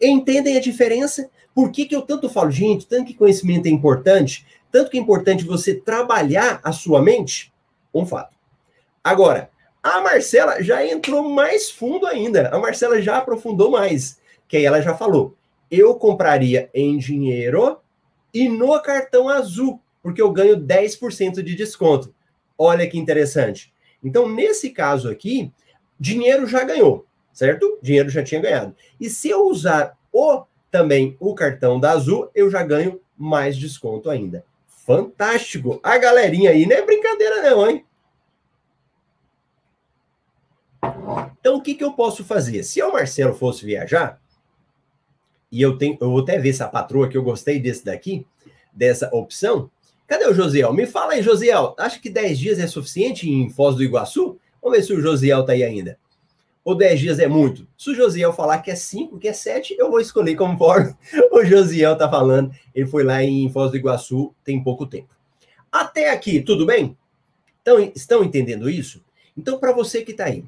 Entendem 0.00 0.56
a 0.56 0.60
diferença? 0.60 1.30
Por 1.54 1.70
que, 1.70 1.84
que 1.84 1.94
eu 1.94 2.02
tanto 2.02 2.28
falo, 2.28 2.50
gente, 2.50 2.86
tanto 2.86 3.06
que 3.06 3.14
conhecimento 3.14 3.66
é 3.66 3.70
importante, 3.70 4.46
tanto 4.70 4.90
que 4.90 4.96
é 4.96 5.00
importante 5.00 5.44
você 5.44 5.74
trabalhar 5.74 6.60
a 6.62 6.72
sua 6.72 7.02
mente? 7.02 7.52
Um 7.92 8.06
fato. 8.06 8.36
Agora, 9.02 9.50
a 9.82 10.00
Marcela 10.00 10.62
já 10.62 10.86
entrou 10.86 11.28
mais 11.28 11.70
fundo 11.70 12.06
ainda. 12.06 12.48
A 12.48 12.58
Marcela 12.58 13.00
já 13.00 13.16
aprofundou 13.18 13.70
mais. 13.70 14.20
Que 14.46 14.58
aí 14.58 14.64
ela 14.64 14.80
já 14.80 14.94
falou: 14.94 15.34
eu 15.70 15.94
compraria 15.94 16.68
em 16.74 16.98
dinheiro 16.98 17.78
e 18.32 18.48
no 18.48 18.80
cartão 18.80 19.28
azul, 19.28 19.80
porque 20.02 20.20
eu 20.20 20.30
ganho 20.30 20.56
10% 20.56 21.42
de 21.42 21.54
desconto. 21.54 22.14
Olha 22.56 22.88
que 22.88 22.98
interessante. 22.98 23.72
Então, 24.02 24.28
nesse 24.28 24.70
caso 24.70 25.10
aqui, 25.10 25.52
dinheiro 25.98 26.46
já 26.46 26.64
ganhou, 26.64 27.06
certo? 27.32 27.78
Dinheiro 27.82 28.08
já 28.08 28.22
tinha 28.22 28.40
ganhado. 28.40 28.74
E 29.00 29.08
se 29.08 29.28
eu 29.28 29.46
usar 29.46 29.96
o 30.12 30.44
também 30.70 31.16
o 31.18 31.34
cartão 31.34 31.80
da 31.80 31.90
Azul, 31.90 32.30
eu 32.34 32.50
já 32.50 32.62
ganho 32.62 33.00
mais 33.16 33.56
desconto 33.56 34.08
ainda. 34.08 34.44
Fantástico! 34.66 35.80
A 35.82 35.98
galerinha 35.98 36.50
aí 36.50 36.64
não 36.64 36.76
é 36.76 36.82
brincadeira 36.82 37.42
não, 37.42 37.68
hein? 37.68 37.84
Então, 41.40 41.56
o 41.56 41.62
que, 41.62 41.74
que 41.74 41.84
eu 41.84 41.92
posso 41.92 42.24
fazer? 42.24 42.62
Se 42.62 42.82
o 42.82 42.92
Marcelo 42.92 43.34
fosse 43.34 43.64
viajar, 43.64 44.20
e 45.50 45.60
eu 45.60 45.76
tenho, 45.76 45.98
eu 46.00 46.10
vou 46.10 46.20
até 46.20 46.38
ver 46.38 46.52
se 46.52 46.62
a 46.62 46.68
patroa 46.68 47.08
que 47.08 47.16
eu 47.16 47.22
gostei 47.22 47.58
desse 47.58 47.84
daqui, 47.84 48.26
dessa 48.72 49.08
opção. 49.12 49.70
Cadê 50.10 50.26
o 50.26 50.34
Josiel? 50.34 50.72
Me 50.72 50.86
fala 50.86 51.12
aí, 51.12 51.22
Josiel. 51.22 51.72
Acha 51.78 52.00
que 52.00 52.10
10 52.10 52.36
dias 52.36 52.58
é 52.58 52.66
suficiente 52.66 53.30
em 53.30 53.48
Foz 53.48 53.76
do 53.76 53.84
Iguaçu? 53.84 54.40
Vamos 54.60 54.76
ver 54.76 54.82
se 54.82 54.92
o 54.92 55.00
Josiel 55.00 55.44
tá 55.44 55.52
aí 55.52 55.62
ainda. 55.62 55.96
Ou 56.64 56.74
10 56.74 56.98
dias 56.98 57.18
é 57.20 57.28
muito? 57.28 57.64
Se 57.78 57.90
o 57.90 57.94
Josiel 57.94 58.32
falar 58.32 58.58
que 58.58 58.72
é 58.72 58.74
5, 58.74 59.20
que 59.20 59.28
é 59.28 59.32
7, 59.32 59.76
eu 59.78 59.88
vou 59.88 60.00
escolher 60.00 60.34
conforme 60.34 60.96
o 61.30 61.44
Josiel 61.44 61.96
tá 61.96 62.10
falando. 62.10 62.50
Ele 62.74 62.88
foi 62.88 63.04
lá 63.04 63.22
em 63.22 63.48
Foz 63.52 63.70
do 63.70 63.76
Iguaçu 63.76 64.34
tem 64.42 64.60
pouco 64.60 64.84
tempo. 64.84 65.14
Até 65.70 66.10
aqui, 66.10 66.40
tudo 66.40 66.66
bem? 66.66 66.98
Então, 67.62 67.78
estão 67.94 68.24
entendendo 68.24 68.68
isso? 68.68 69.04
Então, 69.36 69.60
para 69.60 69.70
você 69.70 70.02
que 70.02 70.12
tá 70.12 70.24
aí, 70.24 70.44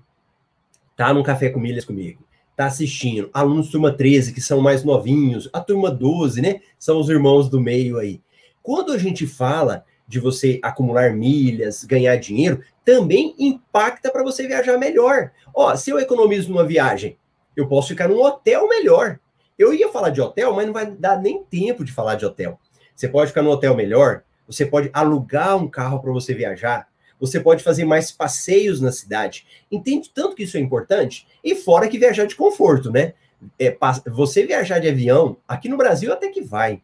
tá 0.96 1.14
no 1.14 1.22
Café 1.22 1.50
com 1.50 1.60
Milhas 1.60 1.84
comigo, 1.84 2.24
tá 2.56 2.66
assistindo, 2.66 3.30
alunos 3.32 3.70
turma 3.70 3.92
13, 3.92 4.32
que 4.32 4.40
são 4.40 4.60
mais 4.60 4.82
novinhos, 4.82 5.48
a 5.52 5.60
turma 5.60 5.88
12, 5.88 6.42
né? 6.42 6.62
São 6.80 6.98
os 6.98 7.08
irmãos 7.08 7.48
do 7.48 7.60
meio 7.60 7.96
aí. 7.96 8.20
Quando 8.62 8.92
a 8.92 8.98
gente 8.98 9.26
fala 9.26 9.84
de 10.06 10.20
você 10.20 10.60
acumular 10.62 11.14
milhas, 11.14 11.84
ganhar 11.84 12.16
dinheiro, 12.16 12.62
também 12.84 13.34
impacta 13.38 14.10
para 14.10 14.22
você 14.22 14.46
viajar 14.46 14.78
melhor. 14.78 15.30
Ó, 15.54 15.74
se 15.74 15.90
eu 15.90 15.98
economizo 15.98 16.50
numa 16.50 16.64
viagem, 16.64 17.16
eu 17.56 17.66
posso 17.66 17.88
ficar 17.88 18.08
num 18.08 18.20
hotel 18.20 18.68
melhor. 18.68 19.18
Eu 19.58 19.72
ia 19.72 19.88
falar 19.88 20.10
de 20.10 20.20
hotel, 20.20 20.54
mas 20.54 20.66
não 20.66 20.72
vai 20.72 20.86
dar 20.90 21.20
nem 21.20 21.42
tempo 21.44 21.84
de 21.84 21.92
falar 21.92 22.16
de 22.16 22.26
hotel. 22.26 22.58
Você 22.94 23.08
pode 23.08 23.28
ficar 23.28 23.42
num 23.42 23.50
hotel 23.50 23.74
melhor, 23.74 24.22
você 24.46 24.66
pode 24.66 24.90
alugar 24.92 25.56
um 25.56 25.68
carro 25.68 26.00
para 26.00 26.12
você 26.12 26.34
viajar, 26.34 26.88
você 27.18 27.38
pode 27.38 27.62
fazer 27.62 27.84
mais 27.84 28.10
passeios 28.10 28.80
na 28.80 28.90
cidade. 28.90 29.46
Entende 29.70 30.10
tanto 30.12 30.34
que 30.34 30.42
isso 30.42 30.56
é 30.56 30.60
importante? 30.60 31.26
E 31.42 31.54
fora 31.54 31.88
que 31.88 31.98
viajar 31.98 32.26
de 32.26 32.34
conforto, 32.34 32.90
né? 32.90 33.14
É, 33.58 33.76
você 34.06 34.44
viajar 34.44 34.78
de 34.78 34.88
avião, 34.88 35.36
aqui 35.46 35.68
no 35.68 35.76
Brasil 35.76 36.12
até 36.12 36.28
que 36.28 36.40
vai, 36.40 36.82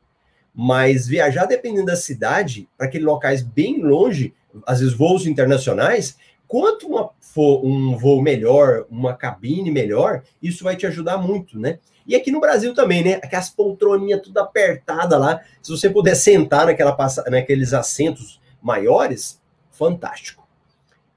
mas 0.60 1.06
viajar 1.06 1.46
dependendo 1.46 1.86
da 1.86 1.94
cidade, 1.94 2.68
para 2.76 2.88
aqueles 2.88 3.06
locais 3.06 3.42
bem 3.42 3.80
longe, 3.80 4.34
às 4.66 4.80
vezes 4.80 4.92
voos 4.92 5.24
internacionais, 5.24 6.18
quanto 6.48 6.88
uma, 6.88 7.10
for 7.20 7.64
um 7.64 7.96
voo 7.96 8.20
melhor, 8.20 8.84
uma 8.90 9.14
cabine 9.14 9.70
melhor, 9.70 10.24
isso 10.42 10.64
vai 10.64 10.74
te 10.74 10.84
ajudar 10.84 11.16
muito, 11.16 11.60
né? 11.60 11.78
E 12.04 12.16
aqui 12.16 12.32
no 12.32 12.40
Brasil 12.40 12.74
também, 12.74 13.04
né? 13.04 13.20
Aquelas 13.22 13.50
poltroninhas 13.50 14.20
tudo 14.20 14.38
apertada 14.38 15.16
lá, 15.16 15.40
se 15.62 15.70
você 15.70 15.88
puder 15.88 16.16
sentar 16.16 16.66
naquela, 16.66 16.96
naqueles 17.30 17.72
assentos 17.72 18.40
maiores, 18.60 19.40
fantástico. 19.70 20.44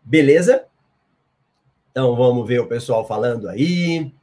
Beleza? 0.04 0.66
Então 1.90 2.16
vamos 2.16 2.48
ver 2.48 2.60
o 2.60 2.68
pessoal 2.68 3.08
falando 3.08 3.50
aí. 3.50 4.14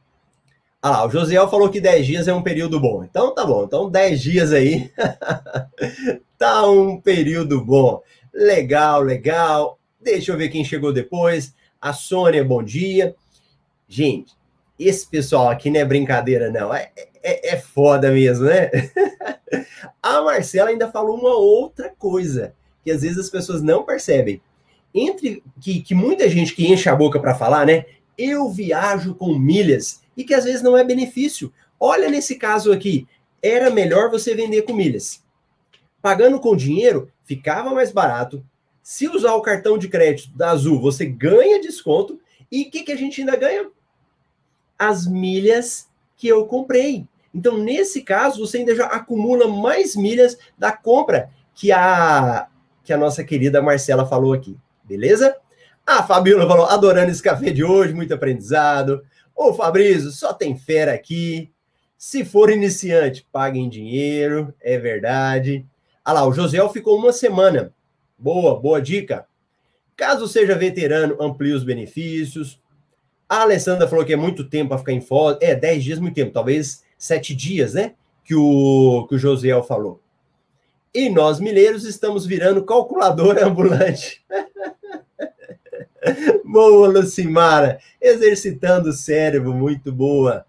Ah 0.81 0.91
lá, 0.91 1.05
o 1.05 1.09
Josiel 1.09 1.49
falou 1.49 1.69
que 1.69 1.81
10 1.81 2.05
dias 2.05 2.27
é 2.27 2.33
um 2.33 2.41
período 2.41 2.79
bom. 2.79 3.03
Então 3.03 3.33
tá 3.35 3.45
bom. 3.45 3.65
Então 3.65 3.89
10 3.89 4.21
dias 4.21 4.53
aí 4.53 4.89
tá 6.37 6.65
um 6.69 7.01
período 7.01 7.63
bom. 7.63 8.01
Legal, 8.33 9.01
legal. 9.01 9.77
Deixa 9.99 10.31
eu 10.31 10.37
ver 10.37 10.47
quem 10.47 10.63
chegou 10.63 10.93
depois. 10.93 11.53
A 11.81 11.91
Sônia, 11.91 12.45
bom 12.45 12.63
dia. 12.63 13.13
Gente, 13.89 14.33
esse 14.79 15.05
pessoal 15.05 15.49
aqui 15.49 15.69
não 15.69 15.81
é 15.81 15.85
brincadeira, 15.85 16.49
não. 16.49 16.73
É, 16.73 16.91
é, 17.21 17.55
é 17.55 17.57
foda 17.57 18.09
mesmo, 18.11 18.45
né? 18.45 18.69
a 20.01 20.21
Marcela 20.21 20.69
ainda 20.69 20.89
falou 20.89 21.17
uma 21.17 21.35
outra 21.35 21.91
coisa 21.97 22.53
que 22.85 22.91
às 22.91 23.01
vezes 23.01 23.17
as 23.17 23.29
pessoas 23.29 23.61
não 23.61 23.83
percebem. 23.83 24.41
Entre 24.93 25.43
que, 25.59 25.81
que 25.81 25.93
muita 25.93 26.29
gente 26.29 26.55
que 26.55 26.71
enche 26.71 26.87
a 26.87 26.95
boca 26.95 27.19
para 27.19 27.35
falar, 27.35 27.65
né? 27.65 27.85
Eu 28.17 28.49
viajo 28.49 29.13
com 29.13 29.37
milhas 29.37 30.01
e 30.19 30.23
que 30.25 30.33
às 30.33 30.43
vezes 30.43 30.61
não 30.61 30.77
é 30.77 30.83
benefício. 30.83 31.53
Olha 31.79 32.09
nesse 32.09 32.35
caso 32.35 32.73
aqui, 32.73 33.07
era 33.41 33.69
melhor 33.69 34.11
você 34.11 34.35
vender 34.35 34.63
com 34.63 34.73
milhas. 34.73 35.23
Pagando 36.01 36.41
com 36.41 36.57
dinheiro, 36.57 37.09
ficava 37.23 37.73
mais 37.73 37.89
barato. 37.89 38.45
Se 38.83 39.07
usar 39.07 39.33
o 39.35 39.41
cartão 39.41 39.77
de 39.77 39.87
crédito 39.87 40.37
da 40.37 40.51
Azul, 40.51 40.77
você 40.81 41.05
ganha 41.05 41.61
desconto. 41.61 42.19
E 42.51 42.63
o 42.63 42.69
que, 42.69 42.83
que 42.83 42.91
a 42.91 42.97
gente 42.97 43.21
ainda 43.21 43.37
ganha? 43.37 43.69
As 44.77 45.07
milhas 45.07 45.87
que 46.17 46.27
eu 46.27 46.45
comprei. 46.45 47.07
Então, 47.33 47.57
nesse 47.57 48.01
caso, 48.01 48.45
você 48.45 48.57
ainda 48.57 48.75
já 48.75 48.87
acumula 48.87 49.47
mais 49.47 49.95
milhas 49.95 50.37
da 50.57 50.73
compra 50.73 51.29
que 51.55 51.71
a 51.71 52.49
que 52.83 52.91
a 52.91 52.97
nossa 52.97 53.23
querida 53.23 53.61
Marcela 53.61 54.05
falou 54.05 54.33
aqui, 54.33 54.57
beleza? 54.83 55.33
A 55.85 56.03
Fabiola 56.03 56.47
falou, 56.47 56.65
adorando 56.65 57.11
esse 57.11 57.21
café 57.21 57.51
de 57.51 57.63
hoje, 57.63 57.93
muito 57.93 58.13
aprendizado. 58.13 59.03
Ô 59.39 59.53
Fabrício, 59.53 60.11
só 60.11 60.33
tem 60.33 60.57
fera 60.57 60.93
aqui. 60.93 61.49
Se 61.97 62.25
for 62.25 62.49
iniciante, 62.49 63.25
paguem 63.31 63.69
dinheiro, 63.69 64.53
é 64.59 64.77
verdade. 64.77 65.65
Ah 66.03 66.11
lá, 66.11 66.27
o 66.27 66.33
Josiel 66.33 66.67
ficou 66.69 66.97
uma 66.97 67.13
semana. 67.13 67.73
Boa, 68.17 68.59
boa 68.59 68.81
dica. 68.81 69.25
Caso 69.95 70.27
seja 70.27 70.55
veterano, 70.55 71.15
amplie 71.21 71.53
os 71.53 71.63
benefícios. 71.63 72.61
A 73.29 73.43
Alessandra 73.43 73.87
falou 73.87 74.03
que 74.03 74.11
é 74.11 74.17
muito 74.17 74.43
tempo 74.43 74.71
para 74.71 74.77
ficar 74.79 74.91
em 74.91 74.99
foto. 74.99 75.41
É, 75.41 75.55
10 75.55 75.83
dias, 75.85 75.99
muito 75.99 76.15
tempo. 76.15 76.33
Talvez 76.33 76.83
7 76.97 77.33
dias, 77.33 77.75
né? 77.75 77.93
Que 78.25 78.35
o, 78.35 79.07
que 79.07 79.15
o 79.15 79.19
Josiel 79.19 79.63
falou. 79.63 80.01
E 80.93 81.09
nós, 81.09 81.39
milheiros, 81.39 81.85
estamos 81.85 82.25
virando 82.25 82.65
calculadora 82.65 83.47
ambulante. 83.47 84.21
Boa, 86.45 86.87
Lucimara. 86.87 87.79
Exercitando 88.01 88.89
o 88.89 88.93
cérebro, 88.93 89.53
muito 89.53 89.91
boa. 89.91 90.45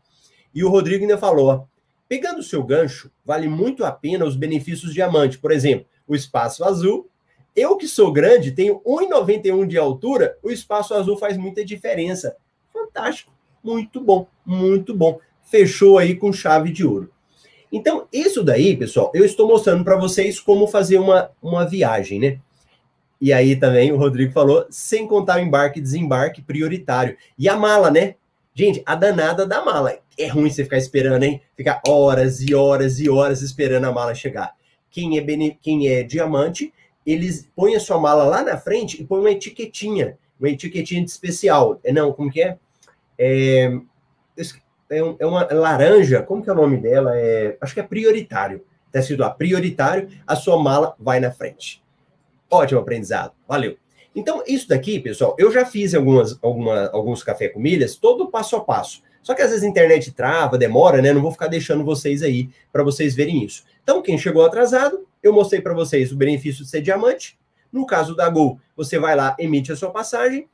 E 0.55 0.65
o 0.65 0.69
Rodrigo 0.69 1.03
ainda 1.03 1.19
falou: 1.19 1.67
pegando 2.09 2.41
o 2.41 2.45
seu 2.45 2.63
gancho, 2.63 3.11
vale 3.25 3.49
muito 3.49 3.85
a 3.85 3.93
pena 3.93 4.25
os 4.25 4.37
benefícios 4.37 4.93
diamante. 4.93 5.39
Por 5.39 5.53
exemplo, 5.53 5.87
o 6.07 6.15
espaço 6.15 6.65
azul. 6.65 7.09
Eu 7.55 7.77
que 7.77 7.89
sou 7.89 8.13
grande, 8.13 8.53
tenho 8.53 8.81
1,91 8.87 9.67
de 9.67 9.77
altura, 9.77 10.39
o 10.43 10.51
espaço 10.51 10.95
azul 10.95 11.17
faz 11.17 11.37
muita 11.37 11.65
diferença. 11.65 12.37
Fantástico. 12.73 13.33
Muito 13.63 14.01
bom, 14.01 14.27
muito 14.47 14.95
bom. 14.95 15.19
Fechou 15.43 15.99
aí 15.99 16.15
com 16.15 16.33
chave 16.33 16.71
de 16.71 16.87
ouro. 16.87 17.11
Então, 17.73 18.07
isso 18.13 18.43
daí, 18.43 18.77
pessoal, 18.77 19.13
eu 19.15 19.25
estou 19.25 19.47
mostrando 19.47 19.85
para 19.85 19.97
vocês 19.97 20.41
como 20.41 20.67
fazer 20.67 20.99
uma, 20.99 21.31
uma 21.41 21.67
viagem, 21.67 22.19
né? 22.19 22.41
E 23.21 23.33
aí 23.33 23.55
também 23.57 23.93
o 23.93 23.97
Rodrigo 23.97 24.33
falou, 24.33 24.67
sem 24.71 25.07
contar 25.07 25.37
o 25.37 25.41
embarque 25.41 25.79
e 25.79 25.83
desembarque 25.83 26.41
prioritário. 26.41 27.17
E 27.39 27.49
a 27.49 27.57
mala, 27.57 27.91
né? 27.91 28.15
Gente, 28.55 28.83
a 28.87 28.95
danada 28.95 29.47
da 29.47 29.65
mala. 29.65 29.99
É 30.19 30.27
ruim 30.27 30.51
você 30.51 30.65
ficar 30.65 30.79
esperando, 30.79 31.23
hein? 31.23 31.41
Ficar 31.57 31.81
horas 31.87 32.41
e 32.41 32.55
horas 32.55 32.99
e 32.99 33.09
horas 33.09 33.43
esperando 33.43 33.85
a 33.85 33.93
mala 33.93 34.15
chegar. 34.15 34.55
Quem 34.91 35.19
é, 35.19 35.21
bene... 35.21 35.59
Quem 35.61 35.89
é 35.89 36.03
diamante, 36.03 36.73
eles 37.07 37.49
põem 37.55 37.77
a 37.77 37.81
sua 37.81 37.99
mala 38.01 38.25
lá 38.25 38.43
na 38.43 38.57
frente 38.57 39.01
e 39.01 39.05
põem 39.05 39.21
uma 39.21 39.31
etiquetinha. 39.31 40.19
Uma 40.39 40.49
etiquetinha 40.49 41.05
de 41.05 41.11
especial. 41.11 41.79
É, 41.85 41.93
não, 41.93 42.13
como 42.13 42.31
que 42.31 42.43
é? 42.43 42.57
é 43.19 43.79
é, 44.91 44.99
é, 45.21 45.27
uma 45.27 45.47
laranja, 45.53 46.21
como 46.23 46.43
que 46.43 46.51
é 46.51 46.53
o 46.53 46.57
nome 46.57 46.77
dela? 46.77 47.13
É, 47.17 47.57
acho 47.61 47.73
que 47.73 47.81
é 47.81 47.85
prioritário. 47.85 48.65
Está 48.89 48.99
escrito 48.99 49.21
lá, 49.21 49.31
prioritário, 49.31 50.09
a 50.27 50.35
sua 50.35 50.61
mala 50.61 50.97
vai 50.99 51.21
na 51.21 51.31
frente. 51.31 51.81
Ótimo 52.51 52.81
aprendizado, 52.81 53.33
valeu. 53.47 53.77
Então, 54.15 54.43
isso 54.47 54.69
daqui, 54.69 54.99
pessoal, 54.99 55.37
eu 55.39 55.53
já 55.53 55.65
fiz 55.65 55.95
algumas, 55.95 56.37
alguma, 56.43 56.89
alguns 56.89 57.23
café 57.23 57.49
com 57.49 57.61
milhas, 57.61 57.95
todo 57.95 58.29
passo 58.29 58.57
a 58.57 58.61
passo. 58.61 59.03
Só 59.23 59.35
que 59.35 59.43
às 59.43 59.51
vezes 59.51 59.65
a 59.65 59.69
internet 59.69 60.13
trava, 60.13 60.59
demora, 60.59 61.01
né? 61.01 61.13
Não 61.13 61.23
vou 61.23 61.31
ficar 61.31 61.47
deixando 61.47 61.85
vocês 61.85 62.23
aí 62.23 62.51
para 62.73 62.83
vocês 62.83 63.15
verem 63.15 63.45
isso. 63.45 63.65
Então, 63.83 64.03
quem 64.03 64.19
chegou 64.19 64.45
atrasado, 64.45 65.07
eu 65.23 65.33
mostrei 65.33 65.61
para 65.61 65.75
vocês 65.75 66.11
o 66.11 66.17
benefício 66.17 66.65
de 66.65 66.71
ser 66.71 66.81
diamante. 66.81 67.39
No 67.73 67.87
caso 67.87 68.17
da 68.17 68.29
Gol, 68.29 68.59
você 68.77 68.99
vai 68.99 69.15
lá, 69.15 69.37
emite 69.39 69.71
a 69.71 69.77
sua 69.77 69.91
passagem. 69.91 70.49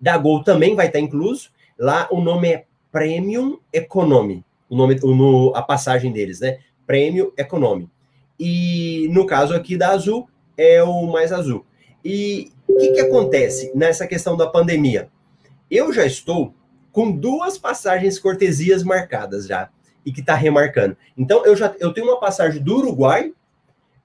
Da 0.00 0.18
Gol 0.18 0.42
também 0.42 0.74
vai 0.74 0.88
estar 0.88 0.98
incluso. 0.98 1.50
Lá 1.78 2.08
o 2.10 2.20
nome 2.20 2.48
é 2.48 2.64
Premium 2.90 3.58
Economy, 3.72 4.44
o 4.68 4.76
nome, 4.76 4.98
o, 5.02 5.14
no, 5.14 5.52
a 5.54 5.62
passagem 5.62 6.12
deles, 6.12 6.40
né? 6.40 6.58
Premium 6.86 7.30
Economy. 7.36 7.88
E 8.38 9.08
no 9.10 9.26
caso 9.26 9.54
aqui 9.54 9.76
da 9.76 9.90
Azul, 9.90 10.28
é 10.58 10.82
o 10.82 11.06
mais 11.06 11.32
azul. 11.32 11.64
E 12.04 12.50
o 12.66 12.76
que, 12.76 12.92
que 12.92 13.00
acontece 13.00 13.72
nessa 13.74 14.06
questão 14.06 14.36
da 14.36 14.46
pandemia? 14.46 15.08
Eu 15.70 15.92
já 15.92 16.04
estou 16.04 16.52
com 16.92 17.10
duas 17.10 17.56
passagens 17.56 18.18
cortesias 18.18 18.82
marcadas 18.82 19.46
já 19.46 19.70
e 20.04 20.12
que 20.12 20.20
está 20.20 20.34
remarcando. 20.34 20.96
Então 21.16 21.46
eu 21.46 21.56
já 21.56 21.74
eu 21.78 21.94
tenho 21.94 22.08
uma 22.08 22.18
passagem 22.18 22.62
do 22.62 22.76
Uruguai 22.76 23.32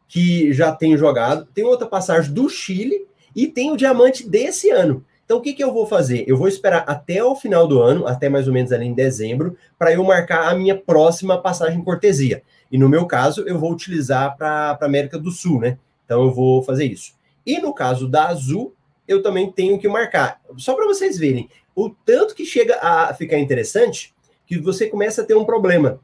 que 0.07 0.53
já 0.53 0.71
tenho 0.71 0.97
jogado, 0.97 1.47
tem 1.53 1.63
outra 1.63 1.87
passagem 1.87 2.31
do 2.31 2.47
Chile 2.47 3.07
e 3.35 3.47
tem 3.47 3.71
o 3.71 3.77
diamante 3.77 4.29
desse 4.29 4.69
ano. 4.69 5.03
Então, 5.25 5.37
o 5.37 5.41
que, 5.41 5.53
que 5.53 5.63
eu 5.63 5.73
vou 5.73 5.87
fazer? 5.87 6.25
Eu 6.27 6.37
vou 6.37 6.47
esperar 6.47 6.83
até 6.85 7.23
o 7.23 7.35
final 7.35 7.65
do 7.65 7.81
ano, 7.81 8.05
até 8.05 8.27
mais 8.29 8.47
ou 8.47 8.53
menos 8.53 8.71
ali 8.71 8.85
em 8.85 8.93
dezembro, 8.93 9.57
para 9.79 9.93
eu 9.93 10.03
marcar 10.03 10.49
a 10.49 10.53
minha 10.53 10.77
próxima 10.77 11.41
passagem 11.41 11.83
cortesia. 11.83 12.43
E 12.71 12.77
no 12.77 12.89
meu 12.89 13.05
caso, 13.05 13.43
eu 13.47 13.57
vou 13.57 13.71
utilizar 13.71 14.35
para 14.37 14.77
a 14.79 14.85
América 14.85 15.17
do 15.17 15.31
Sul, 15.31 15.61
né? 15.61 15.77
Então, 16.05 16.23
eu 16.23 16.31
vou 16.31 16.63
fazer 16.63 16.85
isso. 16.85 17.13
E 17.45 17.59
no 17.59 17.73
caso 17.73 18.07
da 18.07 18.27
Azul, 18.27 18.73
eu 19.07 19.21
também 19.21 19.51
tenho 19.51 19.77
que 19.79 19.87
marcar. 19.87 20.41
Só 20.57 20.73
para 20.73 20.85
vocês 20.85 21.17
verem 21.17 21.49
o 21.75 21.89
tanto 21.89 22.35
que 22.35 22.45
chega 22.45 22.77
a 22.81 23.13
ficar 23.13 23.37
interessante, 23.37 24.13
que 24.45 24.57
você 24.57 24.87
começa 24.87 25.21
a 25.21 25.25
ter 25.25 25.35
um 25.35 25.45
problema, 25.45 25.99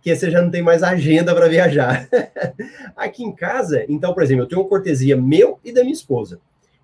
que 0.00 0.14
você 0.14 0.30
já 0.30 0.42
não 0.42 0.50
tem 0.50 0.62
mais 0.62 0.82
agenda 0.82 1.34
para 1.34 1.48
viajar. 1.48 2.08
Aqui 2.94 3.24
em 3.24 3.32
casa, 3.32 3.84
então, 3.88 4.12
por 4.12 4.22
exemplo, 4.22 4.44
eu 4.44 4.48
tenho 4.48 4.60
uma 4.60 4.68
cortesia 4.68 5.16
meu 5.16 5.58
e 5.64 5.72
da 5.72 5.82
minha 5.82 5.94
esposa. 5.94 6.40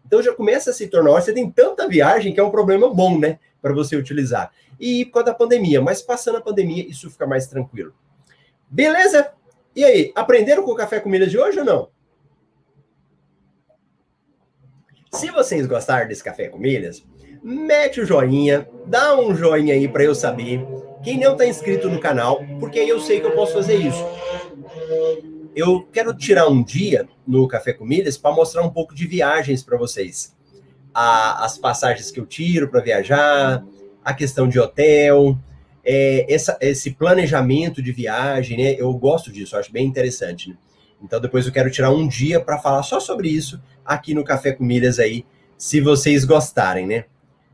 Então 0.06 0.22
já 0.22 0.34
começa 0.34 0.70
a 0.70 0.72
se 0.72 0.88
tornar, 0.88 1.12
você 1.12 1.32
tem 1.32 1.48
tanta 1.48 1.86
viagem 1.86 2.32
que 2.32 2.40
é 2.40 2.42
um 2.42 2.50
problema 2.50 2.92
bom, 2.92 3.18
né, 3.18 3.38
para 3.62 3.72
você 3.72 3.94
utilizar. 3.94 4.50
E 4.80 5.04
por 5.04 5.12
causa 5.12 5.26
da 5.26 5.34
pandemia, 5.34 5.80
mas 5.80 6.02
passando 6.02 6.38
a 6.38 6.40
pandemia, 6.40 6.84
isso 6.88 7.10
fica 7.10 7.26
mais 7.26 7.46
tranquilo. 7.46 7.92
Beleza? 8.68 9.30
E 9.76 9.84
aí, 9.84 10.10
aprenderam 10.16 10.64
com 10.64 10.72
o 10.72 10.74
Café 10.74 10.98
com 10.98 11.08
Milhas 11.08 11.30
de 11.30 11.38
hoje 11.38 11.60
ou 11.60 11.64
não? 11.64 11.88
Se 15.12 15.30
vocês 15.30 15.66
gostaram 15.66 16.08
desse 16.08 16.22
Café 16.22 16.48
com 16.48 16.58
Milhas, 16.58 17.04
mete 17.42 18.00
o 18.00 18.06
joinha, 18.06 18.68
dá 18.86 19.18
um 19.18 19.34
joinha 19.34 19.74
aí 19.74 19.88
para 19.88 20.04
eu 20.04 20.14
saber. 20.14 20.64
Quem 21.02 21.18
não 21.18 21.32
está 21.32 21.46
inscrito 21.46 21.88
no 21.88 21.98
canal, 21.98 22.44
porque 22.58 22.78
aí 22.78 22.88
eu 22.88 23.00
sei 23.00 23.20
que 23.20 23.26
eu 23.26 23.32
posso 23.32 23.54
fazer 23.54 23.76
isso 23.76 24.04
eu 25.54 25.82
quero 25.92 26.14
tirar 26.14 26.48
um 26.48 26.62
dia 26.62 27.08
no 27.26 27.46
Café 27.48 27.72
com 27.72 27.84
Milhas 27.84 28.16
para 28.16 28.34
mostrar 28.34 28.62
um 28.62 28.70
pouco 28.70 28.94
de 28.94 29.06
viagens 29.06 29.62
para 29.62 29.76
vocês. 29.76 30.34
A, 30.94 31.44
as 31.44 31.58
passagens 31.58 32.10
que 32.10 32.20
eu 32.20 32.26
tiro 32.26 32.68
para 32.68 32.80
viajar, 32.80 33.64
a 34.04 34.14
questão 34.14 34.48
de 34.48 34.58
hotel, 34.58 35.38
é, 35.84 36.32
essa, 36.32 36.56
esse 36.60 36.92
planejamento 36.92 37.82
de 37.82 37.92
viagem, 37.92 38.56
né? 38.56 38.74
Eu 38.78 38.92
gosto 38.94 39.30
disso, 39.32 39.56
acho 39.56 39.72
bem 39.72 39.86
interessante. 39.86 40.50
Né? 40.50 40.56
Então 41.02 41.20
depois 41.20 41.46
eu 41.46 41.52
quero 41.52 41.70
tirar 41.70 41.90
um 41.90 42.06
dia 42.06 42.40
para 42.40 42.58
falar 42.58 42.82
só 42.82 43.00
sobre 43.00 43.28
isso 43.28 43.60
aqui 43.84 44.14
no 44.14 44.24
Café 44.24 44.52
com 44.52 44.64
Milhas 44.64 44.98
aí, 44.98 45.24
se 45.56 45.80
vocês 45.80 46.24
gostarem, 46.24 46.86
né? 46.86 47.04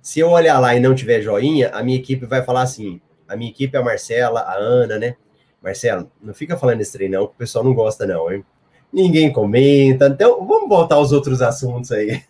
Se 0.03 0.21
eu 0.21 0.31
olhar 0.31 0.59
lá 0.61 0.75
e 0.75 0.81
não 0.81 0.95
tiver 0.95 1.21
joinha, 1.21 1.71
a 1.71 1.83
minha 1.83 1.99
equipe 1.99 2.27
vai 2.27 2.43
falar 2.43 2.63
assim, 2.63 3.01
a 3.27 3.35
minha 3.37 3.51
equipe 3.51 3.77
é 3.77 3.81
a 3.81 3.83
Marcela, 3.83 4.41
a 4.41 4.55
Ana, 4.55 4.99
né? 4.99 5.17
Marcelo, 5.63 6.11
não 6.23 6.33
fica 6.33 6.57
falando 6.57 6.81
esse 6.81 6.93
trem 6.93 7.09
não, 7.09 7.27
que 7.27 7.35
o 7.35 7.39
pessoal 7.39 7.65
não 7.65 7.75
gosta 7.75 8.07
não, 8.07 8.31
hein? 8.31 8.45
Ninguém 8.93 9.33
comenta, 9.33 10.07
então 10.07 10.47
vamos 10.47 10.69
voltar 10.69 10.95
aos 10.95 11.11
outros 11.11 11.43
assuntos 11.43 11.91
aí. 11.91 12.23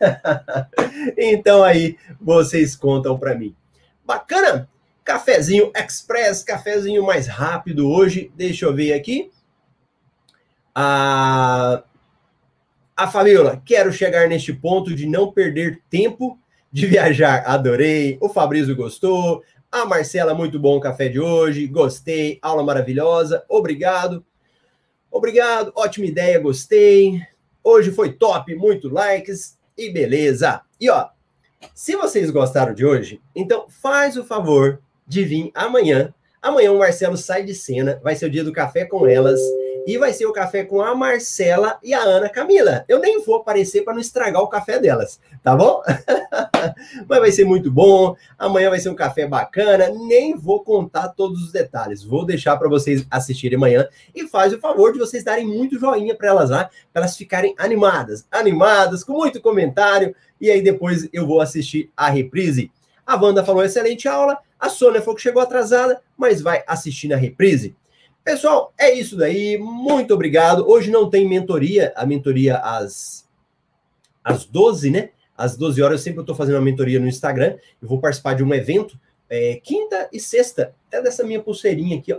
então 1.16 1.62
aí 1.62 1.96
vocês 2.20 2.74
contam 2.74 3.18
para 3.18 3.34
mim. 3.34 3.54
Bacana? 4.04 4.68
Cafezinho 5.04 5.70
express, 5.76 6.42
cafezinho 6.42 7.04
mais 7.04 7.26
rápido 7.26 7.88
hoje. 7.88 8.32
Deixa 8.34 8.64
eu 8.64 8.74
ver 8.74 8.94
aqui. 8.94 9.30
A, 10.78 11.82
a 12.94 13.08
Fabiola, 13.08 13.62
quero 13.64 13.90
chegar 13.90 14.28
neste 14.28 14.52
ponto 14.52 14.94
de 14.94 15.06
não 15.06 15.32
perder 15.32 15.80
tempo 15.88 16.38
de 16.70 16.86
viajar. 16.86 17.44
Adorei. 17.46 18.18
O 18.20 18.28
Fabrício 18.28 18.76
gostou. 18.76 19.42
A 19.72 19.86
Marcela, 19.86 20.34
muito 20.34 20.58
bom 20.60 20.76
o 20.76 20.80
café 20.80 21.08
de 21.08 21.18
hoje, 21.18 21.66
gostei, 21.66 22.38
aula 22.42 22.62
maravilhosa, 22.62 23.42
obrigado. 23.48 24.24
Obrigado, 25.10 25.72
ótima 25.74 26.06
ideia, 26.06 26.38
gostei. 26.38 27.22
Hoje 27.64 27.90
foi 27.90 28.12
top, 28.12 28.54
muito 28.54 28.88
likes 28.88 29.58
e 29.76 29.90
beleza. 29.90 30.60
E 30.78 30.90
ó, 30.90 31.08
se 31.74 31.96
vocês 31.96 32.30
gostaram 32.30 32.74
de 32.74 32.84
hoje, 32.84 33.20
então 33.34 33.66
faz 33.68 34.18
o 34.18 34.24
favor 34.24 34.82
de 35.06 35.24
vir 35.24 35.50
amanhã. 35.54 36.12
Amanhã 36.42 36.70
o 36.70 36.78
Marcelo 36.78 37.16
sai 37.16 37.44
de 37.44 37.54
cena, 37.54 37.98
vai 38.04 38.14
ser 38.14 38.26
o 38.26 38.30
dia 38.30 38.44
do 38.44 38.52
café 38.52 38.84
com 38.84 39.06
elas 39.06 39.40
e 39.86 39.96
vai 39.96 40.12
ser 40.12 40.26
o 40.26 40.32
café 40.32 40.64
com 40.64 40.82
a 40.82 40.96
Marcela 40.96 41.78
e 41.80 41.94
a 41.94 42.00
Ana 42.00 42.28
Camila. 42.28 42.84
Eu 42.88 42.98
nem 42.98 43.22
vou 43.22 43.36
aparecer 43.36 43.84
para 43.84 43.94
não 43.94 44.00
estragar 44.00 44.42
o 44.42 44.48
café 44.48 44.80
delas, 44.80 45.20
tá 45.44 45.54
bom? 45.54 45.80
Mas 47.08 47.20
vai 47.20 47.30
ser 47.30 47.44
muito 47.44 47.70
bom. 47.70 48.16
Amanhã 48.36 48.68
vai 48.68 48.80
ser 48.80 48.88
um 48.88 48.96
café 48.96 49.28
bacana. 49.28 49.88
Nem 49.90 50.36
vou 50.36 50.64
contar 50.64 51.10
todos 51.10 51.40
os 51.40 51.52
detalhes. 51.52 52.02
Vou 52.02 52.26
deixar 52.26 52.56
para 52.56 52.68
vocês 52.68 53.06
assistirem 53.08 53.56
amanhã 53.56 53.86
e 54.12 54.26
faz 54.26 54.52
o 54.52 54.58
favor 54.58 54.92
de 54.92 54.98
vocês 54.98 55.22
darem 55.22 55.46
muito 55.46 55.78
joinha 55.78 56.16
para 56.16 56.28
elas 56.28 56.50
lá, 56.50 56.64
para 56.92 57.02
elas 57.02 57.16
ficarem 57.16 57.54
animadas, 57.56 58.26
animadas, 58.32 59.04
com 59.04 59.12
muito 59.12 59.40
comentário. 59.40 60.16
E 60.40 60.50
aí 60.50 60.60
depois 60.60 61.08
eu 61.12 61.24
vou 61.24 61.40
assistir 61.40 61.92
a 61.96 62.10
reprise. 62.10 62.72
A 63.06 63.14
Wanda 63.14 63.44
falou 63.44 63.62
excelente 63.62 64.08
aula. 64.08 64.36
A 64.58 64.68
Sônia 64.68 65.00
falou 65.00 65.14
que 65.14 65.22
chegou 65.22 65.40
atrasada, 65.40 66.00
mas 66.16 66.40
vai 66.40 66.64
assistir 66.66 67.06
na 67.06 67.16
reprise. 67.16 67.76
Pessoal, 68.26 68.74
é 68.76 68.92
isso 68.92 69.16
daí. 69.16 69.56
Muito 69.56 70.12
obrigado. 70.12 70.68
Hoje 70.68 70.90
não 70.90 71.08
tem 71.08 71.28
mentoria, 71.28 71.92
a 71.94 72.04
mentoria 72.04 72.56
às, 72.56 73.24
às 74.24 74.44
12, 74.44 74.90
né? 74.90 75.10
Às 75.38 75.56
12 75.56 75.80
horas, 75.80 76.00
eu 76.00 76.04
sempre 76.06 76.22
estou 76.22 76.34
fazendo 76.34 76.56
uma 76.56 76.60
mentoria 76.60 76.98
no 76.98 77.06
Instagram. 77.06 77.56
Eu 77.80 77.88
vou 77.88 78.00
participar 78.00 78.34
de 78.34 78.42
um 78.42 78.52
evento 78.52 78.98
é, 79.30 79.60
quinta 79.62 80.08
e 80.12 80.18
sexta, 80.18 80.74
até 80.88 81.00
dessa 81.00 81.22
minha 81.22 81.40
pulseirinha 81.40 81.98
aqui, 81.98 82.12
ó. 82.12 82.18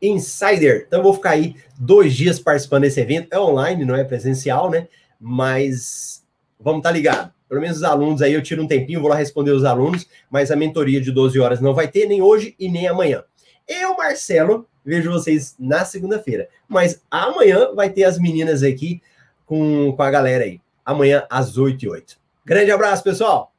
Insider. 0.00 0.84
Então 0.86 1.00
eu 1.00 1.02
vou 1.02 1.14
ficar 1.14 1.30
aí 1.30 1.56
dois 1.76 2.14
dias 2.14 2.38
participando 2.38 2.82
desse 2.82 3.00
evento. 3.00 3.26
É 3.32 3.40
online, 3.40 3.84
não 3.84 3.96
é 3.96 4.04
presencial, 4.04 4.70
né? 4.70 4.86
Mas 5.18 6.24
vamos 6.60 6.78
estar 6.78 6.90
tá 6.90 6.94
ligado. 6.94 7.32
Pelo 7.48 7.60
menos 7.60 7.78
os 7.78 7.82
alunos 7.82 8.22
aí, 8.22 8.34
eu 8.34 8.42
tiro 8.42 8.62
um 8.62 8.68
tempinho, 8.68 9.00
vou 9.00 9.10
lá 9.10 9.16
responder 9.16 9.50
os 9.50 9.64
alunos, 9.64 10.06
mas 10.30 10.52
a 10.52 10.56
mentoria 10.56 11.00
de 11.00 11.10
12 11.10 11.40
horas 11.40 11.60
não 11.60 11.74
vai 11.74 11.88
ter 11.88 12.06
nem 12.06 12.22
hoje 12.22 12.54
e 12.56 12.68
nem 12.68 12.86
amanhã. 12.86 13.24
Eu, 13.70 13.96
Marcelo, 13.96 14.66
vejo 14.84 15.12
vocês 15.12 15.54
na 15.56 15.84
segunda-feira. 15.84 16.48
Mas 16.68 17.00
amanhã 17.08 17.72
vai 17.72 17.88
ter 17.88 18.02
as 18.02 18.18
meninas 18.18 18.64
aqui 18.64 19.00
com, 19.46 19.92
com 19.96 20.02
a 20.02 20.10
galera 20.10 20.42
aí. 20.42 20.60
Amanhã 20.84 21.24
às 21.30 21.56
8 21.56 21.84
e 21.84 21.88
8. 21.88 22.18
Grande 22.44 22.72
abraço, 22.72 23.04
pessoal. 23.04 23.52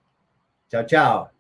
Tchau, 0.70 0.86
tchau. 0.86 1.32